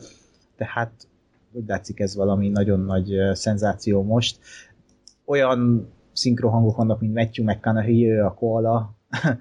tehát 0.58 1.08
úgy 1.52 1.68
látszik 1.68 2.00
ez 2.00 2.16
valami 2.16 2.50
nagyon 2.50 2.80
nagy 2.80 3.14
szenzáció 3.34 4.04
most. 4.04 4.40
Olyan 5.26 5.90
szinkrohangok 6.14 6.76
vannak, 6.76 7.00
mint 7.00 7.14
Matthew 7.14 7.46
McConaughey, 7.46 8.20
a 8.20 8.34
Koala, 8.34 8.96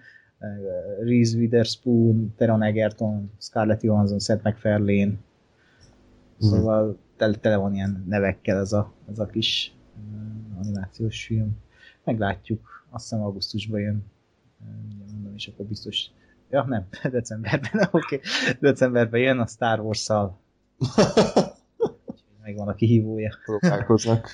Reese 1.00 1.36
Witherspoon, 1.36 2.34
Teron 2.36 2.62
Egerton, 2.62 3.30
Scarlett 3.38 3.82
Johansson, 3.82 4.18
Seth 4.18 4.44
MacFarlane. 4.44 5.12
Szóval 6.38 6.98
tele, 7.16 7.34
tele 7.34 7.56
van 7.56 7.74
ilyen 7.74 8.04
nevekkel 8.08 8.58
ez 8.58 8.72
a, 8.72 8.92
ez 9.10 9.18
a 9.18 9.26
kis 9.26 9.76
animációs 10.58 11.24
film. 11.24 11.56
Meglátjuk, 12.04 12.86
azt 12.90 13.02
hiszem 13.08 13.24
augusztusban 13.24 13.80
jön 13.80 14.04
mondom, 15.08 15.34
és 15.34 15.46
akkor 15.46 15.66
biztos, 15.66 16.10
ja 16.50 16.64
nem, 16.64 16.86
decemberben, 17.12 17.88
oké, 17.90 18.14
okay. 18.14 18.20
decemberben 18.60 19.20
jön 19.20 19.38
a 19.38 19.46
Star 19.46 19.80
Wars-szal. 19.80 20.38
Megvan 22.42 22.68
a 22.68 22.74
kihívója. 22.74 23.34
Próbálkoznak. 23.44 24.28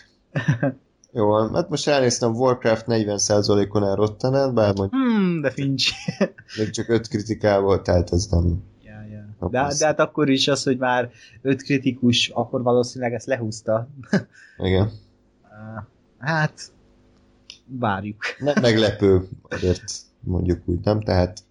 Jó, 1.13 1.53
hát 1.53 1.69
most 1.69 1.89
elnéztem, 1.89 2.35
Warcraft 2.35 2.85
40%-on 2.89 3.85
elrottanál, 3.85 4.53
bár 4.53 4.75
mondjuk... 4.77 5.03
Hmm, 5.03 5.41
de 5.41 5.51
fincs. 5.51 5.91
még 6.59 6.71
csak 6.71 6.89
5 6.89 7.09
kritikával, 7.09 7.83
tehát 7.83 8.13
ez 8.13 8.27
nem... 8.27 8.63
Ja, 8.85 9.05
ja. 9.11 9.49
De, 9.49 9.75
de 9.79 9.87
hát 9.87 10.01
akkor 10.01 10.31
is 10.31 10.49
az, 10.49 10.63
hogy 10.63 10.79
már 10.79 11.11
5 11.43 11.63
kritikus, 11.63 12.29
akkor 12.29 12.63
valószínűleg 12.63 13.15
ezt 13.15 13.27
lehúzta. 13.27 13.89
Igen. 14.59 14.91
Hát, 16.19 16.73
várjuk. 17.67 18.25
Nem 18.39 18.55
meglepő, 18.61 19.29
azért 19.49 19.93
mondjuk 20.21 20.61
úgy, 20.65 20.81
nem? 20.85 21.01
Tehát 21.01 21.43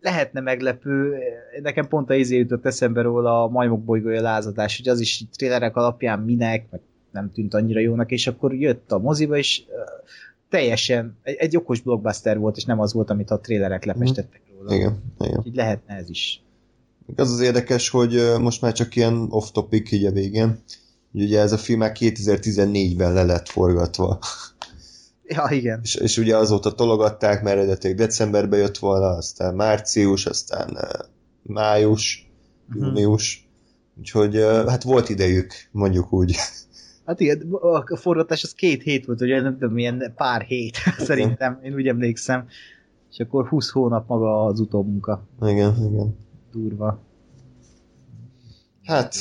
lehetne 0.00 0.40
meglepő, 0.40 1.14
nekem 1.62 1.88
pont 1.88 2.10
a 2.10 2.14
izé 2.14 2.36
jutott 2.36 2.66
eszembe 2.66 3.02
róla 3.02 3.42
a 3.42 3.48
majmok 3.48 3.84
bolygója 3.84 4.20
lázadás, 4.20 4.76
hogy 4.76 4.88
az 4.88 5.00
is 5.00 5.24
trélerek 5.36 5.76
alapján 5.76 6.18
minek, 6.18 6.66
meg 6.70 6.80
nem 7.18 7.32
tűnt 7.32 7.54
annyira 7.54 7.80
jónak, 7.80 8.10
és 8.10 8.26
akkor 8.26 8.54
jött 8.54 8.92
a 8.92 8.98
moziba, 8.98 9.36
és 9.36 9.62
teljesen 10.48 11.18
egy, 11.22 11.34
egy 11.34 11.56
okos 11.56 11.80
blockbuster 11.80 12.38
volt, 12.38 12.56
és 12.56 12.64
nem 12.64 12.80
az 12.80 12.92
volt, 12.92 13.10
amit 13.10 13.30
a 13.30 13.38
trélerek 13.38 13.86
mhm. 13.86 13.88
lepestettek 13.88 14.40
róla. 14.56 14.74
Igen, 14.74 15.02
igen. 15.20 15.42
Így 15.44 15.54
lehetne 15.54 15.94
ez 15.94 16.10
is. 16.10 16.42
Az 17.16 17.32
az 17.32 17.40
érdekes, 17.40 17.88
hogy 17.88 18.22
most 18.40 18.60
már 18.60 18.72
csak 18.72 18.96
ilyen 18.96 19.26
off-topic 19.30 19.92
így 19.92 20.04
a 20.04 20.10
végén, 20.10 20.58
ugye 21.12 21.40
ez 21.40 21.52
a 21.52 21.58
film 21.58 21.78
már 21.78 21.92
2014-ben 21.98 23.12
le 23.12 23.22
lett 23.22 23.48
forgatva. 23.48 24.18
Ja, 25.30 25.46
igen. 25.50 25.80
És, 25.82 25.94
és 25.94 26.18
ugye 26.18 26.36
azóta 26.36 26.74
tologatták, 26.74 27.42
mert 27.42 27.56
eredetileg 27.56 27.96
decemberbe 27.96 28.56
jött 28.56 28.78
volna, 28.78 29.06
aztán 29.06 29.54
március, 29.54 30.26
aztán 30.26 30.78
május, 31.42 32.30
uh-huh. 32.68 32.86
június. 32.86 33.48
Úgyhogy 33.98 34.36
uh, 34.36 34.68
hát 34.68 34.82
volt 34.82 35.08
idejük, 35.08 35.52
mondjuk 35.70 36.12
úgy. 36.12 36.36
Hát 37.08 37.20
igen, 37.20 37.52
a 37.88 37.96
forgatás 37.96 38.42
az 38.42 38.52
két 38.52 38.82
hét 38.82 39.06
volt, 39.06 39.20
ugye 39.20 39.40
nem 39.40 39.52
tudom, 39.52 39.74
milyen 39.74 40.12
pár 40.16 40.42
hét, 40.42 40.76
szerintem, 41.08 41.60
én 41.62 41.74
úgy 41.74 41.86
emlékszem. 41.86 42.48
És 43.10 43.18
akkor 43.18 43.48
20 43.48 43.70
hónap 43.70 44.08
maga 44.08 44.44
az 44.44 44.60
utómunka. 44.60 45.28
Igen, 45.40 45.76
igen. 45.76 46.16
Durva. 46.52 47.00
Hát, 48.84 49.14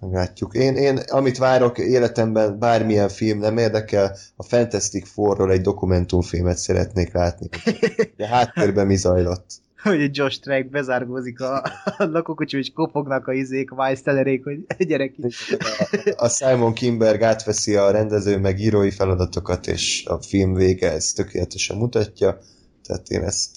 Meglátjuk. 0.00 0.54
Én, 0.54 0.76
én, 0.76 0.96
amit 0.96 1.38
várok 1.38 1.78
életemben, 1.78 2.58
bármilyen 2.58 3.08
film 3.08 3.38
nem 3.38 3.58
érdekel, 3.58 4.16
a 4.36 4.42
Fantastic 4.42 5.08
Four-ról 5.08 5.52
egy 5.52 5.60
dokumentumfilmet 5.60 6.56
szeretnék 6.56 7.12
látni. 7.12 7.48
De 8.16 8.26
háttérben 8.26 8.86
mi 8.86 8.96
zajlott. 8.96 9.46
Hogy 9.84 10.16
Josh 10.16 10.40
Trank 10.40 10.70
bezárgózik 10.70 11.40
a, 11.40 11.62
a 11.98 12.04
lakókocsi, 12.04 12.58
és 12.58 12.72
kopognak 12.74 13.26
a 13.26 13.32
izék, 13.32 13.70
a 13.70 13.74
Weiss 13.74 14.00
hogy 14.42 14.64
gyerek 14.88 15.14
A, 15.58 16.24
a 16.24 16.28
Simon 16.28 16.72
Kimberg 16.72 17.22
átveszi 17.22 17.76
a 17.76 17.90
rendező 17.90 18.38
meg 18.38 18.58
írói 18.60 18.90
feladatokat, 18.90 19.66
és 19.66 20.04
a 20.06 20.22
film 20.22 20.54
vége 20.54 20.92
ezt 20.92 21.16
tökéletesen 21.16 21.76
mutatja. 21.76 22.38
Tehát 22.82 23.08
én 23.08 23.22
ezt, 23.22 23.56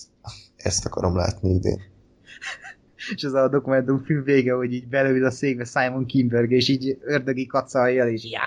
ezt 0.56 0.86
akarom 0.86 1.16
látni 1.16 1.50
idén 1.50 1.96
és 3.16 3.24
az 3.24 3.34
a 3.34 3.48
dokumentumfilm 3.50 4.24
vége, 4.24 4.54
hogy 4.54 4.74
így 4.74 4.88
belül 4.88 5.26
a 5.26 5.32
székbe 5.32 5.66
Simon 5.66 6.06
Kimberg, 6.06 6.52
és 6.52 6.68
így 6.68 6.98
ördögi 7.02 7.46
kacaljal, 7.46 8.08
és 8.08 8.24
já, 8.32 8.42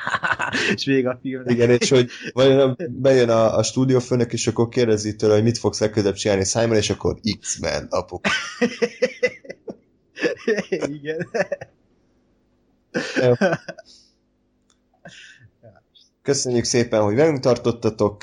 és 0.74 0.84
vége 0.84 1.08
a 1.08 1.18
film. 1.22 1.42
Igen, 1.46 1.70
és 1.70 1.90
hogy 1.90 2.10
vagy 2.32 2.74
bejön 2.88 3.28
a, 3.28 3.56
a 3.56 3.62
stúdiófőnök, 3.62 4.32
és 4.32 4.46
akkor 4.46 4.68
kérdezi 4.68 5.16
tőle, 5.16 5.34
hogy 5.34 5.42
mit 5.42 5.58
fogsz 5.58 5.80
legközelebb 5.80 6.14
csinálni 6.14 6.44
Simon, 6.44 6.76
és 6.76 6.90
akkor 6.90 7.20
X-Men, 7.40 7.86
apuk. 7.90 8.24
Igen. 10.70 11.28
Köszönjük 16.22 16.64
szépen, 16.64 17.02
hogy 17.02 17.14
velünk 17.14 17.38
tartottatok, 17.38 18.22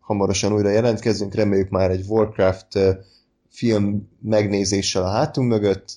hamarosan 0.00 0.52
újra 0.52 0.68
jelentkezünk, 0.68 1.34
reméljük 1.34 1.68
már 1.68 1.90
egy 1.90 2.04
Warcraft 2.08 2.78
film 3.54 4.08
megnézéssel 4.20 5.02
a 5.02 5.10
hátunk 5.10 5.48
mögött. 5.48 5.92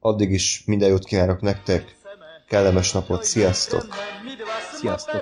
Addig 0.00 0.30
is 0.30 0.62
minden 0.66 0.88
jót 0.88 1.04
kívánok 1.04 1.40
nektek, 1.40 1.96
kellemes 2.48 2.92
napot, 2.92 3.24
sziasztok! 3.24 3.86
Sziasztok! 4.72 5.20